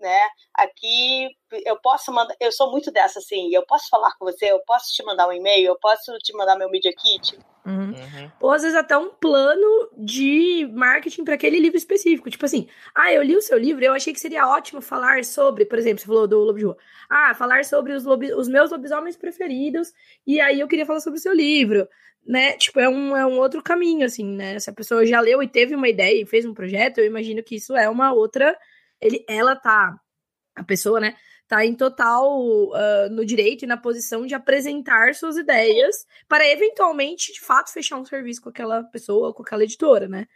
Né? 0.01 0.29
Aqui 0.55 1.29
eu 1.67 1.77
posso 1.81 2.13
mandar, 2.13 2.35
eu 2.41 2.53
sou 2.53 2.71
muito 2.71 2.91
dessa 2.93 3.19
assim, 3.19 3.53
eu 3.53 3.67
posso 3.67 3.89
falar 3.89 4.15
com 4.17 4.25
você, 4.25 4.47
eu 4.47 4.61
posso 4.61 4.93
te 4.93 5.03
mandar 5.03 5.27
um 5.27 5.33
e-mail, 5.33 5.67
eu 5.67 5.77
posso 5.77 6.17
te 6.19 6.33
mandar 6.35 6.57
meu 6.57 6.71
media 6.71 6.93
kit. 6.93 7.37
Uhum. 7.67 7.91
Uhum. 7.91 8.33
Ou 8.41 8.53
às 8.53 8.63
vezes 8.63 8.77
até 8.77 8.97
um 8.97 9.11
plano 9.11 9.91
de 9.97 10.71
marketing 10.73 11.25
para 11.25 11.35
aquele 11.35 11.59
livro 11.59 11.77
específico. 11.77 12.31
Tipo 12.31 12.47
assim, 12.47 12.69
ah, 12.95 13.13
eu 13.13 13.23
li 13.23 13.37
o 13.37 13.43
seu 13.43 13.59
livro, 13.59 13.85
eu 13.85 13.93
achei 13.93 14.13
que 14.13 14.21
seria 14.21 14.49
ótimo 14.49 14.81
falar 14.81 15.25
sobre, 15.25 15.65
por 15.65 15.79
exemplo, 15.79 15.99
você 15.99 16.07
falou 16.07 16.27
do 16.29 16.39
Lobo 16.39 16.59
de 16.59 16.65
Rua. 16.65 16.79
Ah, 17.11 17.35
falar 17.35 17.65
sobre 17.65 17.93
os, 17.93 18.05
lobi, 18.05 18.33
os 18.33 18.49
meus 18.49 18.71
lobisomens 18.71 19.17
preferidos, 19.17 19.93
e 20.27 20.41
aí 20.41 20.61
eu 20.61 20.69
queria 20.69 20.87
falar 20.87 21.01
sobre 21.01 21.19
o 21.19 21.23
seu 21.23 21.35
livro 21.35 21.89
né? 22.29 22.53
Tipo, 22.59 22.79
é 22.79 22.89
um, 22.89 23.17
é 23.17 23.25
um 23.27 23.39
outro 23.39 23.63
caminho, 23.63 24.05
assim, 24.05 24.25
né? 24.25 24.59
Se 24.59 24.69
a 24.69 24.73
pessoa 24.73 25.07
já 25.07 25.19
leu 25.19 25.43
e 25.43 25.49
teve 25.49 25.75
uma 25.75 25.89
ideia 25.89 26.21
e 26.21 26.27
fez 26.27 26.45
um 26.45 26.53
projeto, 26.53 26.99
eu 26.99 27.07
imagino 27.07 27.43
que 27.43 27.57
isso 27.57 27.75
é 27.75 27.89
uma 27.89 28.13
outra. 28.13 28.55
Ele, 29.01 29.25
ela 29.29 29.57
tá. 29.57 29.99
A 30.55 30.65
pessoa, 30.65 31.01
né? 31.01 31.17
Tá 31.47 31.65
em 31.65 31.75
total 31.75 32.39
uh, 32.41 33.09
no 33.11 33.25
direito 33.25 33.63
e 33.63 33.67
na 33.67 33.77
posição 33.77 34.27
de 34.27 34.35
apresentar 34.35 35.15
suas 35.15 35.37
ideias 35.37 36.05
para 36.29 36.47
eventualmente, 36.47 37.33
de 37.33 37.41
fato, 37.41 37.73
fechar 37.73 37.97
um 37.97 38.05
serviço 38.05 38.43
com 38.43 38.51
aquela 38.51 38.83
pessoa, 38.85 39.33
com 39.33 39.43
aquela 39.43 39.65
editora, 39.65 40.09
né? 40.09 40.27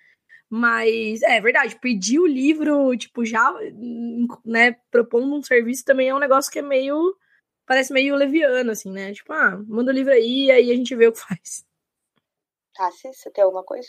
Mas 0.49 1.23
é 1.23 1.41
verdade, 1.41 1.79
pedir 1.81 2.19
o 2.19 2.27
livro, 2.27 2.95
tipo, 2.97 3.25
já, 3.25 3.53
né, 4.45 4.73
propondo 4.91 5.35
um 5.35 5.43
serviço 5.43 5.83
também 5.83 6.11
é 6.11 6.15
um 6.15 6.19
negócio 6.19 6.53
que 6.53 6.59
é 6.59 6.63
meio. 6.63 7.17
Parece 7.67 7.93
meio 7.93 8.15
leviano, 8.17 8.71
assim, 8.71 8.93
né? 8.93 9.13
Tipo, 9.15 9.33
ah, 9.33 9.57
manda 9.67 9.91
o 9.91 9.95
livro 9.95 10.13
aí, 10.13 10.51
aí 10.51 10.71
a 10.71 10.75
gente 10.75 10.95
vê 10.95 11.07
o 11.07 11.13
que 11.13 11.21
faz. 11.27 11.65
Tassi, 12.75 13.13
você 13.13 13.31
tem 13.31 13.45
alguma 13.45 13.65
coisa? 13.65 13.89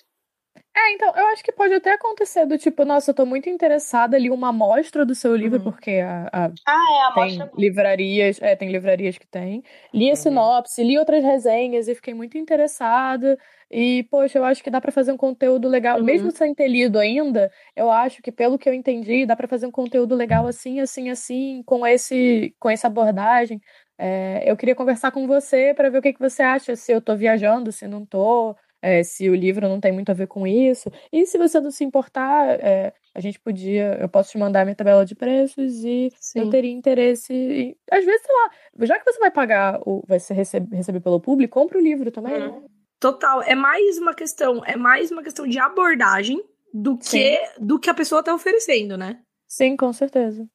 É, 0.75 0.93
então, 0.93 1.13
eu 1.15 1.27
acho 1.27 1.43
que 1.43 1.51
pode 1.51 1.73
até 1.73 1.93
acontecer 1.93 2.47
do 2.47 2.57
tipo, 2.57 2.83
nossa, 2.83 3.11
eu 3.11 3.15
tô 3.15 3.25
muito 3.27 3.47
interessada, 3.47 4.17
li 4.17 4.31
uma 4.31 4.49
amostra 4.49 5.05
do 5.05 5.13
seu 5.13 5.35
livro, 5.35 5.59
uhum. 5.59 5.63
porque 5.63 5.91
a, 5.91 6.27
a, 6.33 6.45
ah, 6.65 6.91
é, 6.91 7.01
a 7.07 7.11
tem 7.13 7.23
amostra. 7.23 7.51
livrarias, 7.55 8.41
é, 8.41 8.55
tem 8.55 8.71
livrarias 8.71 9.17
que 9.17 9.27
tem. 9.27 9.63
Li 9.93 10.07
a 10.07 10.09
uhum. 10.09 10.15
sinopse, 10.15 10.83
li 10.83 10.97
outras 10.97 11.23
resenhas 11.23 11.87
e 11.87 11.93
fiquei 11.93 12.15
muito 12.15 12.39
interessada. 12.39 13.37
E, 13.69 14.03
poxa, 14.09 14.39
eu 14.39 14.43
acho 14.43 14.63
que 14.63 14.69
dá 14.71 14.81
para 14.81 14.91
fazer 14.91 15.11
um 15.11 15.17
conteúdo 15.17 15.67
legal, 15.67 15.99
uhum. 15.99 16.05
mesmo 16.05 16.31
sem 16.31 16.55
ter 16.55 16.67
lido 16.67 16.97
ainda, 16.97 17.51
eu 17.75 17.89
acho 17.91 18.21
que, 18.21 18.31
pelo 18.31 18.57
que 18.57 18.67
eu 18.67 18.73
entendi, 18.73 19.25
dá 19.25 19.35
para 19.35 19.47
fazer 19.47 19.67
um 19.67 19.71
conteúdo 19.71 20.15
legal 20.15 20.47
assim, 20.47 20.79
assim, 20.79 21.09
assim, 21.09 21.61
com 21.65 21.85
esse, 21.85 22.55
com 22.59 22.69
essa 22.69 22.87
abordagem. 22.87 23.61
É, 23.97 24.43
eu 24.45 24.57
queria 24.57 24.75
conversar 24.75 25.11
com 25.11 25.27
você 25.27 25.73
para 25.75 25.89
ver 25.89 25.99
o 25.99 26.01
que, 26.01 26.13
que 26.13 26.19
você 26.19 26.41
acha, 26.41 26.75
se 26.75 26.91
eu 26.91 26.99
tô 26.99 27.15
viajando, 27.15 27.71
se 27.71 27.87
não 27.87 28.05
tô 28.05 28.55
é, 28.83 29.01
se 29.01 29.29
o 29.29 29.35
livro 29.35 29.69
não 29.69 29.79
tem 29.79 29.93
muito 29.93 30.09
a 30.09 30.13
ver 30.13 30.27
com 30.27 30.45
isso. 30.45 30.91
E 31.09 31.25
se 31.25 31.37
você 31.37 31.61
não 31.61 31.71
se 31.71 31.85
importar, 31.85 32.59
é, 32.59 32.93
a 33.15 33.21
gente 33.21 33.39
podia, 33.39 33.97
eu 34.01 34.09
posso 34.09 34.31
te 34.31 34.37
mandar 34.37 34.65
minha 34.65 34.75
tabela 34.75 35.05
de 35.05 35.15
preços 35.15 35.85
e 35.85 36.11
Sim. 36.19 36.39
eu 36.39 36.49
teria 36.49 36.69
interesse. 36.69 37.33
Em, 37.33 37.77
às 37.89 38.03
vezes, 38.03 38.21
sei 38.25 38.35
lá, 38.35 38.51
já 38.85 38.99
que 38.99 39.05
você 39.05 39.19
vai 39.19 39.31
pagar, 39.31 39.79
o, 39.85 40.03
vai 40.05 40.19
ser 40.19 40.33
receber, 40.33 40.75
receber 40.75 40.99
pelo 40.99 41.21
público, 41.21 41.53
compra 41.53 41.77
o 41.77 41.81
livro 41.81 42.11
também. 42.11 42.37
Né? 42.37 42.61
Total, 42.99 43.41
é 43.41 43.55
mais 43.55 43.97
uma 43.97 44.13
questão, 44.13 44.61
é 44.65 44.75
mais 44.75 45.11
uma 45.11 45.23
questão 45.23 45.47
de 45.47 45.57
abordagem 45.57 46.43
do 46.73 46.97
que 46.97 47.39
do 47.57 47.79
que 47.79 47.89
a 47.89 47.93
pessoa 47.93 48.19
está 48.19 48.35
oferecendo, 48.35 48.97
né? 48.97 49.21
Sim, 49.47 49.77
com 49.77 49.93
certeza. 49.93 50.45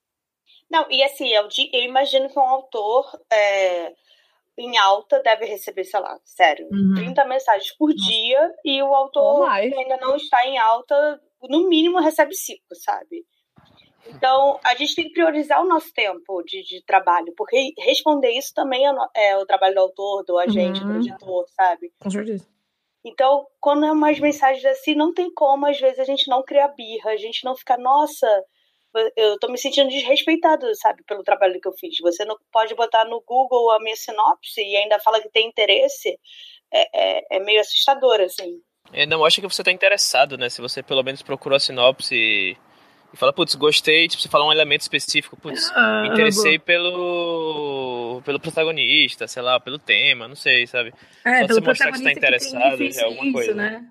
Não, 0.70 0.86
e 0.90 1.02
assim, 1.02 1.28
eu, 1.28 1.48
eu 1.72 1.82
imagino 1.82 2.28
que 2.28 2.38
um 2.38 2.42
autor 2.42 3.06
é, 3.32 3.94
em 4.58 4.76
alta 4.76 5.22
deve 5.22 5.46
receber, 5.46 5.84
sei 5.84 6.00
lá, 6.00 6.18
sério, 6.24 6.68
uhum. 6.70 6.94
30 6.96 7.24
mensagens 7.26 7.72
por 7.76 7.94
dia 7.94 8.52
e 8.64 8.82
o 8.82 8.92
autor 8.94 9.48
que 9.48 9.74
ainda 9.74 9.96
não 9.98 10.16
está 10.16 10.44
em 10.46 10.58
alta, 10.58 11.20
no 11.48 11.68
mínimo 11.68 12.00
recebe 12.00 12.34
5, 12.34 12.62
sabe? 12.74 13.24
Então, 14.06 14.58
a 14.64 14.74
gente 14.74 14.94
tem 14.94 15.04
que 15.04 15.12
priorizar 15.12 15.62
o 15.62 15.68
nosso 15.68 15.92
tempo 15.92 16.42
de, 16.42 16.62
de 16.62 16.82
trabalho, 16.84 17.32
porque 17.36 17.72
responder 17.78 18.30
isso 18.30 18.52
também 18.54 18.86
é, 18.86 18.92
é, 19.14 19.36
o 19.36 19.46
trabalho 19.46 19.74
do 19.74 19.80
autor, 19.80 20.24
do 20.24 20.38
agente, 20.38 20.82
uhum. 20.82 20.92
do 20.92 20.98
editor, 20.98 21.44
sabe? 21.50 21.92
Com 22.00 22.10
certeza. 22.10 22.48
Então, 23.04 23.46
quando 23.60 23.84
é 23.86 23.92
umas 23.92 24.18
mensagens 24.18 24.64
assim, 24.64 24.94
não 24.94 25.12
tem 25.12 25.32
como, 25.32 25.66
às 25.66 25.78
vezes, 25.78 25.98
a 25.98 26.04
gente 26.04 26.28
não 26.28 26.42
criar 26.42 26.68
birra, 26.68 27.10
a 27.10 27.16
gente 27.16 27.44
não 27.44 27.54
ficar, 27.54 27.78
nossa, 27.78 28.26
eu 29.16 29.38
tô 29.38 29.48
me 29.48 29.58
sentindo 29.58 29.88
desrespeitado, 29.88 30.66
sabe, 30.76 31.02
pelo 31.04 31.22
trabalho 31.22 31.60
que 31.60 31.68
eu 31.68 31.72
fiz. 31.72 31.96
Você 32.00 32.24
não 32.24 32.36
pode 32.52 32.74
botar 32.74 33.04
no 33.04 33.22
Google 33.26 33.70
a 33.72 33.78
minha 33.80 33.96
sinopse 33.96 34.60
e 34.60 34.76
ainda 34.76 34.98
fala 35.00 35.20
que 35.20 35.30
tem 35.30 35.48
interesse. 35.48 36.18
É, 36.72 37.18
é, 37.18 37.36
é 37.36 37.40
meio 37.40 37.60
assustador, 37.60 38.20
assim. 38.20 38.60
É, 38.92 39.06
não, 39.06 39.24
acho 39.24 39.40
que 39.40 39.48
você 39.48 39.62
tá 39.62 39.70
interessado, 39.70 40.36
né? 40.38 40.48
Se 40.48 40.60
você 40.60 40.82
pelo 40.82 41.02
menos 41.02 41.22
procurou 41.22 41.56
a 41.56 41.60
sinopse 41.60 42.14
e, 42.14 42.56
fala, 43.14 43.32
putz, 43.32 43.54
gostei, 43.54 44.08
tipo, 44.08 44.22
você 44.22 44.28
fala 44.28 44.46
um 44.46 44.52
elemento 44.52 44.80
específico, 44.80 45.36
putz, 45.36 45.70
ah, 45.74 46.02
me 46.02 46.08
interessei 46.08 46.58
pelo 46.58 48.20
pelo 48.24 48.40
protagonista, 48.40 49.28
sei 49.28 49.42
lá, 49.42 49.60
pelo 49.60 49.78
tema, 49.78 50.26
não 50.26 50.34
sei, 50.34 50.66
sabe? 50.66 50.92
É, 51.24 51.40
Só 51.40 51.46
pelo 51.46 51.60
você 51.60 51.66
mostrar 51.66 51.92
que 51.92 51.98
você 51.98 52.04
tá 52.04 52.12
interessado 52.12 52.82
em 52.82 53.00
alguma 53.02 53.24
isso, 53.24 53.32
coisa. 53.32 53.54
Né? 53.54 53.86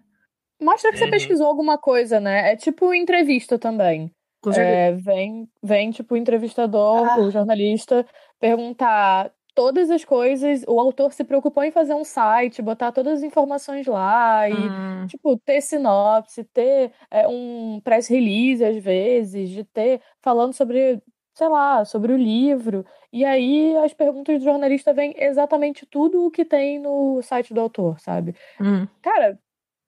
Mostra 0.61 0.91
que 0.91 0.97
uhum. 0.97 1.05
você 1.05 1.11
pesquisou 1.11 1.47
alguma 1.47 1.77
coisa, 1.77 2.19
né? 2.19 2.51
É 2.51 2.55
tipo 2.55 2.93
entrevista 2.93 3.59
também. 3.59 4.11
É, 4.55 4.91
vem, 4.93 5.49
vem, 5.61 5.91
tipo, 5.91 6.13
o 6.13 6.17
entrevistador, 6.17 7.07
ah. 7.09 7.19
o 7.19 7.31
jornalista, 7.31 8.05
perguntar 8.39 9.31
todas 9.57 9.89
as 9.89 10.05
coisas. 10.05 10.63
O 10.67 10.79
autor 10.79 11.11
se 11.11 11.23
preocupou 11.23 11.63
em 11.63 11.71
fazer 11.71 11.95
um 11.95 12.03
site, 12.03 12.61
botar 12.61 12.91
todas 12.91 13.17
as 13.19 13.23
informações 13.23 13.87
lá 13.87 14.47
e, 14.47 14.53
hum. 14.53 15.07
tipo, 15.07 15.35
ter 15.37 15.61
sinopse, 15.61 16.43
ter 16.43 16.91
é, 17.09 17.27
um 17.27 17.81
press 17.83 18.07
release 18.07 18.63
às 18.63 18.77
vezes, 18.77 19.49
de 19.49 19.63
ter 19.63 19.99
falando 20.21 20.53
sobre, 20.53 21.01
sei 21.33 21.47
lá, 21.47 21.83
sobre 21.85 22.13
o 22.13 22.17
livro. 22.17 22.85
E 23.11 23.25
aí 23.25 23.75
as 23.77 23.95
perguntas 23.95 24.37
do 24.37 24.43
jornalista 24.43 24.93
vêm 24.93 25.15
exatamente 25.17 25.87
tudo 25.87 26.23
o 26.25 26.29
que 26.29 26.45
tem 26.45 26.77
no 26.77 27.19
site 27.23 27.51
do 27.51 27.59
autor, 27.59 27.99
sabe? 27.99 28.35
Hum. 28.61 28.87
Cara, 29.01 29.39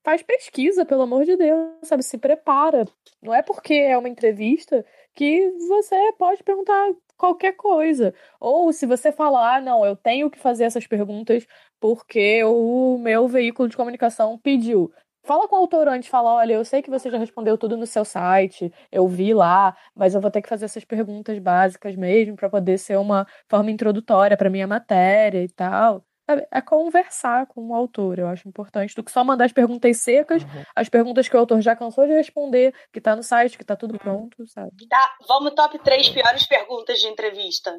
faz 0.10 0.24
pesquisa, 0.24 0.84
pelo 0.86 1.04
amor 1.04 1.24
de 1.24 1.38
Deus, 1.38 1.70
sabe? 1.84 2.02
Se 2.02 2.18
prepara. 2.18 2.88
Não 3.22 3.32
é 3.34 3.44
porque 3.44 3.76
é 3.76 3.96
uma 3.96 4.10
entrevista 4.10 4.84
que 5.14 5.52
você 5.68 5.96
pode 6.18 6.44
perguntar 6.44 6.94
qualquer 7.16 7.54
coisa. 7.54 8.12
Ou 8.40 8.74
se 8.74 8.88
você 8.88 9.12
falar, 9.12 9.58
ah, 9.58 9.62
não, 9.62 9.86
eu 9.86 9.96
tenho 9.96 10.32
que 10.32 10.40
fazer 10.40 10.64
essas 10.64 10.88
perguntas 10.88 11.46
porque 11.80 12.44
o 12.44 12.98
meu 12.98 13.28
veículo 13.28 13.70
de 13.70 13.78
comunicação 13.78 14.38
pediu. 14.40 14.92
Fala 15.24 15.48
com 15.48 15.56
o 15.56 15.60
autor 15.60 15.88
antes, 15.88 16.10
fala, 16.10 16.34
olha, 16.34 16.54
eu 16.54 16.66
sei 16.66 16.82
que 16.82 16.90
você 16.90 17.12
já 17.12 17.18
respondeu 17.20 17.56
tudo 17.58 17.78
no 17.78 17.86
seu 17.86 18.04
site, 18.04 18.74
eu 18.92 19.08
vi 19.08 19.34
lá, 19.34 19.78
mas 19.94 20.16
eu 20.16 20.22
vou 20.22 20.32
ter 20.32 20.42
que 20.42 20.50
fazer 20.50 20.66
essas 20.66 20.86
perguntas 20.86 21.38
básicas 21.38 21.96
mesmo 21.96 22.36
para 22.36 22.50
poder 22.50 22.80
ser 22.80 22.98
uma 22.98 23.28
forma 23.48 23.70
introdutória 23.70 24.36
para 24.36 24.50
minha 24.50 24.66
matéria 24.66 25.44
e 25.44 25.50
tal 25.50 26.04
é 26.52 26.62
conversar 26.62 27.48
com 27.48 27.70
o 27.70 27.74
autor, 27.74 28.20
eu 28.20 28.28
acho 28.28 28.48
importante, 28.48 28.96
do 28.96 29.04
que 29.04 29.12
só 29.12 29.24
mandar 29.24 29.46
as 29.46 29.52
perguntas 29.52 29.98
secas, 29.98 30.44
uhum. 30.44 30.64
as 30.76 30.90
perguntas 30.90 31.28
que 31.28 31.36
o 31.36 31.40
autor 31.40 31.62
já 31.62 31.76
cansou 31.76 32.06
de 32.06 32.14
responder, 32.14 32.74
que 32.94 33.02
tá 33.02 33.16
no 33.16 33.24
site, 33.24 33.58
que 33.58 33.64
tá 33.64 33.76
tudo 33.76 33.94
uhum. 33.94 34.00
pronto, 34.00 34.48
sabe? 34.48 34.88
Tá, 34.88 35.18
vamos 35.28 35.54
top 35.54 35.80
3 35.80 36.10
piores 36.10 36.46
perguntas 36.46 37.00
de 37.00 37.08
entrevista. 37.08 37.76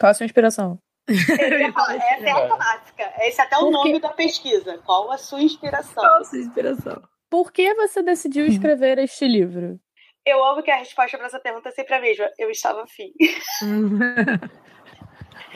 Qual 0.00 0.10
a 0.10 0.14
sua 0.14 0.26
inspiração? 0.26 0.78
Essa 1.08 1.42
é 1.42 1.64
a 1.64 1.72
clássica. 1.72 3.12
Esse 3.20 3.40
é 3.40 3.44
até 3.44 3.58
o 3.58 3.70
nome 3.70 3.98
da 3.98 4.10
pesquisa. 4.10 4.78
Qual 4.84 5.10
a 5.10 5.18
sua 5.18 5.42
inspiração? 5.42 6.02
Qual 6.02 6.20
a 6.20 6.24
sua 6.24 6.38
inspiração? 6.38 7.02
Por 7.30 7.52
que 7.52 7.74
você 7.74 8.02
decidiu 8.02 8.44
uhum. 8.44 8.50
escrever 8.50 8.98
este 8.98 9.26
livro? 9.26 9.80
Eu 10.24 10.44
amo 10.44 10.62
que 10.62 10.70
a 10.70 10.76
resposta 10.76 11.16
para 11.16 11.26
essa 11.26 11.40
pergunta 11.40 11.70
é 11.70 11.72
sempre 11.72 11.94
a 11.94 12.00
mesma. 12.00 12.30
Eu 12.38 12.50
estava 12.50 12.82
afim. 12.82 13.12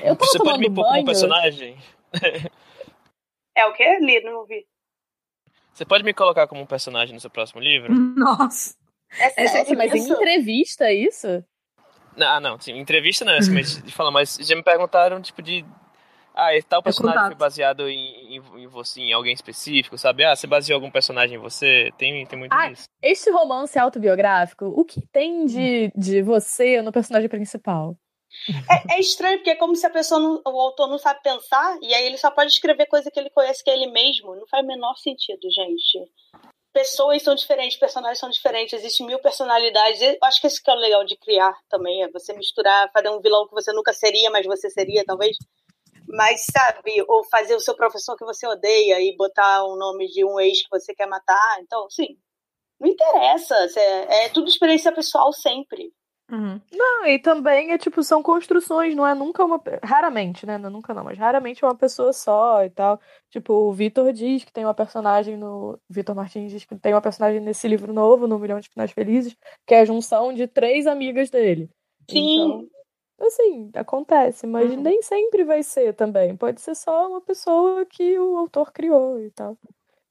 Eu 0.02 0.16
Você 0.16 0.38
pode 0.38 0.58
me 0.58 0.72
pôr 0.72 0.84
como 0.84 1.04
personagem? 1.04 1.76
É 3.54 3.66
o 3.66 3.72
quê? 3.74 3.98
Li, 4.00 4.20
não 4.22 4.38
ouvi. 4.38 4.66
Você 5.72 5.84
pode 5.84 6.04
me 6.04 6.12
colocar 6.12 6.46
como 6.46 6.62
um 6.62 6.66
personagem 6.66 7.14
no 7.14 7.20
seu 7.20 7.30
próximo 7.30 7.60
livro? 7.60 7.92
Nossa. 8.16 8.74
É 9.18 9.46
sério, 9.46 9.76
mas 9.76 9.92
em 9.92 10.10
entrevista, 10.10 10.84
é 10.84 10.94
isso? 10.94 11.44
Não, 12.16 12.26
ah, 12.26 12.40
não, 12.40 12.60
sim, 12.60 12.78
entrevista 12.78 13.24
não 13.24 13.32
é 13.32 13.38
assim, 13.38 13.52
de 13.84 13.92
falar, 13.92 14.10
mas 14.10 14.38
já 14.40 14.54
me 14.54 14.62
perguntaram, 14.62 15.20
tipo, 15.20 15.42
de. 15.42 15.64
Ah, 16.34 16.48
tal 16.66 16.80
é 16.80 16.84
personagem 16.84 17.26
foi 17.26 17.34
baseado 17.34 17.86
em, 17.86 18.36
em, 18.36 18.42
em, 18.62 18.66
você, 18.66 19.02
em 19.02 19.12
alguém 19.12 19.34
específico, 19.34 19.98
sabe? 19.98 20.24
Ah, 20.24 20.34
você 20.34 20.46
baseou 20.46 20.76
algum 20.76 20.90
personagem 20.90 21.36
em 21.36 21.40
você? 21.40 21.90
Tem, 21.98 22.24
tem 22.24 22.38
muito 22.38 22.52
ah, 22.54 22.70
disso. 22.70 22.84
Este 23.02 23.30
romance 23.30 23.78
autobiográfico, 23.78 24.64
o 24.64 24.82
que 24.82 25.06
tem 25.12 25.44
de, 25.44 25.92
de 25.94 26.22
você 26.22 26.80
no 26.80 26.90
personagem 26.90 27.28
principal? 27.28 27.98
É, 28.68 28.96
é, 28.96 29.00
estranho, 29.00 29.38
porque 29.38 29.50
é 29.50 29.56
como 29.56 29.76
se 29.76 29.86
a 29.86 29.90
pessoa, 29.90 30.20
não, 30.20 30.42
o 30.44 30.60
autor 30.60 30.88
não 30.88 30.98
sabe 30.98 31.22
pensar, 31.22 31.78
e 31.80 31.94
aí 31.94 32.04
ele 32.04 32.18
só 32.18 32.30
pode 32.30 32.50
escrever 32.50 32.86
coisa 32.86 33.10
que 33.10 33.18
ele 33.18 33.30
conhece 33.30 33.62
que 33.62 33.70
é 33.70 33.74
ele 33.74 33.90
mesmo. 33.90 34.34
Não 34.34 34.46
faz 34.48 34.64
o 34.64 34.66
menor 34.66 34.96
sentido, 34.96 35.40
gente. 35.50 36.10
Pessoas 36.72 37.22
são 37.22 37.34
diferentes, 37.34 37.76
personagens 37.76 38.18
são 38.18 38.30
diferentes, 38.30 38.72
existem 38.72 39.06
mil 39.06 39.18
personalidades. 39.18 40.00
Eu 40.00 40.18
acho 40.22 40.40
que 40.40 40.46
esse 40.46 40.62
que 40.62 40.70
é 40.70 40.74
o 40.74 40.76
legal 40.76 41.04
de 41.04 41.16
criar 41.16 41.54
também, 41.68 42.02
é 42.02 42.10
você 42.10 42.32
misturar, 42.32 42.90
fazer 42.92 43.10
um 43.10 43.20
vilão 43.20 43.46
que 43.46 43.54
você 43.54 43.72
nunca 43.72 43.92
seria, 43.92 44.30
mas 44.30 44.46
você 44.46 44.70
seria, 44.70 45.04
talvez. 45.04 45.36
Mas, 46.08 46.44
sabe, 46.50 47.04
ou 47.08 47.24
fazer 47.24 47.54
o 47.54 47.60
seu 47.60 47.76
professor 47.76 48.16
que 48.16 48.24
você 48.24 48.46
odeia 48.46 49.00
e 49.00 49.14
botar 49.16 49.64
o 49.64 49.76
nome 49.76 50.08
de 50.08 50.24
um 50.24 50.40
ex 50.40 50.62
que 50.62 50.70
você 50.70 50.94
quer 50.94 51.06
matar. 51.06 51.58
Então, 51.60 51.88
sim, 51.90 52.18
não 52.80 52.88
interessa. 52.88 53.54
É, 53.76 54.24
é 54.24 54.28
tudo 54.30 54.48
experiência 54.48 54.90
pessoal 54.92 55.32
sempre. 55.32 55.92
Uhum. 56.32 56.58
Não, 56.72 57.06
e 57.06 57.18
também 57.18 57.72
é 57.72 57.78
tipo, 57.78 58.02
são 58.02 58.22
construções, 58.22 58.94
não 58.94 59.06
é 59.06 59.14
nunca 59.14 59.44
uma. 59.44 59.62
Raramente, 59.84 60.46
né? 60.46 60.56
Não, 60.56 60.70
nunca 60.70 60.94
não, 60.94 61.04
mas 61.04 61.18
raramente 61.18 61.62
é 61.62 61.66
uma 61.66 61.74
pessoa 61.74 62.10
só 62.10 62.64
e 62.64 62.70
tal. 62.70 62.98
Tipo, 63.28 63.52
o 63.52 63.72
Vitor 63.72 64.10
diz 64.14 64.42
que 64.42 64.50
tem 64.50 64.64
uma 64.64 64.72
personagem 64.72 65.36
no. 65.36 65.78
Vitor 65.90 66.14
Martins 66.16 66.50
diz 66.50 66.64
que 66.64 66.74
tem 66.78 66.94
uma 66.94 67.02
personagem 67.02 67.38
nesse 67.38 67.68
livro 67.68 67.92
novo, 67.92 68.26
no 68.26 68.38
Milhão 68.38 68.58
de 68.58 68.70
Finais 68.70 68.90
Felizes, 68.92 69.36
que 69.66 69.74
é 69.74 69.80
a 69.80 69.84
junção 69.84 70.32
de 70.32 70.46
três 70.46 70.86
amigas 70.86 71.28
dele. 71.28 71.68
Sim. 72.10 72.66
Então, 73.14 73.28
assim, 73.28 73.70
acontece, 73.74 74.46
mas 74.46 74.70
uhum. 74.70 74.80
nem 74.80 75.02
sempre 75.02 75.44
vai 75.44 75.62
ser 75.62 75.92
também. 75.92 76.34
Pode 76.34 76.62
ser 76.62 76.74
só 76.74 77.08
uma 77.08 77.20
pessoa 77.20 77.84
que 77.84 78.18
o 78.18 78.38
autor 78.38 78.72
criou 78.72 79.20
e 79.20 79.30
tal. 79.30 79.54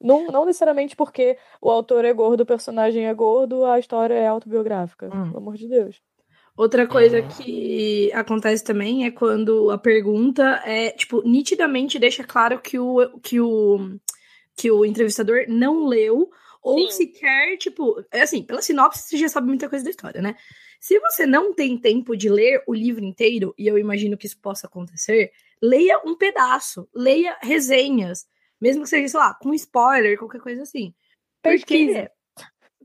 Não, 0.00 0.26
não 0.28 0.44
necessariamente 0.44 0.94
porque 0.94 1.36
o 1.60 1.68
autor 1.68 2.04
é 2.04 2.12
gordo, 2.12 2.42
o 2.42 2.46
personagem 2.46 3.06
é 3.06 3.14
gordo, 3.14 3.64
a 3.64 3.78
história 3.78 4.14
é 4.14 4.28
autobiográfica. 4.28 5.06
Hum. 5.06 5.26
Pelo 5.26 5.38
amor 5.38 5.56
de 5.56 5.68
Deus. 5.68 6.00
Outra 6.56 6.86
coisa 6.86 7.20
uhum. 7.20 7.28
que 7.28 8.12
acontece 8.12 8.62
também 8.62 9.06
é 9.06 9.10
quando 9.10 9.70
a 9.70 9.78
pergunta 9.78 10.62
é, 10.66 10.90
tipo, 10.90 11.22
nitidamente 11.22 11.98
deixa 11.98 12.22
claro 12.24 12.60
que 12.60 12.78
o, 12.78 13.18
que 13.20 13.40
o, 13.40 13.98
que 14.54 14.70
o 14.70 14.84
entrevistador 14.84 15.46
não 15.48 15.86
leu 15.86 16.30
ou 16.62 16.90
Sim. 16.90 16.96
sequer, 16.96 17.56
tipo, 17.56 18.04
é 18.12 18.22
assim, 18.22 18.42
pela 18.42 18.62
sinopse 18.62 19.08
você 19.08 19.16
já 19.16 19.28
sabe 19.28 19.48
muita 19.48 19.68
coisa 19.68 19.84
da 19.84 19.90
história, 19.90 20.20
né? 20.20 20.36
Se 20.78 20.98
você 21.00 21.26
não 21.26 21.54
tem 21.54 21.78
tempo 21.78 22.16
de 22.16 22.28
ler 22.28 22.62
o 22.66 22.74
livro 22.74 23.04
inteiro, 23.04 23.54
e 23.56 23.66
eu 23.66 23.78
imagino 23.78 24.16
que 24.16 24.26
isso 24.26 24.38
possa 24.38 24.66
acontecer, 24.66 25.32
leia 25.60 26.00
um 26.04 26.16
pedaço, 26.16 26.88
leia 26.94 27.36
resenhas, 27.40 28.26
mesmo 28.60 28.82
que 28.82 28.88
seja, 28.88 29.08
sei 29.08 29.20
lá, 29.20 29.34
com 29.34 29.54
spoiler, 29.54 30.18
qualquer 30.18 30.40
coisa 30.40 30.62
assim. 30.62 30.94
Pesquise. 31.40 32.08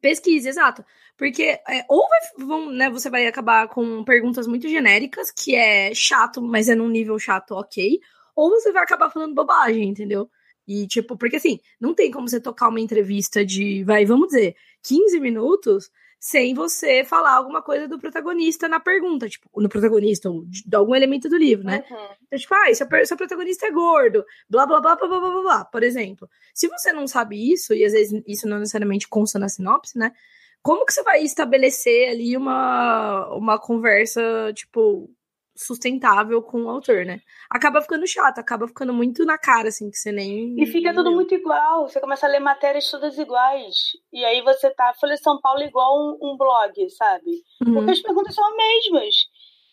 Pesquise, 0.01 0.47
exato. 0.47 0.83
Porque 1.17 1.43
é, 1.43 1.85
ou 1.89 2.07
vai, 2.07 2.45
vão, 2.45 2.71
né, 2.71 2.89
você 2.89 3.09
vai 3.09 3.25
acabar 3.27 3.67
com 3.67 4.03
perguntas 4.03 4.47
muito 4.47 4.67
genéricas, 4.67 5.31
que 5.31 5.55
é 5.55 5.93
chato, 5.93 6.41
mas 6.41 6.69
é 6.69 6.75
num 6.75 6.89
nível 6.89 7.17
chato 7.17 7.51
ok, 7.51 7.99
ou 8.35 8.49
você 8.51 8.71
vai 8.71 8.83
acabar 8.83 9.09
falando 9.09 9.33
bobagem, 9.33 9.89
entendeu? 9.89 10.29
E, 10.67 10.85
tipo, 10.85 11.17
porque 11.17 11.37
assim, 11.37 11.59
não 11.79 11.93
tem 11.93 12.11
como 12.11 12.27
você 12.27 12.41
tocar 12.41 12.67
uma 12.69 12.79
entrevista 12.79 13.43
de, 13.45 13.83
vai, 13.83 14.05
vamos 14.05 14.27
dizer, 14.27 14.55
15 14.83 15.19
minutos 15.19 15.89
sem 16.19 16.53
você 16.53 17.03
falar 17.03 17.33
alguma 17.33 17.61
coisa 17.61 17.87
do 17.87 17.99
protagonista 17.99 18.67
na 18.67 18.79
pergunta, 18.79 19.29
tipo, 19.29 19.49
no 19.55 19.69
protagonista, 19.69 20.29
ou 20.29 20.45
de, 20.45 20.63
de 20.67 20.75
algum 20.75 20.95
elemento 20.95 21.29
do 21.29 21.37
livro, 21.37 21.65
né? 21.65 21.83
Uhum. 21.89 21.97
Então, 22.25 22.39
tipo, 22.39 22.53
ah, 22.55 22.73
seu, 22.73 22.87
seu 23.05 23.17
protagonista 23.17 23.67
é 23.67 23.71
gordo, 23.71 24.25
blá, 24.49 24.65
blá, 24.65 24.81
blá, 24.81 24.95
blá, 24.95 25.07
blá, 25.07 25.19
blá, 25.19 25.41
blá, 25.41 25.65
por 25.65 25.83
exemplo. 25.83 26.27
Se 26.53 26.67
você 26.67 26.91
não 26.91 27.07
sabe 27.07 27.51
isso, 27.51 27.73
e 27.73 27.85
às 27.85 27.93
vezes 27.93 28.21
isso 28.25 28.47
não 28.47 28.59
necessariamente 28.59 29.07
consta 29.07 29.37
na 29.37 29.47
sinopse, 29.47 29.97
né? 29.97 30.11
Como 30.61 30.85
que 30.85 30.93
você 30.93 31.03
vai 31.03 31.21
estabelecer 31.23 32.09
ali 32.09 32.35
uma, 32.35 33.27
uma 33.33 33.59
conversa, 33.59 34.21
tipo, 34.53 35.09
sustentável 35.57 36.41
com 36.41 36.63
o 36.63 36.69
autor, 36.69 37.05
né? 37.05 37.19
Acaba 37.49 37.81
ficando 37.81 38.07
chato, 38.07 38.39
acaba 38.39 38.67
ficando 38.67 38.93
muito 38.93 39.25
na 39.25 39.37
cara, 39.37 39.69
assim, 39.69 39.89
que 39.89 39.97
você 39.97 40.11
nem. 40.11 40.55
E 40.57 40.65
fica 40.65 40.93
tudo 40.93 41.11
muito 41.11 41.33
igual. 41.33 41.87
Você 41.87 41.99
começa 41.99 42.25
a 42.25 42.29
ler 42.29 42.39
matérias 42.39 42.89
todas 42.89 43.17
iguais. 43.17 43.91
E 44.13 44.23
aí 44.23 44.41
você 44.41 44.69
tá. 44.69 44.93
Folha 44.99 45.17
São 45.17 45.39
Paulo 45.41 45.61
igual 45.63 45.97
um, 45.97 46.17
um 46.21 46.37
blog, 46.37 46.89
sabe? 46.91 47.43
Uhum. 47.65 47.73
Porque 47.73 47.91
as 47.91 47.99
perguntas 47.99 48.35
são 48.35 48.47
as 48.47 48.55
mesmas. 48.55 49.15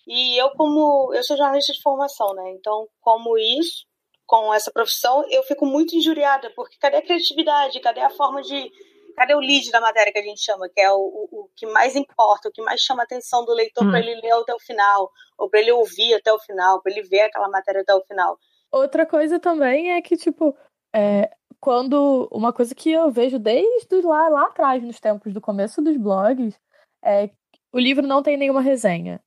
E 0.07 0.37
eu, 0.41 0.51
como. 0.51 1.13
Eu 1.15 1.23
sou 1.23 1.37
jornalista 1.37 1.73
de 1.73 1.83
formação, 1.83 2.35
né? 2.35 2.55
Então, 2.59 2.89
como 3.01 3.37
isso, 3.39 3.87
com 4.27 4.53
essa 4.53 4.71
profissão, 4.73 5.25
eu 5.31 5.43
fico 5.43 5.67
muito 5.67 5.97
injuriada, 5.97 6.51
porque 6.57 6.77
cadê 6.81 6.99
a 6.99 7.03
criatividade? 7.03 7.81
Cadê 7.81 8.01
a 8.01 8.11
forma 8.11 8.43
de 8.43 8.71
cadê 9.15 9.35
o 9.35 9.41
lead 9.41 9.71
da 9.71 9.81
matéria 9.81 10.13
que 10.13 10.19
a 10.19 10.23
gente 10.23 10.41
chama, 10.41 10.69
que 10.69 10.81
é 10.81 10.91
o, 10.91 10.97
o, 10.97 11.29
o 11.33 11.51
que 11.57 11.67
mais 11.67 11.97
importa, 11.97 12.49
o 12.49 12.53
que 12.53 12.63
mais 12.63 12.81
chama 12.81 13.03
a 13.03 13.05
atenção 13.05 13.45
do 13.45 13.53
leitor 13.53 13.85
hum. 13.85 13.91
para 13.91 14.01
ele 14.01 14.21
ler 14.21 14.33
até 14.33 14.55
o 14.55 14.61
final, 14.61 15.11
ou 15.39 15.49
para 15.49 15.61
ele 15.61 15.73
ouvir 15.73 16.15
até 16.15 16.33
o 16.33 16.39
final, 16.39 16.83
para 16.83 16.93
ele 16.93 17.03
ver 17.03 17.23
aquela 17.23 17.49
matéria 17.49 17.83
até 17.83 17.95
o 17.95 18.05
final. 18.05 18.39
Outra 18.71 19.07
coisa 19.07 19.39
também 19.39 19.93
é 19.93 20.03
que, 20.03 20.17
tipo, 20.17 20.57
é, 20.95 21.31
quando. 21.61 22.29
Uma 22.31 22.53
coisa 22.53 22.75
que 22.75 22.91
eu 22.91 23.11
vejo 23.11 23.39
desde 23.39 24.01
lá, 24.03 24.29
lá 24.29 24.47
atrás, 24.47 24.83
nos 24.83 25.01
tempos 25.01 25.33
do 25.33 25.41
começo 25.41 25.81
dos 25.81 25.97
blogs, 25.97 26.59
é 27.03 27.31
o 27.73 27.79
livro 27.79 28.07
não 28.07 28.23
tem 28.23 28.37
nenhuma 28.37 28.61
resenha. 28.61 29.21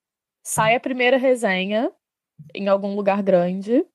Sai 0.44 0.76
a 0.76 0.80
primeira 0.80 1.18
resenha 1.18 1.92
em 2.54 2.68
algum 2.68 2.96
lugar 2.96 3.22
grande. 3.22 3.86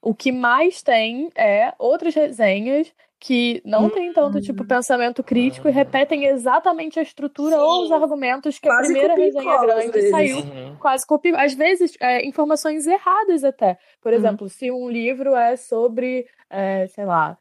O 0.00 0.14
que 0.14 0.32
mais 0.32 0.82
tem 0.82 1.30
é 1.36 1.72
outras 1.78 2.14
resenhas 2.14 2.92
que 3.22 3.62
não 3.64 3.88
tem 3.88 4.12
tanto 4.12 4.40
tipo 4.40 4.64
hum. 4.64 4.66
pensamento 4.66 5.22
crítico 5.22 5.68
e 5.68 5.70
repetem 5.70 6.26
exatamente 6.26 6.98
a 6.98 7.02
estrutura 7.02 7.54
Sim. 7.54 7.62
ou 7.62 7.84
os 7.84 7.92
argumentos 7.92 8.58
que 8.58 8.66
quase 8.66 8.90
a 8.90 9.00
primeira 9.00 9.14
resenha 9.14 9.60
grande 9.60 10.10
saiu 10.10 10.38
uhum. 10.38 10.76
quase 10.80 11.06
copia 11.06 11.40
às 11.40 11.54
vezes 11.54 11.92
é, 12.00 12.26
informações 12.26 12.84
erradas 12.84 13.44
até 13.44 13.78
por 14.00 14.10
uhum. 14.10 14.18
exemplo 14.18 14.48
se 14.48 14.72
um 14.72 14.90
livro 14.90 15.36
é 15.36 15.56
sobre 15.56 16.26
é, 16.50 16.88
sei 16.88 17.04
lá 17.04 17.38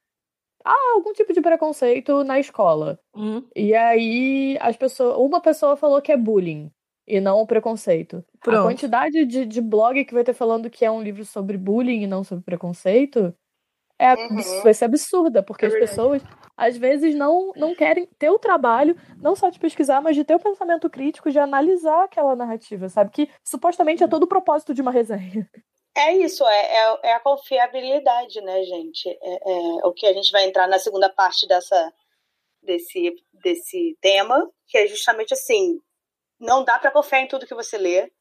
ah, 0.64 0.94
algum 0.94 1.14
tipo 1.14 1.34
de 1.34 1.42
preconceito 1.42 2.24
na 2.24 2.40
escola 2.40 3.00
uhum. 3.16 3.44
e 3.56 3.74
aí 3.74 4.60
as 4.62 4.78
pessoas 4.78 5.18
uma 5.18 5.42
pessoa 5.42 5.76
falou 5.76 6.00
que 6.00 6.12
é 6.12 6.18
bullying 6.18 6.72
e 7.08 7.20
não 7.20 7.42
o 7.42 7.48
preconceito. 7.48 8.24
Pronto. 8.40 8.60
A 8.60 8.64
quantidade 8.64 9.26
de, 9.26 9.46
de 9.46 9.60
blog 9.60 10.06
que 10.06 10.14
vai 10.14 10.24
ter 10.24 10.34
falando 10.34 10.70
que 10.70 10.86
é 10.86 10.92
um 10.92 11.02
livro 11.02 11.26
sobre 11.26 11.58
bullying 11.58 12.04
e 12.04 12.08
não 12.08 12.24
sobre 12.24 12.46
preconceito 12.46 13.36
é, 14.02 14.16
uhum. 14.16 14.64
vai 14.64 14.74
ser 14.74 14.86
absurda, 14.86 15.44
porque 15.44 15.66
é 15.66 15.68
as 15.68 15.74
pessoas 15.76 16.24
às 16.58 16.76
vezes 16.76 17.14
não, 17.14 17.52
não 17.56 17.76
querem 17.76 18.08
ter 18.18 18.32
o 18.32 18.40
trabalho, 18.40 18.96
não 19.18 19.36
só 19.36 19.50
de 19.50 19.60
pesquisar, 19.60 20.02
mas 20.02 20.16
de 20.16 20.24
ter 20.24 20.36
o 20.36 20.40
pensamento 20.40 20.90
crítico, 20.90 21.30
de 21.30 21.38
analisar 21.38 22.04
aquela 22.04 22.36
narrativa, 22.36 22.90
sabe? 22.90 23.12
Que 23.12 23.30
supostamente 23.44 24.04
é 24.04 24.08
todo 24.08 24.24
o 24.24 24.28
propósito 24.28 24.74
de 24.74 24.82
uma 24.82 24.92
resenha. 24.92 25.48
É 25.96 26.14
isso, 26.14 26.44
é, 26.48 26.78
é, 26.78 27.00
é 27.04 27.14
a 27.14 27.20
confiabilidade, 27.20 28.42
né, 28.42 28.64
gente? 28.64 29.08
É, 29.10 29.34
é, 29.34 29.86
o 29.86 29.94
que 29.94 30.08
a 30.08 30.14
gente 30.14 30.32
vai 30.32 30.46
entrar 30.46 30.68
na 30.68 30.80
segunda 30.80 31.10
parte 31.10 31.48
dessa, 31.48 31.94
desse, 32.64 33.14
desse 33.34 33.98
tema, 34.02 34.50
que 34.68 34.78
é 34.78 34.88
justamente 34.88 35.34
assim: 35.34 35.80
não 36.40 36.64
dá 36.64 36.80
para 36.80 36.92
confiar 36.92 37.22
em 37.22 37.28
tudo 37.28 37.46
que 37.46 37.54
você 37.54 37.78
lê, 37.78 38.12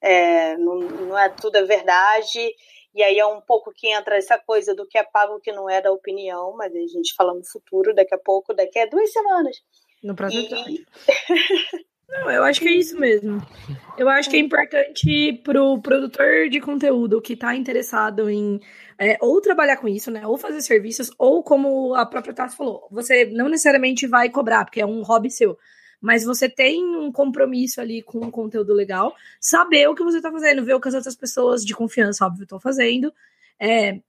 é, 0.00 0.56
não, 0.56 0.76
não 0.76 1.18
é 1.18 1.28
tudo 1.28 1.56
é 1.56 1.64
verdade. 1.64 2.54
E 2.94 3.02
aí 3.02 3.18
é 3.18 3.26
um 3.26 3.40
pouco 3.40 3.72
que 3.74 3.88
entra 3.88 4.16
essa 4.16 4.38
coisa 4.38 4.74
do 4.74 4.86
que 4.86 4.98
é 4.98 5.04
pago 5.04 5.40
que 5.40 5.52
não 5.52 5.70
é 5.70 5.80
da 5.80 5.92
opinião, 5.92 6.54
mas 6.56 6.74
a 6.74 6.78
gente 6.78 7.14
fala 7.14 7.34
no 7.34 7.44
futuro, 7.44 7.94
daqui 7.94 8.14
a 8.14 8.18
pouco, 8.18 8.52
daqui 8.52 8.78
a 8.78 8.86
duas 8.86 9.12
semanas. 9.12 9.56
No 10.02 10.14
próximo 10.14 10.48
e... 10.68 10.84
Não, 12.10 12.28
eu 12.28 12.42
acho 12.42 12.60
que 12.60 12.68
é 12.68 12.72
isso 12.72 12.98
mesmo. 12.98 13.40
Eu 13.96 14.08
acho 14.08 14.28
que 14.28 14.36
é 14.36 14.40
importante 14.40 15.40
pro 15.44 15.80
produtor 15.80 16.48
de 16.48 16.60
conteúdo 16.60 17.22
que 17.22 17.34
está 17.34 17.54
interessado 17.54 18.28
em 18.28 18.60
é, 18.98 19.16
ou 19.20 19.40
trabalhar 19.40 19.76
com 19.76 19.86
isso, 19.86 20.10
né? 20.10 20.26
Ou 20.26 20.36
fazer 20.36 20.60
serviços, 20.60 21.12
ou 21.16 21.42
como 21.42 21.94
a 21.94 22.04
própria 22.04 22.34
Tassi 22.34 22.56
falou, 22.56 22.86
você 22.90 23.26
não 23.26 23.48
necessariamente 23.48 24.08
vai 24.08 24.28
cobrar, 24.28 24.64
porque 24.64 24.80
é 24.80 24.86
um 24.86 25.02
hobby 25.02 25.30
seu 25.30 25.56
mas 26.00 26.24
você 26.24 26.48
tem 26.48 26.84
um 26.84 27.12
compromisso 27.12 27.80
ali 27.80 28.02
com 28.02 28.18
um 28.18 28.30
conteúdo 28.30 28.72
legal, 28.72 29.14
saber 29.40 29.88
o 29.88 29.94
que 29.94 30.02
você 30.02 30.20
tá 30.20 30.30
fazendo, 30.30 30.64
ver 30.64 30.74
o 30.74 30.80
que 30.80 30.88
as 30.88 30.94
outras 30.94 31.14
pessoas 31.14 31.64
de 31.64 31.74
confiança, 31.74 32.24
óbvio, 32.24 32.44
estão 32.44 32.58
fazendo. 32.58 33.12
É, 33.58 34.00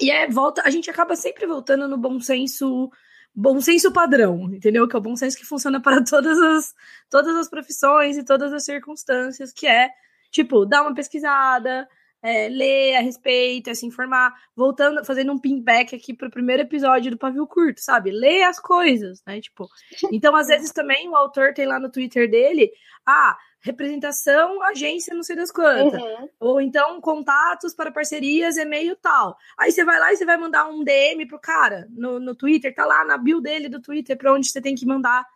e 0.00 0.10
é 0.10 0.28
volta, 0.28 0.62
a 0.64 0.70
gente 0.70 0.90
acaba 0.90 1.16
sempre 1.16 1.46
voltando 1.46 1.88
no 1.88 1.96
bom 1.96 2.20
senso, 2.20 2.90
bom 3.34 3.60
senso 3.60 3.92
padrão, 3.92 4.52
entendeu? 4.52 4.86
Que 4.86 4.96
é 4.96 4.98
o 4.98 5.02
bom 5.02 5.16
senso 5.16 5.36
que 5.36 5.46
funciona 5.46 5.80
para 5.80 6.02
todas 6.04 6.38
as, 6.38 6.74
todas 7.08 7.34
as 7.36 7.48
profissões 7.48 8.18
e 8.18 8.24
todas 8.24 8.52
as 8.52 8.64
circunstâncias, 8.64 9.52
que 9.52 9.66
é 9.66 9.90
tipo, 10.30 10.64
dar 10.64 10.82
uma 10.82 10.94
pesquisada, 10.94 11.88
é, 12.22 12.48
ler 12.48 12.96
a 12.96 13.00
respeito, 13.00 13.70
é 13.70 13.74
se 13.74 13.86
informar, 13.86 14.34
voltando, 14.54 15.04
fazendo 15.04 15.32
um 15.32 15.38
pinback 15.38 15.94
aqui 15.94 16.14
pro 16.14 16.30
primeiro 16.30 16.62
episódio 16.62 17.10
do 17.10 17.18
Pavio 17.18 17.46
Curto, 17.46 17.80
sabe? 17.80 18.10
Ler 18.10 18.42
as 18.42 18.60
coisas, 18.60 19.22
né? 19.26 19.40
Tipo, 19.40 19.66
então 20.12 20.36
às 20.36 20.48
vezes 20.48 20.72
também 20.72 21.08
o 21.08 21.16
autor 21.16 21.54
tem 21.54 21.66
lá 21.66 21.78
no 21.78 21.90
Twitter 21.90 22.30
dele, 22.30 22.70
ah, 23.06 23.36
representação, 23.62 24.62
agência, 24.62 25.14
não 25.14 25.22
sei 25.22 25.36
das 25.36 25.50
quantas. 25.50 26.00
Uhum. 26.00 26.28
Ou 26.38 26.60
então 26.60 27.00
contatos 27.00 27.74
para 27.74 27.92
parcerias, 27.92 28.56
e-mail 28.56 28.96
tal. 28.96 29.36
Aí 29.58 29.72
você 29.72 29.84
vai 29.84 29.98
lá 29.98 30.12
e 30.12 30.16
você 30.16 30.24
vai 30.24 30.36
mandar 30.36 30.68
um 30.68 30.82
DM 30.82 31.26
pro 31.26 31.40
cara 31.40 31.86
no, 31.90 32.18
no 32.18 32.34
Twitter, 32.34 32.74
tá 32.74 32.84
lá 32.84 33.04
na 33.04 33.18
bio 33.18 33.40
dele 33.40 33.68
do 33.68 33.80
Twitter, 33.80 34.16
para 34.16 34.32
onde 34.32 34.48
você 34.48 34.60
tem 34.60 34.74
que 34.74 34.86
mandar 34.86 35.26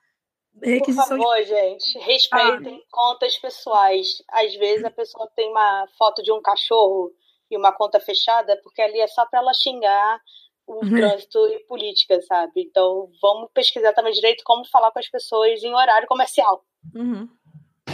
Requisição 0.63 1.17
Por 1.17 1.25
favor, 1.25 1.37
de... 1.37 1.45
gente, 1.47 1.99
respeitem 1.99 2.77
ah. 2.77 2.87
contas 2.91 3.37
pessoais. 3.39 4.23
Às 4.31 4.55
vezes 4.55 4.85
a 4.85 4.91
pessoa 4.91 5.29
tem 5.35 5.51
uma 5.51 5.87
foto 5.99 6.23
de 6.23 6.33
um 6.33 6.41
cachorro 6.41 7.13
e 7.51 7.57
uma 7.57 7.73
conta 7.73 8.01
fechada, 8.01 8.59
porque 8.63 8.81
ali 8.81 9.01
é 9.01 9.07
só 9.07 9.27
para 9.27 9.41
ela 9.41 9.53
xingar 9.53 10.21
o 10.67 10.85
uhum. 10.85 10.91
trânsito 10.91 11.39
e 11.49 11.59
política, 11.67 12.21
sabe? 12.23 12.53
Então 12.63 13.11
vamos 13.21 13.51
pesquisar 13.53 13.93
também 13.93 14.13
direito 14.13 14.43
como 14.45 14.67
falar 14.69 14.91
com 14.93 14.99
as 14.99 15.09
pessoas 15.09 15.63
em 15.63 15.75
horário 15.75 16.09
comercial. 16.09 16.65
Uhum. 16.95 17.29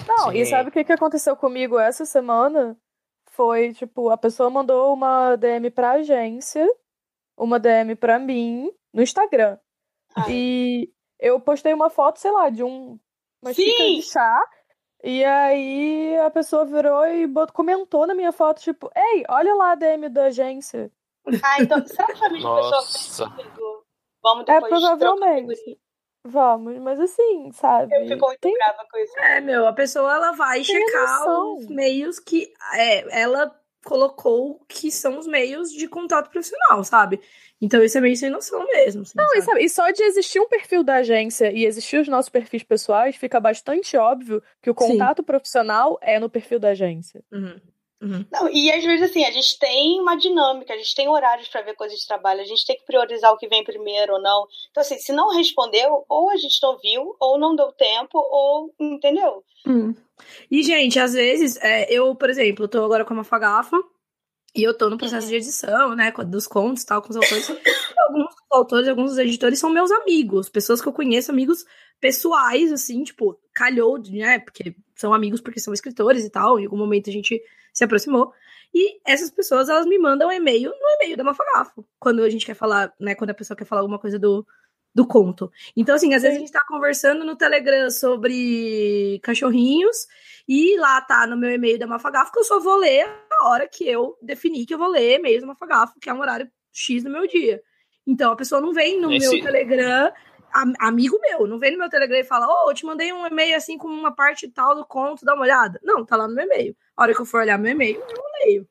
Não, 0.07 0.31
Sim. 0.31 0.39
e 0.39 0.47
sabe 0.47 0.69
o 0.69 0.73
que, 0.73 0.85
que 0.85 0.93
aconteceu 0.93 1.37
comigo 1.37 1.79
essa 1.79 2.05
semana? 2.05 2.77
Foi, 3.31 3.73
tipo, 3.73 4.11
a 4.11 4.17
pessoa 4.17 4.51
mandou 4.51 4.93
uma 4.93 5.37
DM 5.37 5.71
pra 5.71 5.93
agência, 5.93 6.67
uma 7.37 7.59
DM 7.59 7.95
pra 7.97 8.19
mim, 8.19 8.71
no 8.93 9.03
Instagram. 9.03 9.59
Ah. 10.15 10.27
E 10.29 10.93
eu 11.21 11.39
postei 11.39 11.73
uma 11.73 11.91
foto, 11.91 12.19
sei 12.19 12.31
lá, 12.31 12.49
de 12.51 12.65
um 12.65 12.99
uma 13.43 13.53
xícara 13.55 13.91
de 13.91 14.03
chá. 14.03 14.45
E 15.03 15.25
aí 15.25 16.19
a 16.19 16.31
pessoa 16.31 16.65
virou 16.67 17.07
e 17.07 17.27
botou, 17.27 17.55
comentou 17.55 18.07
na 18.07 18.15
minha 18.15 18.33
foto, 18.33 18.61
tipo, 18.61 18.91
ei, 18.95 19.25
olha 19.29 19.55
lá 19.55 19.73
a 19.73 19.75
DM 19.75 20.09
da 20.09 20.25
agência. 20.27 20.91
Ah, 21.43 21.63
então, 21.63 21.87
será 21.87 22.07
que 22.09 22.19
foi 22.19 22.29
a 22.29 22.31
mesma 22.31 22.57
pessoa 22.57 23.31
que 23.37 23.43
Vamos 24.23 24.45
é, 24.49 24.61
depois 24.61 24.83
É, 24.83 24.97
provavelmente. 24.97 25.81
Vamos, 26.23 26.79
mas 26.79 27.01
assim, 27.01 27.51
sabe? 27.53 27.95
Eu 27.95 28.07
fico 28.07 28.27
muito 28.27 28.41
Tem... 28.41 28.53
brava 28.53 28.87
com 28.91 28.99
isso. 28.99 29.19
É, 29.19 29.41
meu, 29.41 29.67
a 29.67 29.73
pessoa 29.73 30.15
ela 30.15 30.33
vai 30.33 30.63
Tem 30.63 30.65
checar 30.65 31.19
noção. 31.21 31.57
os 31.57 31.67
meios 31.67 32.19
que 32.19 32.53
é, 32.75 33.23
ela 33.23 33.59
colocou 33.85 34.65
que 34.69 34.91
são 34.91 35.19
os 35.19 35.27
meios 35.27 35.71
de 35.73 35.89
contato 35.89 36.31
profissional, 36.31 36.85
sabe? 36.85 37.21
Então 37.61 37.83
isso 37.83 37.99
é 37.99 38.01
meio 38.01 38.17
sem 38.17 38.31
noção 38.31 38.67
mesmo. 38.67 39.03
Assim, 39.03 39.13
não, 39.17 39.35
e, 39.37 39.43
sabe, 39.43 39.65
e 39.65 39.69
só 39.69 39.91
de 39.91 40.03
existir 40.03 40.41
um 40.41 40.49
perfil 40.49 40.83
da 40.83 40.97
agência 40.97 41.53
e 41.53 41.65
existir 41.65 41.99
os 41.99 42.09
nossos 42.09 42.31
perfis 42.31 42.63
pessoais, 42.63 43.17
fica 43.17 43.39
bastante 43.39 43.97
óbvio 43.97 44.43
que 44.63 44.71
o 44.71 44.75
contato 44.75 45.19
Sim. 45.19 45.25
profissional 45.25 45.99
é 46.01 46.19
no 46.19 46.31
perfil 46.31 46.59
da 46.59 46.71
agência. 46.71 47.23
Uhum. 47.31 47.61
Uhum. 48.01 48.25
Não, 48.33 48.49
e 48.51 48.73
às 48.73 48.83
vezes 48.83 49.11
assim, 49.11 49.25
a 49.25 49.31
gente 49.31 49.59
tem 49.59 50.01
uma 50.01 50.17
dinâmica, 50.17 50.73
a 50.73 50.77
gente 50.77 50.95
tem 50.95 51.09
horários 51.09 51.49
para 51.49 51.61
ver 51.61 51.75
coisas 51.75 51.99
de 51.99 52.07
trabalho, 52.07 52.41
a 52.41 52.45
gente 52.45 52.65
tem 52.65 52.77
que 52.77 52.87
priorizar 52.87 53.31
o 53.31 53.37
que 53.37 53.47
vem 53.47 53.63
primeiro 53.63 54.15
ou 54.15 54.23
não. 54.23 54.47
Então, 54.71 54.81
assim, 54.81 54.99
se 54.99 55.13
não 55.13 55.37
respondeu, 55.37 56.05
ou 56.09 56.31
a 56.31 56.37
gente 56.37 56.59
não 56.63 56.79
viu, 56.79 57.15
ou 57.21 57.39
não 57.39 57.55
deu 57.55 57.71
tempo, 57.73 58.19
ou. 58.19 58.75
Entendeu? 58.81 59.45
Uhum. 59.67 59.95
E, 60.51 60.63
gente, 60.63 60.99
às 60.99 61.13
vezes, 61.13 61.59
é, 61.63 61.93
eu, 61.93 62.15
por 62.15 62.31
exemplo, 62.31 62.69
tô 62.69 62.83
agora 62.83 63.05
com 63.05 63.13
uma 63.13 63.25
fagafa 63.25 63.77
e 64.55 64.63
eu 64.63 64.77
tô 64.77 64.89
no 64.89 64.99
processo 64.99 65.29
de 65.29 65.37
edição, 65.37 65.95
né, 65.95 66.11
dos 66.27 66.47
contos 66.47 66.83
e 66.83 66.87
tal, 66.87 67.03
com 67.03 67.11
os 67.11 67.17
autores. 67.17 67.51
Alguns 68.09 68.35
autores, 68.51 68.89
alguns 68.89 69.11
dos 69.11 69.19
editores 69.19 69.61
são 69.61 69.71
meus 69.71 69.93
amigos, 69.93 70.49
pessoas 70.49 70.83
que 70.83 70.89
eu 70.89 70.93
conheço, 70.93 71.31
amigos 71.31 71.65
pessoais, 72.01 72.73
assim, 72.73 73.05
tipo, 73.05 73.39
calhou, 73.55 74.03
né? 74.11 74.41
Porque 74.41 74.75
são 74.97 75.15
amigos 75.15 75.41
porque 75.41 75.61
são 75.61 75.73
escritores 75.73 76.25
e 76.25 76.31
tal, 76.31 76.59
em 76.59 76.65
algum 76.65 76.77
momento 76.77 77.09
a 77.09 77.13
gente 77.13 77.41
se 77.81 77.85
aproximou. 77.85 78.33
E 78.73 79.01
essas 79.07 79.31
pessoas, 79.31 79.69
elas 79.69 79.87
me 79.87 79.99
mandam 79.99 80.29
um 80.29 80.33
e-mail 80.33 80.71
no 80.71 80.89
e-mail 80.97 81.17
da 81.17 81.25
Mafagafo, 81.25 81.85
quando 81.99 82.23
a 82.23 82.29
gente 82.29 82.45
quer 82.45 82.55
falar, 82.55 82.93
né, 83.01 83.15
quando 83.15 83.31
a 83.31 83.35
pessoa 83.35 83.57
quer 83.57 83.65
falar 83.65 83.81
alguma 83.81 83.99
coisa 83.99 84.19
do, 84.19 84.47
do 84.95 85.07
conto. 85.07 85.51
Então, 85.75 85.95
assim, 85.95 86.15
às 86.15 86.23
vezes 86.23 86.37
a 86.37 86.41
gente 86.41 86.53
tá 86.53 86.63
conversando 86.69 87.25
no 87.25 87.37
Telegram 87.37 87.91
sobre 87.91 89.19
cachorrinhos 89.23 90.07
e 90.47 90.79
lá 90.79 91.01
tá 91.01 91.27
no 91.27 91.39
meu 91.39 91.51
e-mail 91.51 91.79
da 91.79 91.87
Mafagafo 91.87 92.31
que 92.31 92.39
eu 92.39 92.45
só 92.45 92.61
vou 92.61 92.77
ler 92.77 93.07
a 93.33 93.49
hora 93.49 93.67
que 93.67 93.89
eu 93.89 94.17
definir 94.23 94.67
que 94.67 94.75
eu 94.75 94.79
vou 94.79 94.89
ler 94.89 95.19
e-mails 95.19 95.41
da 95.41 95.49
Mafagafo, 95.49 95.99
que 95.99 96.11
é 96.11 96.15
um 96.15 96.21
horário 96.21 96.49
X 96.71 97.03
do 97.03 97.11
meu 97.11 97.27
dia. 97.27 97.63
Então, 98.07 98.33
a 98.33 98.37
pessoa 98.37 98.61
não 98.61 98.75
vem 98.75 99.01
no 99.01 99.11
Esse... 99.11 99.35
meu 99.37 99.45
Telegram 99.45 100.13
amigo 100.79 101.19
meu, 101.21 101.47
não 101.47 101.59
vem 101.59 101.73
no 101.73 101.79
meu 101.79 101.89
Telegram 101.89 102.19
e 102.19 102.25
fala, 102.25 102.47
ô, 102.47 102.67
oh, 102.67 102.71
eu 102.71 102.75
te 102.75 102.85
mandei 102.85 103.13
um 103.13 103.27
e-mail 103.27 103.57
assim 103.57 103.79
com 103.79 103.89
uma 103.89 104.15
parte 104.15 104.49
tal 104.49 104.75
do 104.75 104.85
conto, 104.85 105.25
dá 105.25 105.35
uma 105.35 105.45
olhada. 105.45 105.81
Não, 105.83 106.05
tá 106.05 106.17
lá 106.17 106.27
no 106.27 106.35
meu 106.35 106.45
e-mail. 106.45 106.77
A 106.97 107.03
hora 107.03 107.15
que 107.15 107.21
eu 107.21 107.27
for 107.27 107.41
olhar 107.41 107.59
meu 107.59 107.73
e-mail, 107.73 108.01
eu 108.01 108.47
leio. 108.47 108.69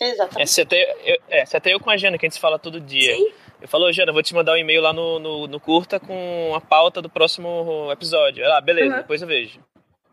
Exatamente. 0.00 0.42
É, 0.42 0.46
você 0.46 0.62
até, 0.62 0.96
eu, 1.04 1.18
é, 1.28 1.42
até 1.42 1.74
eu 1.74 1.80
com 1.80 1.90
a 1.90 1.96
Jana, 1.96 2.18
que 2.18 2.26
a 2.26 2.28
gente 2.28 2.34
se 2.34 2.40
fala 2.40 2.58
todo 2.58 2.80
dia. 2.80 3.14
Sim. 3.14 3.32
Eu 3.60 3.68
falo, 3.68 3.90
Jana, 3.92 4.12
vou 4.12 4.22
te 4.22 4.34
mandar 4.34 4.52
um 4.52 4.56
e-mail 4.56 4.82
lá 4.82 4.92
no, 4.92 5.18
no, 5.18 5.46
no, 5.46 5.60
curta 5.60 5.98
com 5.98 6.52
a 6.54 6.60
pauta 6.60 7.00
do 7.00 7.08
próximo 7.08 7.90
episódio. 7.90 8.44
Ela, 8.44 8.58
ah, 8.58 8.60
beleza, 8.60 8.94
uhum. 8.94 9.00
depois 9.00 9.22
eu 9.22 9.28
vejo. 9.28 9.60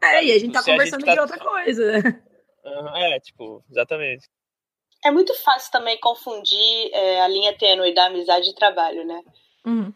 É, 0.02 0.14
Sabe? 0.14 0.26
e 0.26 0.32
a 0.32 0.40
gente 0.40 0.54
tá 0.54 0.64
conversando 0.64 1.06
gente 1.06 1.06
tá... 1.06 1.14
de 1.14 1.20
outra 1.20 1.40
coisa. 1.40 2.24
Uhum, 2.66 2.96
é, 2.96 3.20
tipo, 3.20 3.62
exatamente. 3.70 4.26
É 5.04 5.12
muito 5.12 5.34
fácil 5.44 5.70
também 5.70 6.00
confundir 6.00 6.90
é, 6.94 7.20
a 7.20 7.28
linha 7.28 7.54
tênue 7.58 7.94
da 7.94 8.06
amizade 8.06 8.50
e 8.50 8.56
trabalho, 8.56 9.06
né? 9.06 9.22
Uhum. 9.66 9.94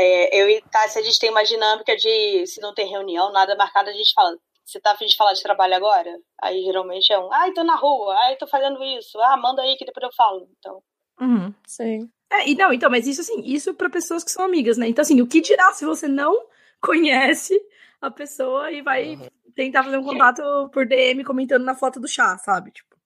É, 0.00 0.40
eu 0.40 0.48
e 0.48 0.62
Tassi, 0.70 0.98
a 0.98 1.02
gente 1.02 1.18
tem 1.18 1.30
uma 1.30 1.42
dinâmica 1.42 1.96
de, 1.96 2.46
se 2.46 2.60
não 2.60 2.72
tem 2.72 2.88
reunião, 2.88 3.32
nada 3.32 3.56
marcado, 3.56 3.90
a 3.90 3.92
gente 3.92 4.12
fala, 4.14 4.36
você 4.64 4.78
tá 4.78 4.92
afim 4.92 5.06
de 5.06 5.16
falar 5.16 5.32
de 5.32 5.42
trabalho 5.42 5.74
agora? 5.74 6.16
Aí 6.40 6.62
geralmente 6.62 7.12
é 7.12 7.18
um, 7.18 7.32
ai, 7.32 7.52
tô 7.52 7.64
na 7.64 7.74
rua, 7.74 8.14
ai, 8.20 8.36
tô 8.36 8.46
fazendo 8.46 8.82
isso, 8.84 9.18
ah, 9.20 9.36
manda 9.36 9.60
aí 9.62 9.76
que 9.76 9.84
depois 9.84 10.04
eu 10.04 10.14
falo. 10.14 10.48
Então. 10.58 10.80
Uhum, 11.20 11.52
sim. 11.66 12.08
É, 12.30 12.48
e 12.48 12.54
não, 12.54 12.72
então, 12.72 12.88
mas 12.88 13.06
isso 13.06 13.22
assim, 13.22 13.40
isso 13.44 13.74
para 13.74 13.90
pessoas 13.90 14.22
que 14.22 14.30
são 14.30 14.44
amigas, 14.44 14.76
né? 14.76 14.86
Então, 14.86 15.02
assim, 15.02 15.20
o 15.20 15.26
que 15.26 15.40
dirá 15.40 15.72
se 15.72 15.84
você 15.84 16.06
não 16.06 16.46
conhece 16.80 17.58
a 18.00 18.10
pessoa 18.10 18.70
e 18.70 18.82
vai 18.82 19.16
uhum. 19.16 19.28
tentar 19.56 19.82
fazer 19.82 19.98
um 19.98 20.04
contato 20.04 20.42
por 20.72 20.86
DM 20.86 21.24
comentando 21.24 21.64
na 21.64 21.74
foto 21.74 21.98
do 21.98 22.06
chá, 22.06 22.38
sabe? 22.38 22.70
Tipo. 22.70 22.96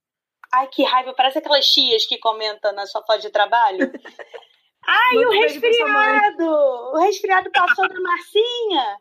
Ai, 0.53 0.69
que 0.69 0.83
raiva, 0.83 1.15
parece 1.15 1.39
aquelas 1.39 1.65
tias 1.67 2.05
que 2.05 2.19
comentam 2.19 2.75
na 2.75 2.85
sua 2.85 3.03
foto 3.03 3.23
de 3.23 3.31
trabalho. 3.31 3.91
Ai, 4.87 5.15
Manda 5.15 5.29
o 5.29 5.33
resfriado! 5.33 6.47
O 6.47 6.99
resfriado 6.99 7.51
passou 7.51 7.89
da 7.89 8.01
Marcinha! 8.01 8.97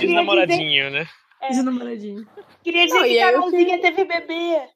Ex-namoradinho, 0.00 0.90
né? 0.90 1.06
É. 1.40 1.48
Ex-namoradinho. 1.48 2.26
Queria 2.62 2.86
dizer 2.86 2.98
Não, 2.98 3.04
que 3.06 3.18
Carolzinha 3.18 3.76
que... 3.76 3.82
teve 3.82 4.04
bebê. 4.04 4.68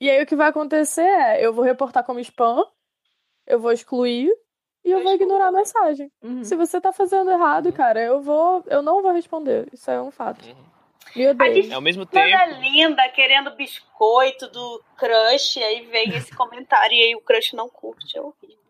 E 0.00 0.10
aí 0.10 0.22
o 0.22 0.26
que 0.26 0.36
vai 0.36 0.48
acontecer 0.48 1.02
é, 1.02 1.44
eu 1.44 1.52
vou 1.52 1.64
reportar 1.64 2.04
como 2.04 2.20
spam, 2.20 2.64
eu 3.46 3.60
vou 3.60 3.72
excluir 3.72 4.30
e 4.84 4.90
eu, 4.90 4.98
eu 4.98 5.04
vou 5.04 5.14
ignorar 5.14 5.48
a 5.48 5.52
mensagem. 5.52 6.10
Uhum. 6.22 6.42
Se 6.42 6.56
você 6.56 6.80
tá 6.80 6.92
fazendo 6.92 7.30
errado, 7.30 7.72
cara, 7.72 8.00
eu 8.00 8.20
vou, 8.20 8.64
eu 8.66 8.82
não 8.82 9.02
vou 9.02 9.12
responder. 9.12 9.68
Isso 9.72 9.90
é 9.90 10.00
um 10.00 10.10
fato. 10.10 10.44
Uhum. 10.46 10.71
Meu 11.14 11.34
Deus. 11.34 11.70
Ao 11.70 11.80
mesmo 11.80 12.06
tempo. 12.06 12.60
linda, 12.60 13.08
querendo 13.10 13.54
biscoito 13.54 14.48
do 14.48 14.82
crush, 14.96 15.62
aí 15.62 15.86
vem 15.86 16.14
esse 16.14 16.32
comentário 16.36 16.94
e 16.94 17.02
aí 17.02 17.14
o 17.14 17.20
crush 17.20 17.54
não 17.54 17.68
curte. 17.68 18.16
É 18.16 18.20
horrível. 18.20 18.62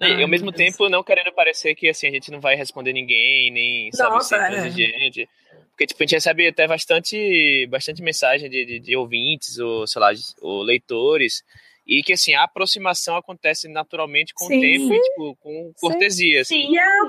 E 0.00 0.22
ao 0.22 0.28
mesmo 0.28 0.50
tempo, 0.50 0.88
não 0.88 1.04
querendo 1.04 1.30
parecer 1.32 1.74
que 1.74 1.88
assim, 1.88 2.08
a 2.08 2.10
gente 2.10 2.30
não 2.30 2.40
vai 2.40 2.56
responder 2.56 2.92
ninguém, 2.92 3.50
nem 3.50 3.92
sabe, 3.92 4.14
Nossa, 4.14 4.38
ser 4.38 4.56
é. 4.56 4.70
gente. 4.70 5.28
Porque 5.70 5.86
tipo, 5.86 6.02
a 6.02 6.04
gente 6.04 6.14
recebe 6.14 6.48
até 6.48 6.66
bastante, 6.66 7.66
bastante 7.68 8.02
mensagem 8.02 8.48
de, 8.48 8.64
de, 8.64 8.80
de 8.80 8.96
ouvintes, 8.96 9.58
ou 9.58 9.86
sei 9.86 10.00
lá, 10.00 10.10
ou 10.40 10.62
leitores, 10.62 11.44
e 11.86 12.02
que 12.02 12.12
assim, 12.12 12.34
a 12.34 12.44
aproximação 12.44 13.16
acontece 13.16 13.68
naturalmente 13.68 14.32
com 14.32 14.46
Sim. 14.46 14.58
o 14.58 14.60
tempo 14.60 14.94
e 14.94 15.00
tipo, 15.00 15.36
com 15.36 15.72
cortesia. 15.80 16.44
Sim, 16.44 16.56
assim. 16.56 16.68
Sim 16.68 16.78
é 16.78 16.82
a 16.82 17.04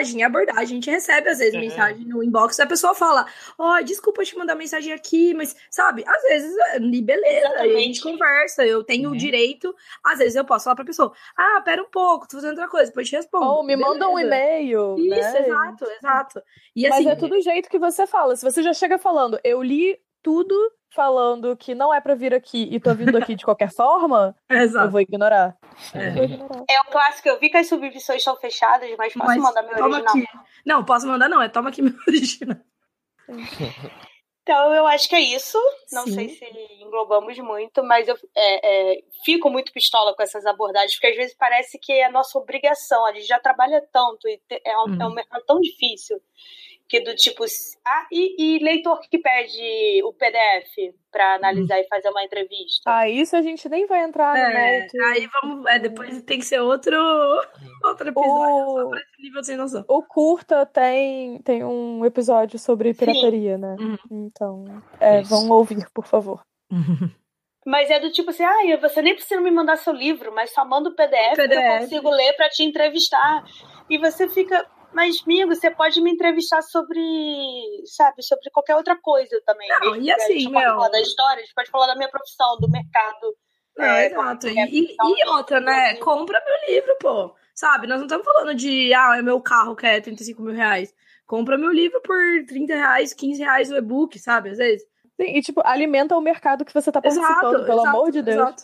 abordagem, 0.00 0.20
é 0.20 0.24
a 0.24 0.26
abordagem. 0.26 0.62
A 0.62 0.64
gente 0.64 0.90
recebe 0.90 1.28
às 1.28 1.38
vezes 1.38 1.54
uhum. 1.54 1.60
mensagem 1.60 2.04
no 2.06 2.22
inbox 2.22 2.58
a 2.60 2.66
pessoa 2.66 2.94
fala: 2.94 3.26
Ó, 3.58 3.76
oh, 3.76 3.82
desculpa 3.82 4.24
te 4.24 4.36
mandar 4.36 4.54
mensagem 4.54 4.92
aqui, 4.92 5.34
mas 5.34 5.54
sabe, 5.70 6.04
às 6.06 6.22
vezes, 6.22 6.56
é, 6.72 6.80
beleza, 6.80 7.46
Exatamente. 7.46 7.76
a 7.76 7.80
gente 7.80 8.00
conversa, 8.00 8.66
eu 8.66 8.82
tenho 8.82 9.08
o 9.08 9.12
uhum. 9.12 9.18
direito, 9.18 9.74
às 10.04 10.18
vezes 10.18 10.36
eu 10.36 10.44
posso 10.44 10.64
falar 10.64 10.76
pra 10.76 10.84
pessoa: 10.84 11.12
Ah, 11.36 11.60
pera 11.64 11.82
um 11.82 11.90
pouco, 11.90 12.26
tô 12.26 12.36
fazendo 12.36 12.50
outra 12.50 12.68
coisa, 12.68 12.86
depois 12.86 13.08
te 13.08 13.16
respondo. 13.16 13.46
Ou 13.46 13.62
me 13.62 13.76
beleza. 13.76 13.90
manda 13.90 14.08
um 14.08 14.18
e-mail. 14.18 14.96
Isso, 14.98 15.32
né? 15.32 15.46
exato, 15.46 15.84
exato. 15.84 16.42
E, 16.74 16.86
assim, 16.86 17.04
mas 17.04 17.12
é 17.12 17.16
tudo 17.16 17.36
o 17.36 17.40
jeito 17.40 17.68
que 17.68 17.78
você 17.78 18.06
fala. 18.06 18.36
Se 18.36 18.44
você 18.44 18.62
já 18.62 18.72
chega 18.72 18.98
falando, 18.98 19.38
eu 19.44 19.62
li 19.62 19.98
tudo 20.22 20.54
falando 20.92 21.56
que 21.56 21.74
não 21.74 21.94
é 21.94 22.00
para 22.00 22.14
vir 22.14 22.34
aqui 22.34 22.68
e 22.70 22.80
tô 22.80 22.92
vindo 22.94 23.16
aqui 23.16 23.34
de 23.34 23.44
qualquer 23.44 23.70
forma, 23.72 24.34
Exato. 24.50 24.86
eu 24.86 24.90
vou 24.90 25.00
ignorar. 25.00 25.56
É. 25.94 26.10
Vou 26.10 26.24
ignorar. 26.24 26.64
é 26.68 26.80
o 26.80 26.90
clássico, 26.90 27.28
eu 27.28 27.38
vi 27.38 27.48
que 27.48 27.56
as 27.56 27.68
submissões 27.68 28.18
estão 28.18 28.36
fechadas, 28.36 28.90
mas 28.98 29.12
posso 29.14 29.26
mas 29.26 29.38
mandar 29.38 29.62
meu 29.62 29.84
original? 29.84 30.08
Aqui. 30.08 30.26
Não, 30.66 30.84
posso 30.84 31.06
mandar 31.06 31.28
não, 31.28 31.40
é 31.40 31.48
toma 31.48 31.70
aqui 31.70 31.82
meu 31.82 31.94
original. 32.08 32.58
Então, 34.42 34.74
eu 34.74 34.86
acho 34.86 35.08
que 35.08 35.14
é 35.14 35.20
isso. 35.20 35.58
Não 35.92 36.04
Sim. 36.04 36.12
sei 36.12 36.28
se 36.30 36.44
englobamos 36.82 37.38
muito, 37.38 37.84
mas 37.84 38.08
eu 38.08 38.16
é, 38.34 38.94
é, 38.94 39.02
fico 39.24 39.48
muito 39.48 39.72
pistola 39.72 40.12
com 40.14 40.22
essas 40.22 40.44
abordagens, 40.44 40.94
porque 40.94 41.06
às 41.06 41.16
vezes 41.16 41.36
parece 41.36 41.78
que 41.78 41.92
é 41.92 42.06
a 42.06 42.10
nossa 42.10 42.36
obrigação. 42.36 43.06
A 43.06 43.12
gente 43.12 43.26
já 43.26 43.38
trabalha 43.38 43.80
tanto 43.92 44.26
e 44.26 44.40
é 44.64 44.76
um, 44.78 45.00
é 45.00 45.06
um 45.06 45.14
mercado 45.14 45.44
tão 45.46 45.60
difícil 45.60 46.20
que 46.90 47.00
do 47.00 47.14
tipo. 47.14 47.44
Ah, 47.86 48.06
e, 48.10 48.56
e 48.56 48.64
leitor 48.64 49.00
que 49.08 49.16
pede 49.16 50.02
o 50.02 50.12
PDF 50.12 50.92
para 51.10 51.36
analisar 51.36 51.78
hum. 51.78 51.82
e 51.82 51.88
fazer 51.88 52.08
uma 52.10 52.24
entrevista. 52.24 52.82
Ah, 52.84 53.08
isso 53.08 53.36
a 53.36 53.42
gente 53.42 53.68
nem 53.68 53.86
vai 53.86 54.02
entrar 54.02 54.36
é, 54.36 54.48
no 54.48 54.54
mérito. 54.54 55.02
Aí 55.04 55.28
vamos. 55.40 55.66
É, 55.66 55.78
depois 55.78 56.22
tem 56.22 56.40
que 56.40 56.44
ser 56.44 56.60
outro, 56.60 56.96
outro 57.84 58.08
episódio 58.08 58.66
o, 58.66 58.82
só 58.82 58.88
pra 58.88 58.98
esse 58.98 59.22
nível 59.22 59.44
sem 59.44 59.56
noção. 59.56 59.84
O 59.88 60.02
curta 60.02 60.66
tem, 60.66 61.40
tem 61.42 61.64
um 61.64 62.04
episódio 62.04 62.58
sobre 62.58 62.92
pirataria, 62.92 63.54
Sim. 63.54 63.62
né? 63.62 63.76
Uhum. 63.78 64.26
Então, 64.26 64.64
é, 64.98 65.22
vão 65.22 65.48
ouvir, 65.50 65.88
por 65.94 66.06
favor. 66.06 66.42
Mas 67.64 67.90
é 67.90 68.00
do 68.00 68.10
tipo 68.10 68.30
assim, 68.30 68.42
ah, 68.42 68.78
você 68.80 69.00
nem 69.00 69.14
precisa 69.14 69.40
me 69.40 69.50
mandar 69.50 69.76
seu 69.76 69.92
livro, 69.92 70.32
mas 70.34 70.50
só 70.50 70.64
manda 70.64 70.88
o 70.88 70.94
PDF, 70.94 71.36
PDF. 71.36 71.50
que 71.50 71.54
eu 71.54 71.78
consigo 71.78 72.10
ler 72.10 72.32
para 72.32 72.48
te 72.48 72.64
entrevistar. 72.64 73.44
E 73.88 73.98
você 73.98 74.26
fica, 74.30 74.66
mas, 74.92 75.22
amigo, 75.24 75.54
você 75.54 75.70
pode 75.70 76.00
me 76.00 76.10
entrevistar 76.10 76.62
sobre, 76.62 77.00
sabe, 77.86 78.22
sobre 78.22 78.50
qualquer 78.50 78.76
outra 78.76 78.96
coisa 79.00 79.40
também. 79.46 79.68
Não, 79.68 79.96
e 79.96 80.10
assim, 80.10 80.32
a 80.32 80.38
gente 80.38 80.50
meu... 80.50 80.52
pode 80.52 80.66
falar 80.66 80.88
da 80.88 81.00
história, 81.00 81.42
a 81.42 81.44
gente 81.44 81.54
pode 81.54 81.70
falar 81.70 81.86
da 81.86 81.96
minha 81.96 82.08
profissão, 82.08 82.58
do 82.58 82.70
mercado. 82.70 83.36
Não, 83.76 83.84
é, 83.84 84.06
exato. 84.06 84.48
E, 84.48 84.58
e, 84.58 84.96
e 84.98 85.28
outra, 85.28 85.60
né? 85.60 85.94
Compra 85.96 86.42
meu 86.44 86.74
livro, 86.74 86.96
pô. 87.00 87.34
Sabe, 87.54 87.86
nós 87.86 87.98
não 87.98 88.06
estamos 88.06 88.24
falando 88.24 88.54
de, 88.54 88.92
ah, 88.94 89.18
é 89.18 89.22
meu 89.22 89.40
carro 89.40 89.76
que 89.76 89.86
é 89.86 90.00
35 90.00 90.42
mil 90.42 90.54
reais. 90.54 90.94
Compra 91.26 91.56
meu 91.56 91.70
livro 91.70 92.00
por 92.02 92.16
30 92.48 92.74
reais, 92.74 93.14
15 93.14 93.42
reais 93.42 93.70
o 93.70 93.76
e-book, 93.76 94.18
sabe? 94.18 94.50
Às 94.50 94.58
vezes. 94.58 94.82
Sim, 95.20 95.36
e, 95.36 95.42
tipo, 95.42 95.60
alimenta 95.64 96.16
o 96.16 96.20
mercado 96.20 96.64
que 96.64 96.72
você 96.72 96.90
tá 96.90 97.00
participando, 97.00 97.30
exato, 97.30 97.66
pelo 97.66 97.82
exato, 97.82 97.96
amor 97.96 98.10
de 98.10 98.22
Deus. 98.22 98.36
Exato. 98.36 98.62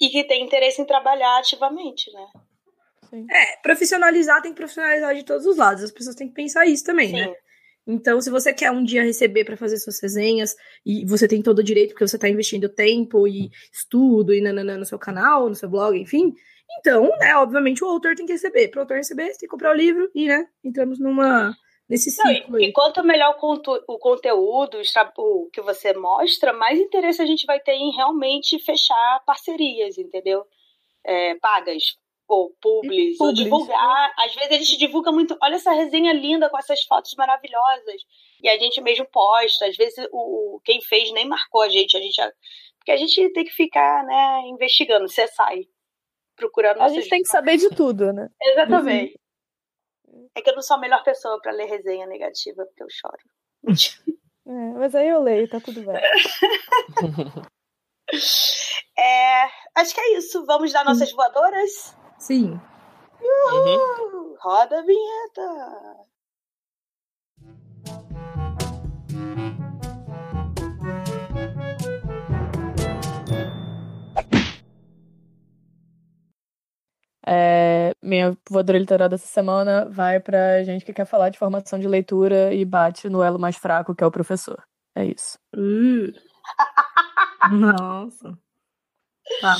E 0.00 0.08
que 0.08 0.24
tem 0.24 0.44
interesse 0.44 0.80
em 0.80 0.86
trabalhar 0.86 1.38
ativamente, 1.38 2.10
né? 2.12 2.26
Sim. 3.12 3.26
É, 3.30 3.56
profissionalizar 3.62 4.40
tem 4.40 4.52
que 4.52 4.56
profissionalizar 4.56 5.14
de 5.14 5.22
todos 5.22 5.44
os 5.44 5.58
lados. 5.58 5.84
As 5.84 5.90
pessoas 5.90 6.16
têm 6.16 6.28
que 6.28 6.34
pensar 6.34 6.64
isso 6.66 6.82
também, 6.82 7.12
né? 7.12 7.24
Sim. 7.24 7.30
né? 7.30 7.36
Então, 7.86 8.20
se 8.20 8.30
você 8.30 8.54
quer 8.54 8.70
um 8.70 8.84
dia 8.84 9.02
receber 9.02 9.44
para 9.44 9.56
fazer 9.56 9.76
suas 9.76 10.00
resenhas, 10.00 10.54
e 10.86 11.04
você 11.04 11.26
tem 11.26 11.42
todo 11.42 11.58
o 11.58 11.64
direito, 11.64 11.90
porque 11.90 12.06
você 12.06 12.16
está 12.16 12.28
investindo 12.28 12.68
tempo 12.68 13.26
e 13.26 13.50
estudo 13.72 14.32
e 14.32 14.40
nananã 14.40 14.78
no 14.78 14.84
seu 14.84 14.98
canal, 14.98 15.48
no 15.48 15.54
seu 15.54 15.68
blog, 15.68 15.98
enfim. 15.98 16.32
Então, 16.78 17.08
né, 17.18 17.36
obviamente 17.36 17.84
o 17.84 17.88
autor 17.88 18.14
tem 18.14 18.24
que 18.24 18.32
receber. 18.32 18.68
Para 18.68 18.78
o 18.78 18.82
autor 18.82 18.98
receber, 18.98 19.24
você 19.26 19.40
tem 19.40 19.40
que 19.40 19.48
comprar 19.48 19.72
o 19.72 19.76
livro 19.76 20.08
e, 20.14 20.26
né, 20.26 20.46
entramos 20.64 20.98
numa 21.00 21.54
nesse 21.88 22.10
ciclo. 22.10 22.52
Não, 22.52 22.60
e, 22.60 22.68
e 22.68 22.72
quanto 22.72 23.04
melhor 23.04 23.36
o 23.86 23.98
conteúdo 23.98 24.80
o 25.18 25.50
que 25.52 25.60
você 25.60 25.92
mostra, 25.92 26.52
mais 26.52 26.78
interesse 26.78 27.20
a 27.20 27.26
gente 27.26 27.44
vai 27.44 27.60
ter 27.60 27.72
em 27.72 27.90
realmente 27.94 28.58
fechar 28.60 29.22
parcerias, 29.26 29.98
entendeu? 29.98 30.44
É, 31.04 31.34
pagas 31.40 31.82
ou 32.32 32.56
publis, 32.60 33.20
ou 33.20 33.32
divulgar. 33.32 34.08
Né? 34.08 34.14
Às 34.18 34.34
vezes 34.34 34.50
a 34.50 34.58
gente 34.58 34.76
divulga 34.78 35.12
muito. 35.12 35.36
Olha 35.42 35.56
essa 35.56 35.72
resenha 35.72 36.12
linda 36.12 36.48
com 36.48 36.58
essas 36.58 36.82
fotos 36.84 37.14
maravilhosas. 37.16 38.02
E 38.42 38.48
a 38.48 38.58
gente 38.58 38.80
mesmo 38.80 39.06
posta. 39.10 39.66
Às 39.66 39.76
vezes 39.76 40.06
o, 40.12 40.60
quem 40.64 40.80
fez 40.80 41.12
nem 41.12 41.26
marcou 41.26 41.62
a 41.62 41.68
gente. 41.68 41.96
A 41.96 42.00
gente 42.00 42.20
porque 42.78 42.92
a 42.92 42.96
gente 42.96 43.32
tem 43.32 43.44
que 43.44 43.52
ficar, 43.52 44.04
né, 44.04 44.42
investigando. 44.48 45.08
Você 45.08 45.26
sai 45.28 45.60
procurando. 46.36 46.80
A 46.80 46.88
gente 46.88 47.08
tem 47.08 47.22
que 47.22 47.28
saber 47.28 47.56
de 47.56 47.68
tudo, 47.70 48.12
né? 48.12 48.28
Exatamente. 48.42 49.18
Uhum. 50.06 50.28
É 50.34 50.42
que 50.42 50.50
eu 50.50 50.54
não 50.54 50.62
sou 50.62 50.76
a 50.76 50.80
melhor 50.80 51.02
pessoa 51.04 51.40
para 51.40 51.52
ler 51.52 51.66
resenha 51.66 52.06
negativa, 52.06 52.64
porque 52.64 52.82
eu 52.82 52.88
choro. 52.90 53.18
É, 54.44 54.72
mas 54.76 54.94
aí 54.94 55.08
eu 55.08 55.22
leio, 55.22 55.48
tá 55.48 55.60
tudo 55.60 55.82
bem. 55.82 55.94
É, 58.98 59.48
Acho 59.74 59.94
que 59.94 60.00
é 60.00 60.18
isso. 60.18 60.44
Vamos 60.44 60.72
dar 60.72 60.84
nossas 60.84 61.10
voadoras? 61.12 61.96
Sim. 62.22 62.60
Uhum. 63.20 64.36
Roda 64.40 64.78
a 64.78 64.82
vinheta. 64.82 66.06
É, 77.26 77.92
minha 78.00 78.38
voadora 78.48 78.78
literária 78.78 79.08
dessa 79.08 79.26
semana 79.26 79.88
vai 79.90 80.20
pra 80.20 80.62
gente 80.62 80.84
que 80.84 80.92
quer 80.92 81.06
falar 81.06 81.28
de 81.28 81.38
formação 81.40 81.76
de 81.76 81.88
leitura 81.88 82.54
e 82.54 82.64
bate 82.64 83.08
no 83.08 83.20
elo 83.20 83.38
mais 83.38 83.56
fraco, 83.56 83.96
que 83.96 84.04
é 84.04 84.06
o 84.06 84.12
professor. 84.12 84.62
É 84.94 85.04
isso. 85.04 85.36
Uh. 85.52 86.12
Nossa. 87.50 88.38
Tá. 89.40 89.56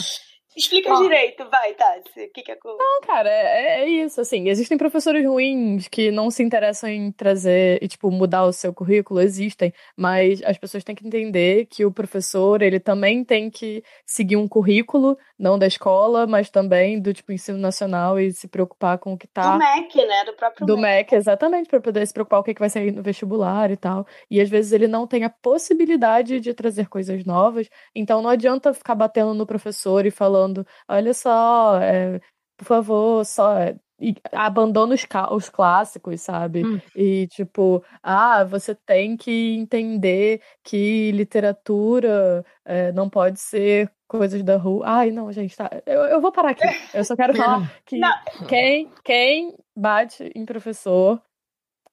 Explica 0.56 0.94
direito, 0.96 1.48
vai, 1.48 1.72
Tati. 1.74 2.10
O 2.10 2.32
que, 2.32 2.42
que 2.42 2.52
é? 2.52 2.58
Não, 2.64 3.00
cara, 3.06 3.28
é, 3.30 3.80
é, 3.80 3.88
isso, 3.88 4.20
assim. 4.20 4.48
Existem 4.48 4.76
professores 4.76 5.24
ruins 5.24 5.88
que 5.88 6.10
não 6.10 6.30
se 6.30 6.42
interessam 6.42 6.90
em 6.90 7.10
trazer 7.10 7.82
e, 7.82 7.88
tipo, 7.88 8.10
mudar 8.10 8.44
o 8.44 8.52
seu 8.52 8.72
currículo, 8.72 9.20
existem, 9.20 9.72
mas 9.96 10.42
as 10.42 10.58
pessoas 10.58 10.84
têm 10.84 10.94
que 10.94 11.06
entender 11.06 11.66
que 11.66 11.84
o 11.84 11.92
professor, 11.92 12.60
ele 12.60 12.78
também 12.78 13.24
tem 13.24 13.50
que 13.50 13.82
seguir 14.04 14.36
um 14.36 14.46
currículo, 14.46 15.16
não 15.42 15.58
da 15.58 15.66
escola, 15.66 16.26
mas 16.26 16.48
também 16.48 17.00
do, 17.00 17.12
tipo, 17.12 17.32
ensino 17.32 17.58
nacional 17.58 18.18
e 18.18 18.32
se 18.32 18.48
preocupar 18.48 18.98
com 18.98 19.14
o 19.14 19.18
que 19.18 19.26
tá... 19.26 19.52
Do 19.52 19.58
MEC, 19.58 20.06
né? 20.06 20.24
Do 20.24 20.32
próprio 20.34 20.66
Do 20.66 20.76
MEC. 20.76 21.12
MEC, 21.12 21.14
exatamente, 21.16 21.68
para 21.68 21.80
poder 21.80 22.06
se 22.06 22.14
preocupar 22.14 22.38
com 22.38 22.42
o 22.42 22.44
que, 22.44 22.54
que 22.54 22.60
vai 22.60 22.70
sair 22.70 22.92
no 22.92 23.02
vestibular 23.02 23.70
e 23.70 23.76
tal. 23.76 24.06
E 24.30 24.40
às 24.40 24.48
vezes 24.48 24.72
ele 24.72 24.86
não 24.86 25.06
tem 25.06 25.24
a 25.24 25.30
possibilidade 25.30 26.40
de 26.40 26.54
trazer 26.54 26.88
coisas 26.88 27.24
novas, 27.24 27.68
então 27.94 28.22
não 28.22 28.30
adianta 28.30 28.72
ficar 28.72 28.94
batendo 28.94 29.34
no 29.34 29.46
professor 29.46 30.06
e 30.06 30.10
falando 30.10 30.52
falando, 30.52 30.66
olha 30.88 31.14
só, 31.14 31.80
é, 31.80 32.20
por 32.56 32.64
favor, 32.64 33.24
só 33.24 33.54
e 34.00 34.16
abandona 34.32 34.94
os, 34.94 35.06
os 35.30 35.48
clássicos, 35.48 36.20
sabe? 36.20 36.64
Hum. 36.64 36.80
E 36.96 37.28
tipo, 37.28 37.84
ah, 38.02 38.42
você 38.42 38.74
tem 38.74 39.16
que 39.16 39.56
entender 39.56 40.40
que 40.64 41.12
literatura 41.12 42.44
é, 42.64 42.90
não 42.92 43.08
pode 43.08 43.38
ser 43.38 43.88
coisas 44.12 44.42
da 44.42 44.58
rua. 44.58 44.84
Ai, 44.86 45.10
não, 45.10 45.32
gente, 45.32 45.56
tá. 45.56 45.70
Eu, 45.86 46.02
eu 46.02 46.20
vou 46.20 46.30
parar 46.30 46.50
aqui. 46.50 46.68
Eu 46.92 47.02
só 47.02 47.16
quero 47.16 47.34
falar 47.34 47.72
que 47.86 47.98
quem, 48.46 48.92
quem 49.02 49.56
bate 49.74 50.30
em 50.34 50.44
professor 50.44 51.20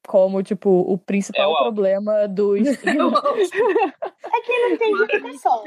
como, 0.06 0.42
tipo, 0.44 0.70
o 0.70 0.98
principal 0.98 1.54
é 1.54 1.58
problema 1.62 2.28
do 2.28 2.56
ensino. 2.58 3.14
é 3.14 4.42
que 4.42 4.52
ele 4.52 4.70
não 4.70 4.78
tem 4.78 5.18
educação. 5.18 5.64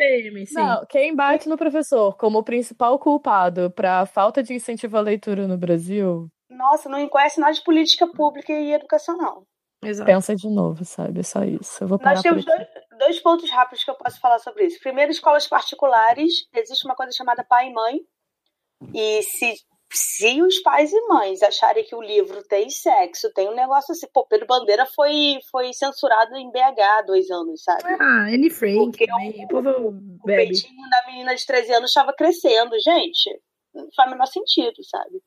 Não, 0.52 0.86
quem 0.86 1.14
bate 1.14 1.48
no 1.48 1.56
professor 1.56 2.16
como 2.16 2.38
o 2.38 2.44
principal 2.44 2.98
culpado 2.98 3.70
para 3.70 4.04
falta 4.04 4.42
de 4.42 4.52
incentivo 4.52 4.96
à 4.98 5.00
leitura 5.00 5.46
no 5.46 5.56
Brasil. 5.56 6.28
Nossa, 6.50 6.88
não 6.88 7.08
conhece 7.08 7.40
nada 7.40 7.52
de 7.52 7.62
política 7.62 8.06
pública 8.06 8.52
e 8.52 8.72
educação, 8.72 9.16
não. 9.16 9.44
Exato. 9.84 10.06
Pensa 10.06 10.36
de 10.36 10.48
novo, 10.48 10.84
sabe? 10.84 11.20
É 11.20 11.22
só 11.22 11.42
isso. 11.44 11.82
Eu 11.82 11.88
vou 11.88 11.98
parar 11.98 12.14
Nós 12.14 12.22
temos 12.22 12.44
dois, 12.44 12.68
dois 12.98 13.20
pontos 13.20 13.50
rápidos 13.50 13.84
que 13.84 13.90
eu 13.90 13.96
posso 13.96 14.20
falar 14.20 14.38
sobre 14.38 14.66
isso. 14.66 14.78
Primeiro, 14.80 15.10
escolas 15.10 15.46
particulares. 15.46 16.46
Existe 16.54 16.84
uma 16.84 16.94
coisa 16.94 17.12
chamada 17.12 17.44
pai 17.44 17.68
e 17.68 17.72
mãe. 17.72 18.00
E 18.94 19.22
se 19.22 19.54
se 19.94 20.40
os 20.40 20.58
pais 20.60 20.90
e 20.90 21.00
mães 21.06 21.42
acharem 21.42 21.84
que 21.84 21.94
o 21.94 22.00
livro 22.00 22.42
tem 22.44 22.70
sexo, 22.70 23.30
tem 23.34 23.48
um 23.48 23.54
negócio 23.54 23.92
assim, 23.92 24.06
pô, 24.12 24.26
Pedro 24.26 24.46
Bandeira 24.46 24.86
foi, 24.86 25.38
foi 25.50 25.72
censurado 25.72 26.34
em 26.36 26.50
BH 26.50 26.80
há 26.80 27.02
dois 27.02 27.30
anos, 27.30 27.62
sabe? 27.62 27.84
Ah, 28.00 28.26
Anne 28.28 28.48
Frank 28.48 28.76
Porque 28.76 29.06
também, 29.06 29.44
o, 29.44 29.48
povo 29.48 29.70
o 29.70 30.24
peitinho 30.24 30.88
da 30.90 31.06
menina 31.06 31.34
de 31.34 31.44
13 31.44 31.74
anos 31.74 31.90
estava 31.90 32.12
crescendo, 32.14 32.74
gente, 32.80 33.38
não 33.74 33.86
faz 33.94 34.08
o 34.08 34.12
menor 34.12 34.26
sentido, 34.26 34.82
sabe? 34.82 35.20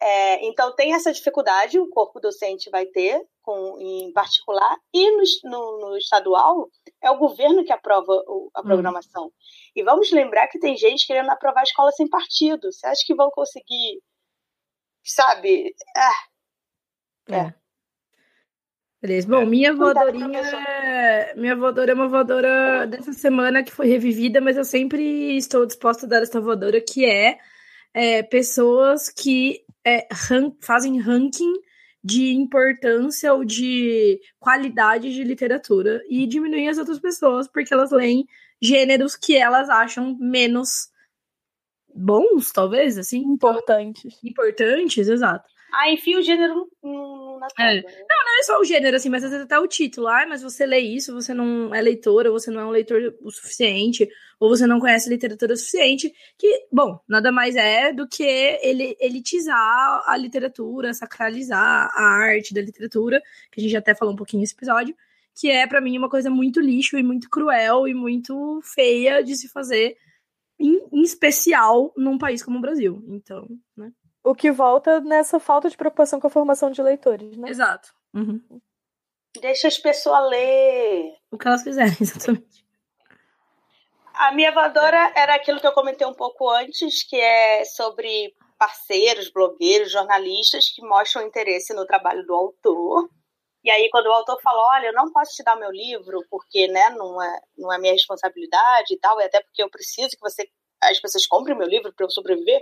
É, 0.00 0.46
então 0.46 0.74
tem 0.74 0.94
essa 0.94 1.12
dificuldade, 1.12 1.78
o 1.78 1.88
corpo 1.88 2.20
docente 2.20 2.68
vai 2.70 2.86
ter, 2.86 3.22
com, 3.42 3.78
em 3.80 4.12
particular, 4.12 4.76
e 4.92 5.10
no, 5.10 5.22
no, 5.44 5.80
no 5.80 5.96
estadual 5.96 6.68
é 7.02 7.10
o 7.10 7.18
governo 7.18 7.64
que 7.64 7.72
aprova 7.72 8.12
o, 8.26 8.50
a 8.54 8.60
hum. 8.60 8.64
programação. 8.64 9.26
Hum. 9.26 9.30
E 9.76 9.82
vamos 9.82 10.10
lembrar 10.10 10.48
que 10.48 10.58
tem 10.58 10.76
gente 10.76 11.06
querendo 11.06 11.30
aprovar 11.30 11.60
a 11.60 11.64
escola 11.64 11.90
sem 11.92 12.08
partido. 12.08 12.72
Você 12.72 12.86
acha 12.86 13.02
que 13.06 13.14
vão 13.14 13.30
conseguir, 13.30 14.00
sabe? 15.02 15.74
Ah. 15.96 16.24
É. 17.30 17.36
é. 17.36 17.54
Beleza. 19.04 19.28
Bom, 19.28 19.44
minha 19.44 19.74
voadorinha. 19.74 20.40
É... 20.40 21.34
Minha 21.34 21.54
voadora 21.54 21.90
é 21.90 21.94
uma 21.94 22.08
voadora 22.08 22.86
dessa 22.86 23.12
semana 23.12 23.62
que 23.62 23.70
foi 23.70 23.86
revivida, 23.86 24.40
mas 24.40 24.56
eu 24.56 24.64
sempre 24.64 25.36
estou 25.36 25.66
disposta 25.66 26.06
a 26.06 26.08
dar 26.08 26.22
essa 26.22 26.40
voadora, 26.40 26.80
que 26.80 27.04
é, 27.04 27.38
é 27.92 28.22
pessoas 28.22 29.10
que 29.10 29.63
é, 29.86 30.06
fazem 30.60 30.98
ranking 31.00 31.52
de 32.02 32.34
importância 32.34 33.32
ou 33.32 33.44
de 33.44 34.20
qualidade 34.38 35.12
de 35.12 35.24
literatura 35.24 36.02
e 36.08 36.26
diminuem 36.26 36.68
as 36.68 36.76
outras 36.76 36.98
pessoas 36.98 37.48
porque 37.48 37.72
elas 37.72 37.90
leem 37.90 38.26
gêneros 38.60 39.16
que 39.16 39.36
elas 39.36 39.70
acham 39.70 40.16
menos 40.20 40.90
bons, 41.94 42.52
talvez, 42.52 42.98
assim. 42.98 43.20
Importantes. 43.20 44.18
Importantes, 44.22 45.08
exato. 45.08 45.48
Ah, 45.76 45.90
enfia 45.90 46.18
o 46.18 46.22
gênero 46.22 46.68
na 46.82 47.48
é. 47.58 47.74
Né? 47.74 47.82
Não, 47.82 48.24
não 48.24 48.38
é 48.38 48.42
só 48.42 48.60
o 48.60 48.64
gênero, 48.64 48.96
assim, 48.96 49.08
mas 49.08 49.24
às 49.24 49.30
vezes 49.30 49.44
até 49.44 49.58
o 49.58 49.66
título. 49.66 50.08
Ah, 50.08 50.24
mas 50.28 50.42
você 50.42 50.64
lê 50.64 50.78
isso, 50.78 51.12
você 51.12 51.34
não 51.34 51.74
é 51.74 51.80
leitora, 51.80 52.30
você 52.30 52.50
não 52.50 52.60
é 52.60 52.66
um 52.66 52.70
leitor 52.70 53.14
o 53.20 53.30
suficiente, 53.30 54.08
ou 54.38 54.48
você 54.48 54.66
não 54.66 54.80
conhece 54.80 55.08
literatura 55.08 55.54
o 55.54 55.56
suficiente, 55.56 56.12
que, 56.38 56.66
bom, 56.70 57.00
nada 57.08 57.32
mais 57.32 57.56
é 57.56 57.92
do 57.92 58.06
que 58.06 58.22
ele 58.22 58.96
elitizar 59.00 60.02
a 60.06 60.16
literatura, 60.16 60.94
sacralizar 60.94 61.90
a 61.92 62.02
arte 62.02 62.54
da 62.54 62.60
literatura, 62.60 63.20
que 63.50 63.60
a 63.60 63.64
gente 63.64 63.76
até 63.76 63.94
falou 63.94 64.14
um 64.14 64.16
pouquinho 64.16 64.40
nesse 64.40 64.54
episódio, 64.54 64.94
que 65.34 65.50
é 65.50 65.66
para 65.66 65.80
mim 65.80 65.98
uma 65.98 66.08
coisa 66.08 66.30
muito 66.30 66.60
lixo 66.60 66.96
e 66.96 67.02
muito 67.02 67.28
cruel 67.28 67.88
e 67.88 67.94
muito 67.94 68.60
feia 68.62 69.22
de 69.22 69.36
se 69.36 69.48
fazer, 69.48 69.96
em, 70.58 70.80
em 70.92 71.02
especial 71.02 71.92
num 71.96 72.16
país 72.16 72.42
como 72.42 72.58
o 72.58 72.62
Brasil. 72.62 73.02
Então, 73.08 73.48
né? 73.76 73.90
O 74.24 74.34
que 74.34 74.50
volta 74.50 75.00
nessa 75.00 75.38
falta 75.38 75.68
de 75.68 75.76
preocupação 75.76 76.18
com 76.18 76.26
a 76.26 76.30
formação 76.30 76.70
de 76.70 76.82
leitores, 76.82 77.36
né? 77.36 77.50
Exato. 77.50 77.94
Uhum. 78.14 78.40
Deixa 79.40 79.68
as 79.68 79.78
pessoas 79.78 80.30
ler. 80.30 81.14
O 81.30 81.36
que 81.36 81.46
elas 81.46 81.62
quiserem, 81.62 81.94
exatamente. 82.00 82.64
A 84.14 84.32
minha 84.32 84.50
voadora 84.52 85.12
era 85.14 85.34
aquilo 85.34 85.60
que 85.60 85.66
eu 85.66 85.72
comentei 85.72 86.06
um 86.06 86.14
pouco 86.14 86.48
antes, 86.48 87.02
que 87.02 87.16
é 87.16 87.64
sobre 87.64 88.34
parceiros, 88.58 89.30
blogueiros, 89.30 89.92
jornalistas 89.92 90.68
que 90.70 90.80
mostram 90.82 91.26
interesse 91.26 91.74
no 91.74 91.84
trabalho 91.84 92.24
do 92.24 92.32
autor 92.32 93.10
e 93.64 93.70
aí, 93.70 93.88
quando 93.90 94.06
o 94.06 94.12
autor 94.12 94.38
fala, 94.42 94.76
olha, 94.76 94.88
eu 94.88 94.92
não 94.92 95.10
posso 95.10 95.34
te 95.34 95.42
dar 95.42 95.56
meu 95.56 95.70
livro 95.70 96.22
porque, 96.28 96.68
né, 96.68 96.90
não 96.90 97.20
é, 97.22 97.40
não 97.56 97.72
é 97.72 97.78
minha 97.78 97.94
responsabilidade 97.94 98.92
e 98.92 98.98
tal, 98.98 99.18
e 99.18 99.24
até 99.24 99.40
porque 99.40 99.62
eu 99.62 99.70
preciso 99.70 100.10
que 100.10 100.20
você, 100.20 100.46
as 100.82 101.00
pessoas 101.00 101.26
comprem 101.26 101.56
meu 101.56 101.66
livro 101.66 101.90
para 101.94 102.04
eu 102.04 102.10
sobreviver, 102.10 102.60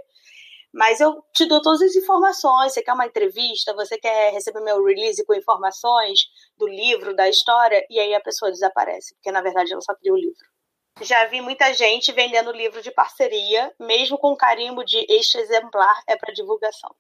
mas 0.72 1.00
eu 1.00 1.22
te 1.32 1.46
dou 1.46 1.60
todas 1.60 1.82
as 1.82 1.94
informações. 1.94 2.72
Você 2.72 2.82
quer 2.82 2.92
uma 2.92 3.06
entrevista? 3.06 3.74
Você 3.74 3.98
quer 3.98 4.32
receber 4.32 4.60
meu 4.60 4.82
release 4.84 5.24
com 5.26 5.34
informações 5.34 6.20
do 6.56 6.66
livro, 6.66 7.14
da 7.14 7.28
história? 7.28 7.84
E 7.90 7.98
aí 7.98 8.14
a 8.14 8.20
pessoa 8.20 8.50
desaparece, 8.50 9.14
porque 9.14 9.30
na 9.30 9.42
verdade 9.42 9.72
ela 9.72 9.82
só 9.82 9.94
queria 9.94 10.12
o 10.12 10.16
livro. 10.16 10.52
Já 11.00 11.26
vi 11.26 11.40
muita 11.40 11.72
gente 11.72 12.12
vendendo 12.12 12.52
livro 12.52 12.82
de 12.82 12.90
parceria, 12.90 13.72
mesmo 13.78 14.18
com 14.18 14.36
carimbo 14.36 14.84
de 14.84 15.04
este 15.08 15.38
exemplar 15.38 15.94
é 16.06 16.16
para 16.16 16.32
divulgação. 16.32 16.94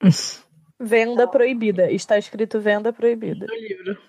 Venda 0.80 1.22
então, 1.22 1.30
proibida. 1.30 1.90
Está 1.90 2.16
escrito 2.18 2.60
venda 2.60 2.92
proibida. 2.92 3.46
No 3.48 3.54
livro. 3.54 4.00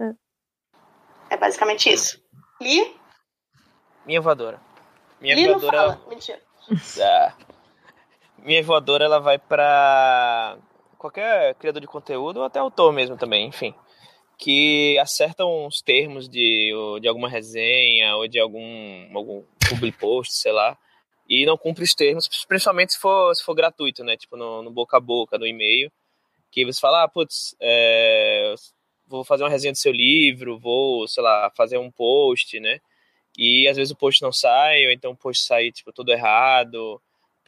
É. 0.00 1.34
é 1.34 1.36
basicamente 1.36 1.92
isso. 1.92 2.18
Li? 2.62 2.96
Minha 4.06 4.22
voadora. 4.22 4.58
Minha 5.20 5.34
Li 5.34 5.46
voadora. 5.48 5.76
Não 5.76 5.98
fala. 5.98 6.08
Mentira. 6.08 6.40
É. 6.98 7.32
Minha 8.48 8.62
voadora 8.62 9.04
ela 9.04 9.18
vai 9.18 9.38
para 9.38 10.56
qualquer 10.96 11.54
criador 11.56 11.82
de 11.82 11.86
conteúdo 11.86 12.38
ou 12.38 12.44
até 12.44 12.58
autor 12.58 12.90
mesmo 12.94 13.14
também, 13.14 13.46
enfim. 13.46 13.74
Que 14.38 14.98
acertam 14.98 15.66
os 15.66 15.82
termos 15.82 16.30
de, 16.30 16.72
de 16.98 17.06
alguma 17.06 17.28
resenha 17.28 18.16
ou 18.16 18.26
de 18.26 18.40
algum, 18.40 19.14
algum 19.14 19.44
public 19.68 19.98
post, 19.98 20.32
sei 20.32 20.52
lá 20.52 20.78
e 21.28 21.44
não 21.44 21.58
cumpre 21.58 21.84
os 21.84 21.92
termos, 21.92 22.26
principalmente 22.48 22.94
se 22.94 22.98
for, 22.98 23.34
se 23.34 23.44
for 23.44 23.54
gratuito, 23.54 24.02
né? 24.02 24.16
Tipo 24.16 24.34
no, 24.34 24.62
no 24.62 24.70
boca 24.70 24.96
a 24.96 25.00
boca, 25.00 25.36
no 25.36 25.46
e-mail, 25.46 25.92
que 26.50 26.64
você 26.64 26.80
fala, 26.80 27.02
ah, 27.02 27.08
putz, 27.08 27.54
é, 27.60 28.54
vou 29.06 29.22
fazer 29.24 29.42
uma 29.42 29.50
resenha 29.50 29.72
do 29.72 29.78
seu 29.78 29.92
livro, 29.92 30.58
vou, 30.58 31.06
sei 31.06 31.22
lá, 31.22 31.52
fazer 31.54 31.76
um 31.76 31.90
post, 31.90 32.58
né? 32.58 32.80
E 33.36 33.68
às 33.68 33.76
vezes 33.76 33.92
o 33.92 33.96
post 33.96 34.22
não 34.22 34.32
sai, 34.32 34.86
ou 34.86 34.92
então 34.92 35.10
o 35.10 35.16
post 35.16 35.44
sai, 35.44 35.70
tipo, 35.70 35.92
todo 35.92 36.10
errado, 36.10 36.98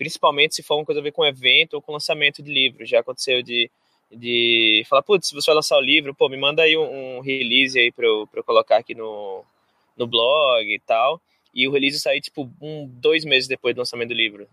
principalmente 0.00 0.54
se 0.54 0.62
for 0.62 0.76
uma 0.76 0.86
coisa 0.86 0.98
a 0.98 1.04
ver 1.04 1.12
com 1.12 1.26
evento 1.26 1.74
ou 1.74 1.82
com 1.82 1.92
lançamento 1.92 2.42
de 2.42 2.50
livro. 2.50 2.86
Já 2.86 3.00
aconteceu 3.00 3.42
de, 3.42 3.70
de 4.10 4.82
falar, 4.88 5.02
putz, 5.02 5.28
se 5.28 5.34
você 5.34 5.50
vai 5.50 5.56
lançar 5.56 5.76
o 5.76 5.82
livro, 5.82 6.14
pô, 6.14 6.26
me 6.26 6.38
manda 6.38 6.62
aí 6.62 6.74
um, 6.74 7.18
um 7.18 7.20
release 7.20 7.78
aí 7.78 7.92
pra 7.92 8.06
eu, 8.06 8.26
pra 8.26 8.40
eu 8.40 8.44
colocar 8.44 8.78
aqui 8.78 8.94
no, 8.94 9.44
no 9.98 10.06
blog 10.06 10.64
e 10.66 10.78
tal 10.80 11.20
e 11.54 11.66
o 11.66 11.72
release 11.72 11.98
sair, 11.98 12.20
tipo, 12.20 12.50
um, 12.60 12.86
dois 12.88 13.24
meses 13.24 13.48
depois 13.48 13.74
do 13.74 13.80
lançamento 13.80 14.08
do 14.08 14.14
livro. 14.14 14.48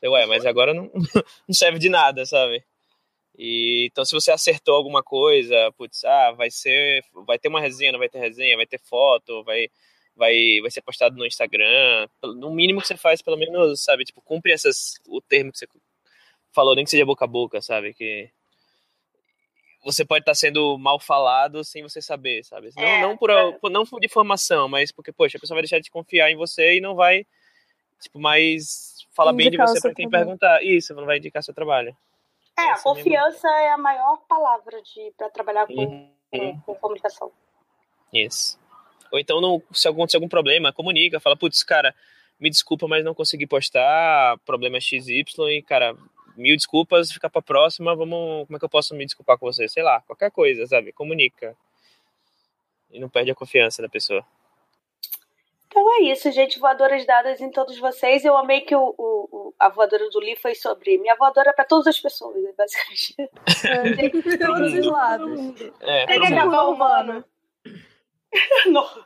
Eu, 0.00 0.12
ué, 0.12 0.26
mas 0.26 0.44
agora 0.44 0.74
não, 0.74 0.90
não 1.46 1.54
serve 1.54 1.78
de 1.78 1.88
nada, 1.88 2.26
sabe? 2.26 2.62
E, 3.38 3.86
então, 3.90 4.04
se 4.04 4.12
você 4.12 4.30
acertou 4.30 4.74
alguma 4.74 5.02
coisa, 5.02 5.72
putz, 5.78 6.04
ah, 6.04 6.32
vai 6.32 6.50
ser, 6.50 7.02
vai 7.26 7.38
ter 7.38 7.48
uma 7.48 7.60
resenha, 7.60 7.92
não 7.92 7.98
vai 7.98 8.08
ter 8.08 8.18
resenha, 8.18 8.56
vai 8.56 8.66
ter 8.66 8.80
foto, 8.80 9.42
vai, 9.44 9.68
vai, 10.16 10.60
vai 10.60 10.70
ser 10.70 10.82
postado 10.82 11.16
no 11.16 11.26
Instagram. 11.26 12.08
No 12.22 12.50
mínimo 12.50 12.80
que 12.80 12.86
você 12.86 12.96
faz, 12.96 13.22
pelo 13.22 13.36
menos, 13.36 13.82
sabe, 13.82 14.04
tipo, 14.04 14.20
cumpre 14.22 14.52
essas, 14.52 14.94
o 15.08 15.20
termo 15.20 15.52
que 15.52 15.58
você 15.58 15.66
falou, 16.52 16.74
nem 16.74 16.84
que 16.84 16.90
seja 16.90 17.06
boca 17.06 17.24
a 17.24 17.28
boca, 17.28 17.60
sabe, 17.60 17.94
que 17.94 18.30
você 19.84 20.04
pode 20.04 20.22
estar 20.22 20.34
sendo 20.34 20.78
mal 20.78 21.00
falado 21.00 21.64
sem 21.64 21.82
você 21.82 22.00
saber, 22.00 22.44
sabe? 22.44 22.70
Não, 22.76 22.82
é, 22.82 23.00
não, 23.00 23.16
por, 23.16 23.30
é. 23.30 23.58
não 23.70 23.84
por 23.84 24.04
informação, 24.04 24.68
mas 24.68 24.92
porque, 24.92 25.12
poxa, 25.12 25.36
a 25.36 25.40
pessoa 25.40 25.56
vai 25.56 25.62
deixar 25.62 25.80
de 25.80 25.90
confiar 25.90 26.30
em 26.30 26.36
você 26.36 26.76
e 26.76 26.80
não 26.80 26.94
vai, 26.94 27.26
tipo, 28.00 28.20
mais 28.20 28.92
falar 29.12 29.32
bem 29.32 29.50
de 29.50 29.56
você 29.56 29.80
para 29.80 29.94
quem 29.94 30.08
trabalho. 30.08 30.38
perguntar. 30.38 30.62
Isso, 30.62 30.94
não 30.94 31.04
vai 31.04 31.18
indicar 31.18 31.42
seu 31.42 31.54
trabalho. 31.54 31.96
É, 32.58 32.70
Essa 32.70 32.80
a 32.80 32.82
confiança 32.82 33.48
é 33.48 33.70
a 33.70 33.78
maior 33.78 34.18
palavra 34.28 34.80
de 34.82 35.12
para 35.16 35.30
trabalhar 35.30 35.66
com, 35.66 35.74
uhum. 35.74 36.10
com, 36.30 36.60
com, 36.60 36.74
comunicação. 36.76 37.32
Isso. 38.12 38.58
Ou 39.12 39.18
então, 39.18 39.40
não, 39.40 39.62
se 39.72 39.86
acontecer 39.86 40.16
algum 40.16 40.28
problema, 40.28 40.72
comunica, 40.72 41.20
fala, 41.20 41.36
putz, 41.36 41.62
cara, 41.62 41.94
me 42.40 42.48
desculpa, 42.48 42.88
mas 42.88 43.04
não 43.04 43.14
consegui 43.14 43.46
postar, 43.46 44.38
problema 44.38 44.80
XY, 44.80 45.24
e, 45.50 45.62
cara, 45.62 45.94
mil 46.36 46.56
desculpas, 46.56 47.12
ficar 47.12 47.28
pra 47.28 47.42
próxima, 47.42 47.94
vamos, 47.94 48.46
como 48.46 48.56
é 48.56 48.58
que 48.58 48.64
eu 48.64 48.70
posso 48.70 48.94
me 48.94 49.04
desculpar 49.04 49.38
com 49.38 49.46
você? 49.46 49.68
Sei 49.68 49.82
lá, 49.82 50.00
qualquer 50.06 50.30
coisa, 50.30 50.66
sabe? 50.66 50.92
Comunica. 50.92 51.54
E 52.90 52.98
não 52.98 53.08
perde 53.08 53.30
a 53.30 53.34
confiança 53.34 53.82
da 53.82 53.88
pessoa. 53.88 54.24
Então 55.66 55.90
é 55.94 56.02
isso, 56.02 56.30
gente. 56.30 56.58
Voadoras 56.58 57.06
dadas 57.06 57.40
em 57.40 57.50
todos 57.50 57.78
vocês. 57.78 58.26
Eu 58.26 58.36
amei 58.36 58.60
que 58.60 58.76
o, 58.76 58.94
o 58.98 59.54
a 59.58 59.68
voadora 59.68 60.10
do 60.10 60.18
Lee 60.18 60.36
foi 60.36 60.54
sobre 60.54 60.98
minha 60.98 61.14
voadora 61.14 61.52
para 61.54 61.64
todas 61.64 61.86
as 61.86 61.98
pessoas, 61.98 62.42
né, 62.42 62.52
basicamente. 62.56 63.14
É, 63.64 64.36
todos 64.38 64.74
os 64.74 64.86
lados. 64.86 65.60
É, 65.80 66.06
Tem 66.06 66.20
que 66.20 66.26
acabar 66.26 66.64
o 66.64 66.76
humano. 68.66 69.04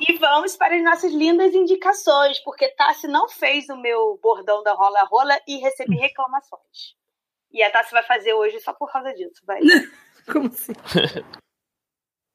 E 0.00 0.16
vamos 0.18 0.56
para 0.56 0.76
as 0.76 0.82
nossas 0.82 1.12
lindas 1.12 1.54
indicações, 1.54 2.38
porque 2.40 2.68
Tassi 2.68 3.08
não 3.08 3.28
fez 3.28 3.68
o 3.68 3.76
meu 3.76 4.18
bordão 4.22 4.62
da 4.62 4.72
Rola 4.72 5.04
Rola 5.04 5.38
e 5.46 5.58
recebi 5.58 5.96
reclamações. 5.96 6.96
E 7.50 7.62
a 7.62 7.70
Tassi 7.70 7.92
vai 7.92 8.02
fazer 8.04 8.32
hoje 8.32 8.60
só 8.60 8.72
por 8.72 8.90
causa 8.92 9.12
disso, 9.12 9.42
vai. 9.44 9.60
Como 10.32 10.46
assim? 10.46 10.72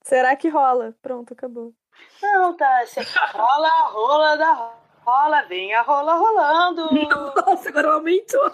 Será 0.03 0.35
que 0.35 0.49
rola? 0.49 0.93
Pronto, 1.01 1.33
acabou. 1.33 1.73
Não, 2.21 2.57
Tassi. 2.57 2.99
Rola, 3.31 3.69
rola 3.87 4.35
da 4.35 4.73
rola, 5.05 5.41
vem 5.43 5.73
a 5.73 5.81
rola 5.81 6.15
rolando. 6.15 6.89
Nossa, 7.35 7.69
agora 7.69 7.93
aumentou. 7.93 8.51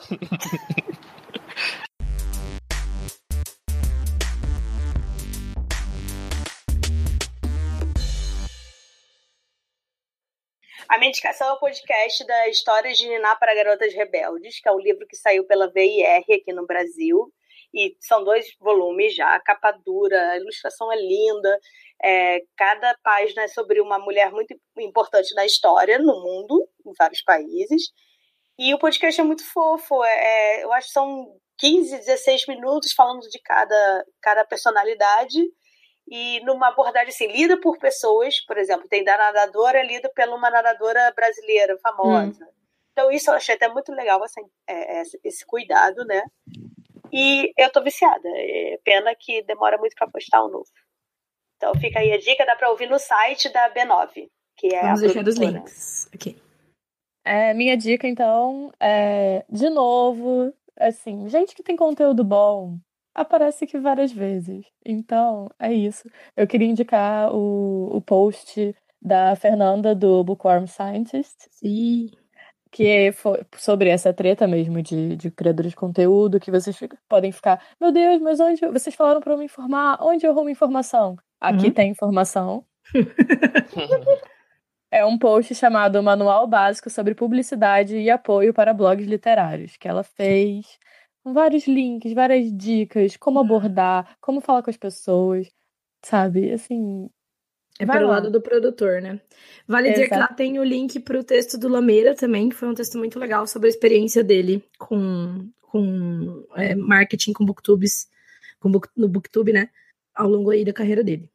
A 10.90 10.98
minha 10.98 11.10
indicação 11.10 11.48
é 11.48 11.54
o 11.54 11.60
podcast 11.60 12.26
da 12.26 12.48
Histórias 12.48 12.98
de 12.98 13.08
Niná 13.08 13.36
para 13.36 13.54
Garotas 13.54 13.94
Rebeldes, 13.94 14.60
que 14.60 14.68
é 14.68 14.72
um 14.72 14.80
livro 14.80 15.06
que 15.06 15.16
saiu 15.16 15.46
pela 15.46 15.72
VIR 15.72 16.24
aqui 16.36 16.52
no 16.52 16.66
Brasil. 16.66 17.32
E 17.72 17.96
são 18.00 18.24
dois 18.24 18.48
volumes 18.60 19.14
já, 19.14 19.36
a 19.36 19.40
capa 19.40 19.72
dura, 19.86 20.32
a 20.32 20.38
ilustração 20.38 20.92
é 20.92 20.96
linda. 20.96 21.60
É, 22.04 22.42
cada 22.58 22.98
página 23.04 23.44
é 23.44 23.48
sobre 23.48 23.80
uma 23.80 24.00
mulher 24.00 24.32
muito 24.32 24.60
importante 24.80 25.32
na 25.36 25.46
história, 25.46 26.00
no 26.00 26.24
mundo, 26.24 26.68
em 26.84 26.92
vários 26.98 27.22
países. 27.22 27.92
E 28.58 28.74
o 28.74 28.80
podcast 28.80 29.22
é 29.22 29.24
muito 29.24 29.46
fofo. 29.46 30.04
É, 30.04 30.58
é 30.60 30.64
eu 30.64 30.74
acho 30.74 30.88
que 30.88 30.94
são 30.94 31.38
15, 31.60 32.00
16 32.00 32.48
minutos 32.48 32.94
falando 32.94 33.22
de 33.30 33.40
cada, 33.44 34.06
cada 34.20 34.44
personalidade 34.44 35.40
e 36.10 36.40
numa 36.44 36.70
abordagem 36.70 37.10
assim, 37.10 37.28
lida 37.28 37.60
por 37.60 37.78
pessoas, 37.78 38.40
por 38.42 38.58
exemplo, 38.58 38.88
tem 38.90 39.04
da 39.04 39.16
nadadora 39.16 39.84
lida 39.84 40.10
por 40.10 40.28
uma 40.30 40.50
nadadora 40.50 41.14
brasileira 41.16 41.78
famosa. 41.78 42.44
Hum. 42.44 42.60
Então, 42.92 43.12
isso 43.12 43.30
eu 43.30 43.36
achei 43.36 43.56
até 43.56 43.68
muito 43.68 43.94
legal, 43.94 44.22
assim, 44.24 44.42
é, 44.68 45.00
é, 45.00 45.04
esse 45.24 45.46
cuidado, 45.46 46.04
né? 46.06 46.24
E 47.14 47.54
eu 47.58 47.72
tô 47.72 47.82
viciada. 47.82 48.28
É 48.28 48.80
pena 48.84 49.14
que 49.16 49.44
demora 49.44 49.78
muito 49.78 49.96
para 49.96 50.10
postar 50.10 50.44
um 50.44 50.50
novo. 50.50 50.68
Então, 51.56 51.74
fica 51.76 52.00
aí 52.00 52.12
a 52.12 52.18
dica, 52.18 52.46
dá 52.46 52.56
para 52.56 52.72
ouvir 52.72 52.90
no 52.90 52.98
site 52.98 53.48
da 53.50 53.70
B9, 53.70 54.30
que 54.58 54.74
é 54.74 54.82
Vamos 54.82 55.02
deixar 55.02 55.28
os 55.28 55.38
links 55.38 56.10
aqui. 56.14 56.42
É, 57.24 57.54
minha 57.54 57.78
dica, 57.78 58.08
então, 58.08 58.72
é, 58.80 59.46
de 59.48 59.70
novo, 59.70 60.54
assim, 60.78 61.30
gente 61.30 61.54
que 61.54 61.62
tem 61.62 61.76
conteúdo 61.76 62.24
bom, 62.24 62.80
aparece 63.22 63.66
aqui 63.66 63.78
várias 63.78 64.12
vezes. 64.12 64.66
Então, 64.86 65.50
é 65.60 65.74
isso. 65.74 66.10
Eu 66.36 66.48
queria 66.48 66.68
indicar 66.68 67.34
o, 67.34 67.96
o 67.96 68.02
post 68.02 68.76
da 69.02 69.36
Fernanda 69.36 69.94
do 69.94 70.24
Bookworm 70.24 70.66
Scientist. 70.66 71.48
Sim. 71.52 72.12
Que 72.72 73.12
foi 73.14 73.42
sobre 73.58 73.90
essa 73.90 74.14
treta 74.14 74.48
mesmo 74.48 74.82
de, 74.82 75.16
de 75.16 75.32
criadores 75.32 75.72
de 75.72 75.76
conteúdo, 75.76 76.40
que 76.40 76.52
vocês 76.52 76.78
podem 77.08 77.32
ficar, 77.32 77.62
meu 77.82 77.92
Deus, 77.92 78.22
mas 78.22 78.40
onde 78.40 78.62
vocês 78.68 78.96
falaram 78.96 79.20
para 79.20 79.34
eu 79.34 79.38
me 79.38 79.46
informar? 79.46 79.98
Onde 80.02 80.26
eu 80.26 80.32
arrumo 80.32 80.50
informação? 80.50 81.18
Aqui 81.42 81.68
uhum. 81.68 81.74
tem 81.74 81.92
informação. 81.92 82.64
é 84.92 85.04
um 85.04 85.18
post 85.18 85.56
chamado 85.56 86.02
Manual 86.04 86.46
Básico 86.46 86.90
sobre 86.90 87.16
Publicidade 87.16 87.98
e 87.98 88.10
Apoio 88.10 88.54
para 88.54 88.74
Blogs 88.74 89.08
Literários, 89.08 89.76
que 89.76 89.88
ela 89.88 90.04
fez 90.04 90.78
vários 91.24 91.68
links, 91.68 92.14
várias 92.14 92.56
dicas, 92.56 93.18
como 93.18 93.40
abordar, 93.40 94.18
como 94.22 94.42
falar 94.42 94.64
com 94.64 94.70
as 94.70 94.78
pessoas, 94.78 95.50
sabe? 96.04 96.52
Assim. 96.52 97.10
É 97.80 97.86
pelo 97.86 98.08
lá. 98.08 98.16
lado 98.16 98.30
do 98.30 98.42
produtor, 98.42 99.02
né? 99.02 99.22
Vale 99.68 99.88
Exato. 99.88 100.02
dizer 100.02 100.10
que 100.10 100.20
lá 100.20 100.28
tem 100.28 100.60
o 100.60 100.64
link 100.64 101.00
para 101.00 101.20
o 101.20 101.24
texto 101.24 101.58
do 101.58 101.70
Lameira 101.70 102.14
também, 102.14 102.50
que 102.50 102.56
foi 102.56 102.68
um 102.68 102.74
texto 102.74 102.98
muito 102.98 103.18
legal 103.18 103.48
sobre 103.48 103.68
a 103.68 103.70
experiência 103.70 104.22
dele 104.22 104.64
com, 104.78 105.50
com 105.62 106.46
é, 106.56 106.76
marketing 106.76 107.32
com 107.32 107.46
booktubes, 107.46 108.10
com 108.60 108.70
book, 108.70 108.90
no 108.98 109.08
booktube, 109.08 109.54
né? 109.54 109.70
Ao 110.14 110.28
longo 110.28 110.50
aí 110.50 110.66
da 110.66 110.74
carreira 110.74 111.04
dele. 111.04 111.32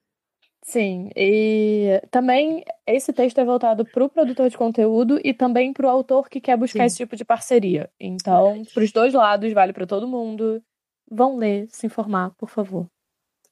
Sim, 0.67 1.11
e 1.15 2.01
também 2.11 2.65
esse 2.87 3.13
texto 3.13 3.39
é 3.39 3.45
voltado 3.45 3.85
para 3.85 4.03
o 4.03 4.09
produtor 4.09 4.49
de 4.49 4.57
conteúdo 4.57 5.21
e 5.23 5.35
também 5.35 5.75
para 5.75 5.87
o 5.87 5.91
autor 5.91 6.27
que 6.27 6.41
quer 6.41 6.57
buscar 6.57 6.81
Sim. 6.81 6.87
esse 6.87 6.97
tipo 6.97 7.15
de 7.15 7.25
parceria. 7.25 7.91
Então, 8.01 8.65
para 8.73 8.83
os 8.83 8.91
dois 8.91 9.13
lados, 9.13 9.53
vale 9.53 9.75
para 9.75 9.87
todo 9.87 10.09
mundo. 10.09 10.63
Vão 11.11 11.37
ler, 11.37 11.69
se 11.69 11.87
informar, 11.87 12.31
por 12.39 12.49
favor. 12.49 12.87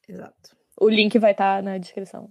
Exato. 0.09 0.57
O 0.81 0.89
link 0.89 1.19
vai 1.19 1.33
estar 1.33 1.57
tá 1.57 1.63
na 1.63 1.77
descrição. 1.77 2.31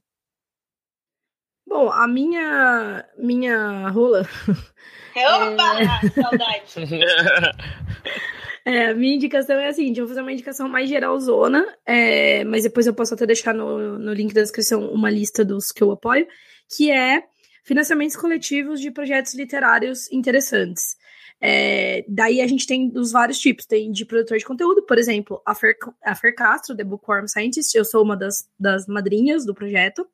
Bom, 1.68 1.92
a 1.92 2.08
minha 2.08 3.08
minha 3.20 3.88
rola. 3.90 4.24
Opa! 5.16 5.76
É... 6.18 6.22
Saudade. 6.22 6.74
É, 8.64 8.94
minha 8.94 9.16
indicação 9.16 9.58
é 9.58 9.68
a 9.68 9.74
seguinte: 9.74 10.00
eu 10.00 10.06
vou 10.06 10.10
fazer 10.10 10.22
uma 10.22 10.32
indicação 10.32 10.70
mais 10.70 10.90
geralzona, 10.90 11.66
é, 11.86 12.44
mas 12.44 12.64
depois 12.64 12.86
eu 12.86 12.94
posso 12.94 13.14
até 13.14 13.26
deixar 13.26 13.54
no, 13.54 13.98
no 13.98 14.14
link 14.14 14.34
da 14.34 14.42
descrição 14.42 14.92
uma 14.92 15.10
lista 15.10 15.44
dos 15.44 15.72
que 15.72 15.84
eu 15.84 15.92
apoio, 15.92 16.28
que 16.76 16.92
é 16.92 17.24
financiamentos 17.64 18.16
coletivos 18.16 18.80
de 18.80 18.92
projetos 18.92 19.34
literários 19.34 20.12
interessantes. 20.12 20.96
É, 21.44 22.06
daí 22.08 22.40
a 22.40 22.46
gente 22.46 22.68
tem 22.68 22.88
dos 22.88 23.12
vários 23.12 23.40
tipos, 23.40 23.66
tem 23.66 23.92
de 23.92 24.06
produtor 24.06 24.38
de 24.38 24.46
conteúdo, 24.46 24.86
por 24.86 25.00
exemplo, 25.00 25.42
a 25.44 25.56
Fer, 25.56 25.76
a 26.04 26.14
Fer 26.14 26.36
Castro, 26.36 26.78
The 26.78 26.84
Bookworm 26.84 27.26
Scientist, 27.26 27.76
eu 27.76 27.84
sou 27.84 28.04
uma 28.04 28.16
das, 28.16 28.48
das 28.60 28.86
madrinhas 28.86 29.44
do 29.44 29.56
projeto. 29.56 30.08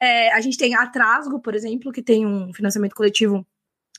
É, 0.00 0.32
a 0.32 0.40
gente 0.40 0.58
tem 0.58 0.74
a 0.74 0.86
Trasgo, 0.88 1.40
por 1.40 1.54
exemplo, 1.54 1.92
que 1.92 2.02
tem 2.02 2.26
um 2.26 2.52
financiamento 2.52 2.94
coletivo 2.94 3.46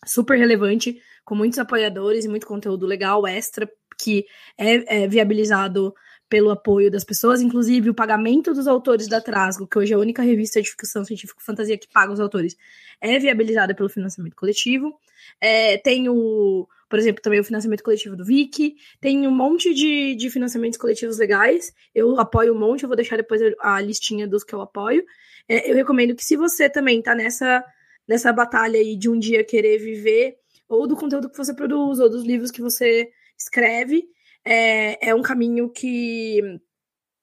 super 0.06 0.38
relevante, 0.38 1.02
com 1.28 1.36
muitos 1.36 1.60
apoiadores 1.60 2.24
e 2.24 2.30
muito 2.30 2.48
conteúdo 2.48 2.86
legal, 2.86 3.28
extra, 3.28 3.70
que 4.00 4.26
é, 4.58 5.04
é, 5.04 5.08
viabilizado 5.10 5.94
pelo 6.30 6.50
apoio 6.50 6.90
das 6.90 7.04
pessoas, 7.04 7.42
inclusive 7.42 7.90
o 7.90 7.94
pagamento 7.94 8.54
dos 8.54 8.66
autores 8.66 9.10
da 9.10 9.20
Trasgo, 9.20 9.68
que 9.68 9.78
hoje 9.78 9.92
é 9.92 9.98
a 9.98 10.00
única 10.00 10.22
revista 10.22 10.62
de 10.62 10.70
ficção 10.70 11.04
científica 11.04 11.42
fantasia 11.46 11.78
que 11.78 11.90
paga 11.90 12.14
os 12.14 12.22
autores, 12.22 12.56
é 13.02 13.20
viabilizada 13.20 13.76
pelo 13.76 13.90
financiamento 13.90 14.38
coletivo. 14.38 14.98
É, 15.42 15.78
tem 15.78 16.08
o, 16.08 16.66
por 16.90 16.98
exemplo, 16.98 17.22
também 17.22 17.42
o 17.42 17.44
financiamento 17.44 17.84
coletivo 17.84 18.16
do 18.16 18.24
Wiki, 18.24 18.78
tem 19.02 19.28
um 19.28 19.32
monte 19.32 19.74
de, 19.74 20.16
de 20.16 20.30
financiamentos 20.30 20.80
coletivos 20.80 21.18
legais. 21.18 21.74
Eu 21.94 22.18
apoio 22.22 22.56
um 22.56 22.58
monte, 22.58 22.84
eu 22.84 22.88
vou 22.88 22.96
deixar 22.96 23.18
depois 23.18 23.42
a 23.60 23.82
listinha 23.82 24.26
dos 24.26 24.46
que 24.46 24.56
eu 24.56 24.62
apoio. 24.62 25.04
É, 25.46 25.70
eu 25.70 25.76
recomendo 25.76 26.16
que 26.16 26.24
se 26.24 26.38
você 26.38 26.70
também 26.70 27.02
tá 27.02 27.14
nessa 27.14 27.66
nessa 28.08 28.32
batalha 28.32 28.80
aí 28.80 28.96
de 28.96 29.10
um 29.10 29.20
dia 29.20 29.44
querer 29.44 29.78
viver, 29.78 30.38
ou 30.68 30.88
do 30.88 30.96
conteúdo 30.96 31.30
que 31.30 31.38
você 31.38 31.54
produz, 31.54 32.00
ou 32.00 32.10
dos 32.10 32.24
livros 32.24 32.52
que 32.52 32.62
você 32.62 33.10
escreve, 33.38 34.06
é, 34.44 35.10
é 35.10 35.16
um 35.16 35.22
caminho 35.22 35.70
que 35.70 36.42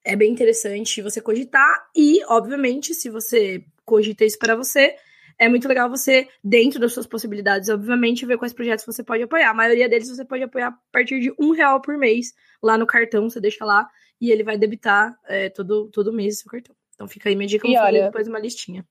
é 0.03 0.15
bem 0.15 0.31
interessante 0.31 1.01
você 1.01 1.19
cogitar. 1.19 1.89
E, 1.95 2.23
obviamente, 2.25 2.93
se 2.93 3.09
você 3.09 3.63
cogita 3.83 4.23
isso 4.23 4.37
para 4.37 4.55
você, 4.55 4.95
é 5.37 5.49
muito 5.49 5.67
legal 5.67 5.89
você, 5.89 6.27
dentro 6.43 6.79
das 6.79 6.93
suas 6.93 7.07
possibilidades, 7.07 7.69
obviamente, 7.69 8.25
ver 8.25 8.37
quais 8.37 8.53
projetos 8.53 8.85
você 8.85 9.03
pode 9.03 9.23
apoiar. 9.23 9.49
A 9.49 9.53
maioria 9.53 9.89
deles 9.89 10.09
você 10.09 10.23
pode 10.23 10.43
apoiar 10.43 10.67
a 10.67 10.77
partir 10.91 11.19
de 11.19 11.33
um 11.39 11.51
real 11.51 11.81
por 11.81 11.97
mês 11.97 12.33
lá 12.61 12.77
no 12.77 12.87
cartão, 12.87 13.29
você 13.29 13.41
deixa 13.41 13.65
lá 13.65 13.87
e 14.19 14.31
ele 14.31 14.43
vai 14.43 14.57
debitar 14.57 15.17
é, 15.27 15.49
todo, 15.49 15.89
todo 15.91 16.13
mês 16.13 16.35
o 16.35 16.41
seu 16.41 16.51
cartão. 16.51 16.75
Então 16.93 17.07
fica 17.07 17.27
aí 17.27 17.35
minha 17.35 17.47
dica, 17.47 17.67
e 17.67 17.77
olha, 17.77 18.05
depois 18.05 18.27
uma 18.27 18.39
listinha. 18.39 18.85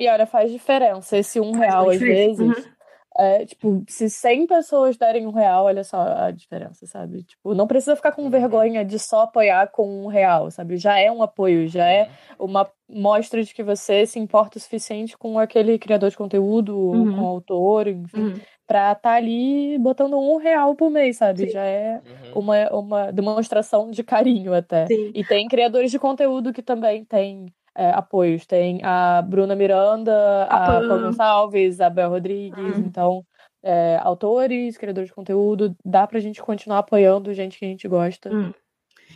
E 0.00 0.08
olha, 0.08 0.26
faz 0.26 0.50
diferença. 0.50 1.18
Esse 1.18 1.38
um 1.40 1.52
faz 1.52 1.66
real, 1.66 1.90
às 1.90 1.98
vezes, 1.98 2.38
uhum. 2.38 2.72
É, 3.18 3.44
tipo, 3.44 3.82
se 3.88 4.08
100 4.08 4.46
pessoas 4.46 4.96
derem 4.96 5.26
um 5.26 5.32
real, 5.32 5.64
olha 5.64 5.82
só 5.82 6.00
a 6.00 6.30
diferença, 6.30 6.86
sabe? 6.86 7.24
Tipo, 7.24 7.52
não 7.52 7.66
precisa 7.66 7.96
ficar 7.96 8.12
com 8.12 8.30
vergonha 8.30 8.84
de 8.84 8.98
só 8.98 9.22
apoiar 9.22 9.68
com 9.68 10.04
um 10.04 10.06
real, 10.06 10.50
sabe? 10.50 10.76
Já 10.76 10.98
é 10.98 11.10
um 11.10 11.22
apoio, 11.22 11.66
já 11.66 11.86
é 11.86 12.08
uma 12.38 12.70
mostra 12.88 13.42
de 13.42 13.52
que 13.52 13.62
você 13.62 14.06
se 14.06 14.18
importa 14.18 14.56
o 14.56 14.60
suficiente 14.60 15.18
com 15.18 15.38
aquele 15.38 15.78
criador 15.78 16.10
de 16.10 16.16
conteúdo, 16.16 16.76
uhum. 16.76 17.16
com 17.16 17.22
o 17.22 17.26
autor, 17.26 17.88
enfim. 17.88 18.20
Uhum 18.20 18.40
pra 18.68 18.92
estar 18.92 18.96
tá 18.96 19.14
ali 19.14 19.78
botando 19.78 20.18
um 20.18 20.36
real 20.36 20.74
por 20.74 20.90
mês, 20.90 21.16
sabe? 21.16 21.46
Sim. 21.46 21.50
Já 21.52 21.64
é 21.64 22.02
uhum. 22.34 22.40
uma, 22.42 22.68
uma 22.70 23.10
demonstração 23.10 23.90
de 23.90 24.04
carinho 24.04 24.52
até. 24.52 24.86
Sim. 24.86 25.10
E 25.14 25.24
tem 25.24 25.48
criadores 25.48 25.90
de 25.90 25.98
conteúdo 25.98 26.52
que 26.52 26.62
também 26.62 27.02
têm 27.02 27.46
é, 27.78 27.90
apoios. 27.90 28.44
Tem 28.44 28.80
a 28.82 29.22
Bruna 29.22 29.54
Miranda, 29.54 30.44
a 30.44 30.66
Paula 30.66 30.98
Gonçalves, 30.98 31.80
a 31.80 31.88
Bel 31.88 32.10
Rodrigues. 32.10 32.76
Uhum. 32.76 32.84
Então, 32.84 33.24
é, 33.62 34.00
autores, 34.02 34.76
criadores 34.76 35.08
de 35.08 35.14
conteúdo, 35.14 35.76
dá 35.84 36.04
pra 36.04 36.18
gente 36.18 36.42
continuar 36.42 36.78
apoiando 36.78 37.32
gente 37.32 37.56
que 37.56 37.64
a 37.64 37.68
gente 37.68 37.86
gosta. 37.86 38.30
Uhum. 38.30 38.52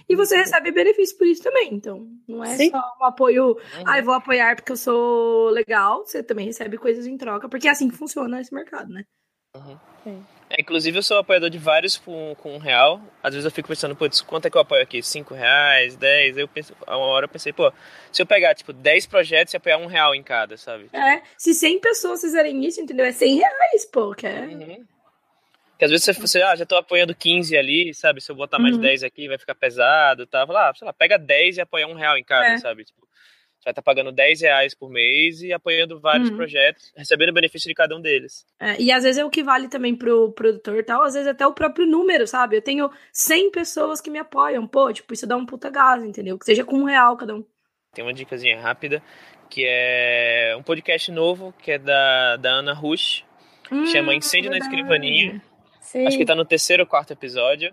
E 0.08 0.14
você 0.14 0.36
recebe 0.36 0.70
benefício 0.70 1.18
por 1.18 1.26
isso 1.26 1.42
também. 1.42 1.74
Então, 1.74 2.06
não 2.28 2.44
é 2.44 2.56
Sim. 2.56 2.70
só 2.70 2.80
um 3.00 3.04
apoio, 3.04 3.48
uhum. 3.48 3.84
ah, 3.84 3.98
eu 3.98 4.04
vou 4.04 4.14
apoiar 4.14 4.54
porque 4.54 4.70
eu 4.70 4.76
sou 4.76 5.50
legal. 5.50 6.04
Você 6.06 6.22
também 6.22 6.46
recebe 6.46 6.78
coisas 6.78 7.06
em 7.06 7.16
troca, 7.16 7.48
porque 7.48 7.66
é 7.66 7.70
assim 7.72 7.88
que 7.88 7.96
funciona 7.96 8.40
esse 8.40 8.54
mercado, 8.54 8.92
né? 8.92 9.04
Uhum. 9.56 10.22
É, 10.52 10.60
inclusive, 10.60 10.98
eu 10.98 11.02
sou 11.02 11.16
apoiador 11.16 11.48
de 11.48 11.56
vários 11.56 11.96
com, 11.96 12.34
com 12.36 12.54
um 12.54 12.58
real. 12.58 13.00
Às 13.22 13.32
vezes 13.32 13.46
eu 13.46 13.50
fico 13.50 13.68
pensando, 13.68 13.96
putz, 13.96 14.20
quanto 14.20 14.46
é 14.46 14.50
que 14.50 14.56
eu 14.56 14.60
apoio 14.60 14.82
aqui? 14.82 15.02
Cinco 15.02 15.32
reais, 15.32 15.96
dez? 15.96 16.36
Eu 16.36 16.46
penso, 16.46 16.76
a 16.86 16.94
uma 16.94 17.06
hora 17.06 17.24
eu 17.24 17.28
pensei, 17.28 17.54
pô, 17.54 17.72
se 18.12 18.20
eu 18.20 18.26
pegar, 18.26 18.54
tipo, 18.54 18.70
dez 18.70 19.06
projetos 19.06 19.54
e 19.54 19.56
apoiar 19.56 19.78
um 19.78 19.86
real 19.86 20.14
em 20.14 20.22
cada, 20.22 20.58
sabe? 20.58 20.90
É, 20.92 21.22
se 21.38 21.54
cem 21.54 21.80
pessoas 21.80 22.20
fizerem 22.20 22.62
isso, 22.66 22.82
entendeu? 22.82 23.06
É 23.06 23.12
cem 23.12 23.36
reais, 23.36 23.86
pô, 23.86 24.14
que 24.14 24.26
é... 24.26 24.40
Uhum. 24.40 24.84
Que 25.78 25.86
às 25.86 25.90
vezes 25.90 26.04
você, 26.04 26.12
você, 26.12 26.42
ah, 26.42 26.54
já 26.54 26.66
tô 26.66 26.76
apoiando 26.76 27.14
15 27.14 27.56
ali, 27.56 27.94
sabe? 27.94 28.20
Se 28.20 28.30
eu 28.30 28.36
botar 28.36 28.58
mais 28.58 28.76
uhum. 28.76 28.82
10 28.82 29.04
aqui, 29.04 29.28
vai 29.28 29.38
ficar 29.38 29.54
pesado, 29.54 30.26
tá? 30.26 30.44
Lá, 30.44 30.68
ah, 30.68 30.74
sei 30.74 30.86
lá, 30.86 30.92
pega 30.92 31.18
10 31.18 31.56
e 31.56 31.60
apoia 31.62 31.88
um 31.88 31.94
real 31.94 32.18
em 32.18 32.22
cada, 32.22 32.52
é. 32.52 32.58
sabe? 32.58 32.84
Tipo, 32.84 33.00
você 33.62 33.66
vai 33.66 33.72
estar 33.72 33.82
tá 33.82 33.82
pagando 33.82 34.10
10 34.10 34.40
reais 34.40 34.74
por 34.74 34.90
mês 34.90 35.40
e 35.40 35.52
apoiando 35.52 36.00
vários 36.00 36.30
uhum. 36.30 36.36
projetos, 36.36 36.92
recebendo 36.96 37.30
o 37.30 37.34
benefício 37.34 37.68
de 37.68 37.74
cada 37.74 37.96
um 37.96 38.00
deles. 38.00 38.44
É, 38.58 38.80
e 38.80 38.90
às 38.90 39.04
vezes 39.04 39.18
é 39.18 39.24
o 39.24 39.30
que 39.30 39.42
vale 39.42 39.68
também 39.68 39.94
pro 39.94 40.32
produtor 40.32 40.76
e 40.78 40.82
tal, 40.82 41.02
às 41.02 41.14
vezes 41.14 41.28
até 41.28 41.46
o 41.46 41.52
próprio 41.52 41.86
número, 41.86 42.26
sabe? 42.26 42.56
Eu 42.56 42.62
tenho 42.62 42.90
100 43.12 43.52
pessoas 43.52 44.00
que 44.00 44.10
me 44.10 44.18
apoiam, 44.18 44.66
pô, 44.66 44.92
tipo, 44.92 45.14
isso 45.14 45.26
dá 45.26 45.36
um 45.36 45.46
puta 45.46 45.70
gás, 45.70 46.04
entendeu? 46.04 46.36
Que 46.36 46.44
seja 46.44 46.64
com 46.64 46.76
um 46.76 46.84
real 46.84 47.16
cada 47.16 47.36
um. 47.36 47.44
Tem 47.94 48.04
uma 48.04 48.12
dicasinha 48.12 48.60
rápida, 48.60 49.00
que 49.48 49.64
é 49.64 50.56
um 50.58 50.62
podcast 50.62 51.12
novo, 51.12 51.54
que 51.62 51.72
é 51.72 51.78
da, 51.78 52.36
da 52.36 52.50
Ana 52.54 52.72
Rush, 52.72 53.24
hum, 53.70 53.86
chama 53.86 54.14
Incêndio 54.14 54.50
verdade. 54.50 54.72
na 54.72 54.80
Escrivaninha. 54.80 55.42
Sim. 55.80 56.06
Acho 56.06 56.18
que 56.18 56.24
tá 56.24 56.34
no 56.34 56.44
terceiro 56.44 56.82
ou 56.82 56.88
quarto 56.88 57.12
episódio. 57.12 57.72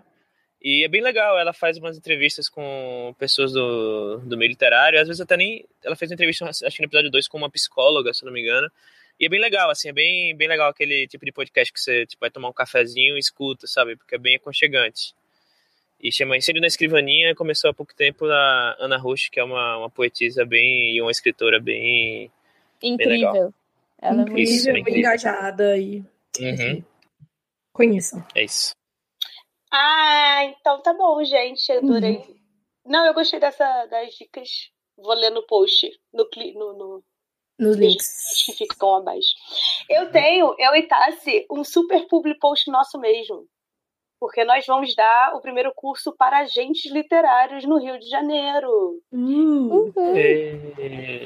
E 0.62 0.84
é 0.84 0.88
bem 0.88 1.00
legal, 1.00 1.38
ela 1.38 1.54
faz 1.54 1.78
umas 1.78 1.96
entrevistas 1.96 2.48
com 2.48 3.14
pessoas 3.18 3.52
do, 3.52 4.18
do 4.18 4.36
meio 4.36 4.50
literário, 4.50 5.00
às 5.00 5.08
vezes 5.08 5.20
até 5.20 5.36
nem. 5.36 5.64
Ela 5.82 5.96
fez 5.96 6.10
uma 6.10 6.14
entrevista, 6.14 6.44
acho 6.44 6.76
que 6.76 6.82
no 6.82 6.86
episódio 6.86 7.10
2, 7.10 7.28
com 7.28 7.38
uma 7.38 7.50
psicóloga, 7.50 8.12
se 8.12 8.24
não 8.24 8.32
me 8.32 8.42
engano. 8.42 8.70
E 9.18 9.26
é 9.26 9.28
bem 9.28 9.40
legal, 9.40 9.70
assim, 9.70 9.88
é 9.88 9.92
bem, 9.92 10.34
bem 10.36 10.48
legal 10.48 10.68
aquele 10.68 11.06
tipo 11.06 11.24
de 11.24 11.32
podcast 11.32 11.72
que 11.72 11.80
você 11.80 12.06
tipo, 12.06 12.20
vai 12.20 12.30
tomar 12.30 12.48
um 12.48 12.52
cafezinho 12.52 13.16
e 13.16 13.18
escuta, 13.18 13.66
sabe? 13.66 13.96
Porque 13.96 14.14
é 14.14 14.18
bem 14.18 14.36
aconchegante. 14.36 15.14
E 16.02 16.10
chama 16.10 16.36
Incêndio 16.36 16.62
na 16.62 16.66
Escrivaninha, 16.66 17.34
começou 17.34 17.70
há 17.70 17.74
pouco 17.74 17.94
tempo 17.94 18.24
a 18.26 18.76
Ana 18.78 18.96
Rush, 18.96 19.28
que 19.28 19.38
é 19.38 19.44
uma, 19.44 19.78
uma 19.78 19.90
poetisa 19.90 20.44
bem. 20.46 20.94
e 20.94 21.02
uma 21.02 21.10
escritora 21.10 21.60
bem. 21.60 22.30
Incrível. 22.82 23.32
Bem 23.32 23.54
ela 24.00 24.22
é 24.22 24.40
isso, 24.40 24.70
incrível, 24.70 24.98
engajada 24.98 25.76
e. 25.76 26.02
Uhum. 26.40 26.82
Conheçam. 27.72 28.24
É 28.34 28.44
isso. 28.44 28.74
Ah, 29.72 30.44
então 30.44 30.82
tá 30.82 30.92
bom, 30.92 31.22
gente. 31.24 31.70
Adorei. 31.72 32.16
Uhum. 32.16 32.40
Não, 32.86 33.06
eu 33.06 33.14
gostei 33.14 33.38
dessa, 33.38 33.86
das 33.86 34.14
dicas. 34.14 34.48
Vou 34.96 35.14
ler 35.14 35.30
no 35.30 35.46
post, 35.46 35.88
no, 36.12 36.28
no, 36.54 36.72
no 36.72 37.04
nos 37.60 37.76
links 37.76 38.44
que 38.46 38.52
ficam 38.52 38.96
abaixo. 38.96 39.34
Eu 39.88 40.10
tenho, 40.10 40.54
eu 40.58 40.74
e 40.74 40.82
Tassi, 40.84 41.46
um 41.50 41.62
super 41.62 42.06
public 42.08 42.38
post 42.40 42.70
nosso 42.70 42.98
mesmo. 42.98 43.46
Porque 44.18 44.44
nós 44.44 44.66
vamos 44.66 44.94
dar 44.94 45.34
o 45.34 45.40
primeiro 45.40 45.72
curso 45.74 46.14
para 46.14 46.40
agentes 46.40 46.90
literários 46.90 47.64
no 47.64 47.78
Rio 47.78 47.98
de 47.98 48.06
Janeiro. 48.08 49.00
Uhum. 49.10 49.92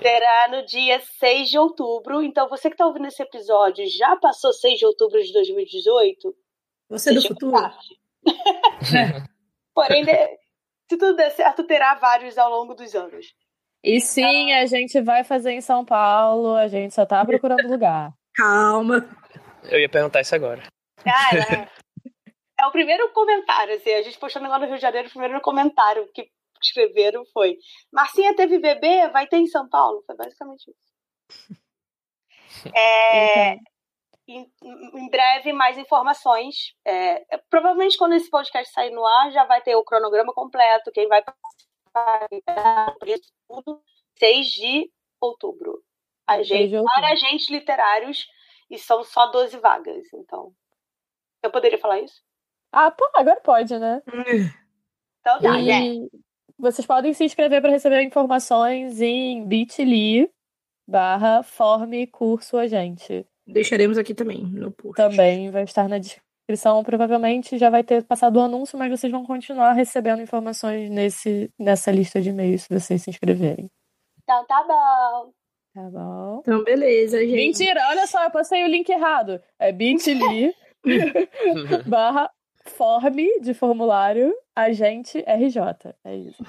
Será 0.01 0.49
no 0.49 0.65
dia 0.65 1.01
6 1.01 1.51
de 1.51 1.59
outubro. 1.59 2.23
Então, 2.23 2.49
você 2.49 2.69
que 2.69 2.75
está 2.75 2.87
ouvindo 2.87 3.09
esse 3.09 3.21
episódio 3.21 3.85
já 3.89 4.15
passou 4.17 4.53
6 4.53 4.79
de 4.79 4.87
outubro 4.87 5.21
de 5.21 5.33
2018? 5.33 6.37
Você 6.91 7.11
é 7.11 7.15
do 7.15 7.23
futuro? 7.23 7.53
Parte. 7.53 8.04
Porém, 9.75 10.05
se 10.05 10.97
tudo 10.97 11.17
der 11.17 11.31
certo, 11.31 11.65
terá 11.65 11.95
vários 11.95 12.39
ao 12.39 12.51
longo 12.51 12.75
dos 12.75 12.95
anos. 12.95 13.35
E 13.83 14.01
sim, 14.01 14.53
a 14.53 14.65
gente 14.67 15.01
vai 15.03 15.25
fazer 15.25 15.53
em 15.53 15.61
São 15.61 15.85
Paulo, 15.85 16.55
a 16.55 16.69
gente 16.69 16.95
só 16.95 17.05
tá 17.05 17.25
procurando 17.25 17.69
lugar. 17.69 18.13
Calma. 18.35 19.09
Eu 19.65 19.79
ia 19.79 19.89
perguntar 19.89 20.21
isso 20.21 20.35
agora. 20.35 20.63
Cara, 21.03 21.69
é 22.59 22.67
o 22.67 22.73
primeiro 22.73 23.13
comentário, 23.13 23.75
assim, 23.75 23.93
a 23.93 24.03
gente 24.03 24.19
postando 24.19 24.49
lá 24.49 24.59
no 24.59 24.67
Rio 24.67 24.77
de 24.77 24.83
Janeiro, 24.83 25.09
o 25.09 25.11
primeiro 25.11 25.41
comentário 25.41 26.09
que 26.15 26.29
escreveram 26.63 27.25
foi 27.27 27.59
Marcinha 27.93 28.35
teve 28.35 28.59
bebê, 28.59 29.09
vai 29.09 29.27
ter 29.27 29.37
em 29.37 29.47
São 29.47 29.69
Paulo. 29.69 30.03
Foi 30.07 30.17
basicamente 30.17 30.71
isso. 30.71 30.95
É, 32.75 33.53
então 33.53 33.74
em, 34.27 34.51
em 34.63 35.11
breve 35.11 35.53
mais 35.53 35.79
informações. 35.79 36.75
É, 36.85 37.35
é, 37.35 37.39
provavelmente 37.51 37.99
quando 37.99 38.15
esse 38.15 38.31
podcast 38.31 38.73
sair 38.73 38.91
no 38.91 39.05
ar 39.05 39.31
já 39.31 39.45
vai 39.45 39.61
ter 39.61 39.77
o 39.77 39.85
cronograma 39.85 40.33
completo, 40.33 40.91
quem 40.93 41.09
vai 41.09 41.23
participar, 41.23 42.27
isso 43.07 43.33
tudo, 43.49 43.83
6 44.19 44.47
de 44.47 44.91
outubro. 45.21 45.83
A 46.27 46.43
gente, 46.43 46.75
para 46.83 47.13
agentes 47.13 47.51
literários 47.51 48.27
e 48.71 48.79
são 48.79 49.05
só 49.05 49.27
12 49.27 49.59
vagas, 49.59 50.07
então. 50.15 50.53
Eu 51.43 51.51
poderia 51.51 51.79
falar 51.79 52.01
isso? 52.01 52.23
Ah, 52.73 52.91
pô, 52.91 53.09
agora 53.15 53.41
pode, 53.41 53.79
né? 53.79 54.03
Então 55.21 55.41
tá, 55.41 55.59
e... 55.59 55.69
yeah. 55.69 56.09
Vocês 56.59 56.87
podem 56.87 57.13
se 57.13 57.25
inscrever 57.25 57.61
para 57.61 57.71
receber 57.71 58.03
informações 58.03 59.01
em 59.01 59.47
bit.ly 59.47 60.31
barra 60.87 61.43
forme 61.43 62.07
curso 62.07 62.57
agente. 62.57 63.27
Deixaremos 63.47 63.99
aqui 63.99 64.15
também 64.15 64.45
no 64.45 64.71
post. 64.71 64.97
Também 64.97 65.51
vai 65.51 65.65
estar 65.65 65.89
na 65.89 65.99
descrição. 65.99 66.83
Provavelmente 66.83 67.59
já 67.59 67.71
vai 67.71 67.83
ter 67.83 68.03
passado 68.05 68.37
o 68.37 68.43
anúncio, 68.43 68.79
mas 68.79 68.91
vocês 68.91 69.11
vão 69.11 69.25
continuar 69.25 69.73
recebendo 69.73 70.23
informações 70.23 70.89
nesse, 70.91 71.51
nessa 71.59 71.91
lista 71.91 72.21
de 72.21 72.31
e-mails 72.31 72.63
se 72.63 72.69
vocês 72.73 73.03
se 73.03 73.11
inscreverem. 73.11 73.71
Então 74.23 74.45
tá 74.47 74.65
bom. 74.67 75.33
Tá 75.75 75.91
bom. 75.91 76.39
Então, 76.41 76.63
beleza, 76.63 77.19
gente. 77.19 77.35
Mentira, 77.35 77.89
olha 77.89 78.07
só, 78.07 78.23
eu 78.25 78.31
passei 78.31 78.63
o 78.63 78.69
link 78.69 78.89
errado. 78.89 79.41
É 79.59 79.73
bit.ly 79.73 80.55
barra 81.87 82.31
forme 82.67 83.41
de 83.41 83.53
formulário 83.53 84.33
agente 84.55 85.19
RJ. 85.27 85.95
É 86.05 86.17
isso. 86.17 86.43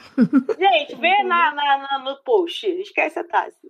Gente, 0.57 0.95
vê 0.95 1.23
na, 1.23 1.53
na, 1.53 1.77
na, 1.77 1.99
no 1.99 2.23
post. 2.23 2.67
Esquece 2.67 3.19
a 3.19 3.23
taça. 3.23 3.67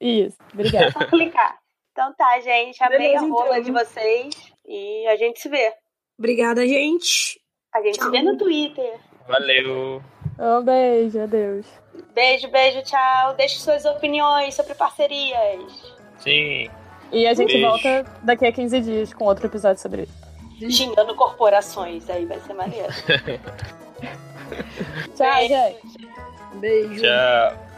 Isso, 0.00 0.38
obrigada. 0.52 0.90
Só 0.92 1.06
clicar. 1.06 1.58
Então 1.94 2.12
tá, 2.14 2.40
gente. 2.40 2.82
Amei 2.82 2.98
Beleza, 2.98 3.24
a 3.24 3.28
rola 3.28 3.58
então. 3.60 3.62
de 3.62 3.70
vocês. 3.70 4.34
E 4.66 5.06
a 5.06 5.14
gente 5.14 5.40
se 5.40 5.48
vê. 5.48 5.72
Obrigada, 6.18 6.66
gente. 6.66 7.40
A 7.72 7.80
gente 7.82 7.98
tchau. 7.98 8.06
se 8.06 8.10
vê 8.10 8.20
no 8.20 8.36
Twitter. 8.36 8.98
Valeu. 9.28 10.02
Um 10.36 10.64
beijo, 10.64 11.22
adeus. 11.22 11.64
Beijo, 12.12 12.48
beijo, 12.48 12.82
tchau. 12.82 13.34
Deixe 13.36 13.60
suas 13.60 13.84
opiniões 13.84 14.54
sobre 14.54 14.74
parcerias. 14.74 15.94
Sim. 16.18 16.68
E 17.12 17.28
a 17.28 17.34
gente 17.34 17.52
beijo. 17.52 17.68
volta 17.68 18.02
daqui 18.24 18.44
a 18.44 18.50
15 18.52 18.80
dias 18.80 19.14
com 19.14 19.26
outro 19.26 19.46
episódio 19.46 19.80
sobre 19.80 20.02
isso. 20.02 20.24
Xingando 20.72 21.14
corporações, 21.14 22.10
aí 22.10 22.26
vai 22.26 22.40
ser 22.40 22.54
maneiro. 22.54 22.88
tchau, 25.16 25.34
beijo. 25.36 25.54
gente. 25.54 26.08
Beijo. 26.54 27.02
Tchau. 27.02 27.73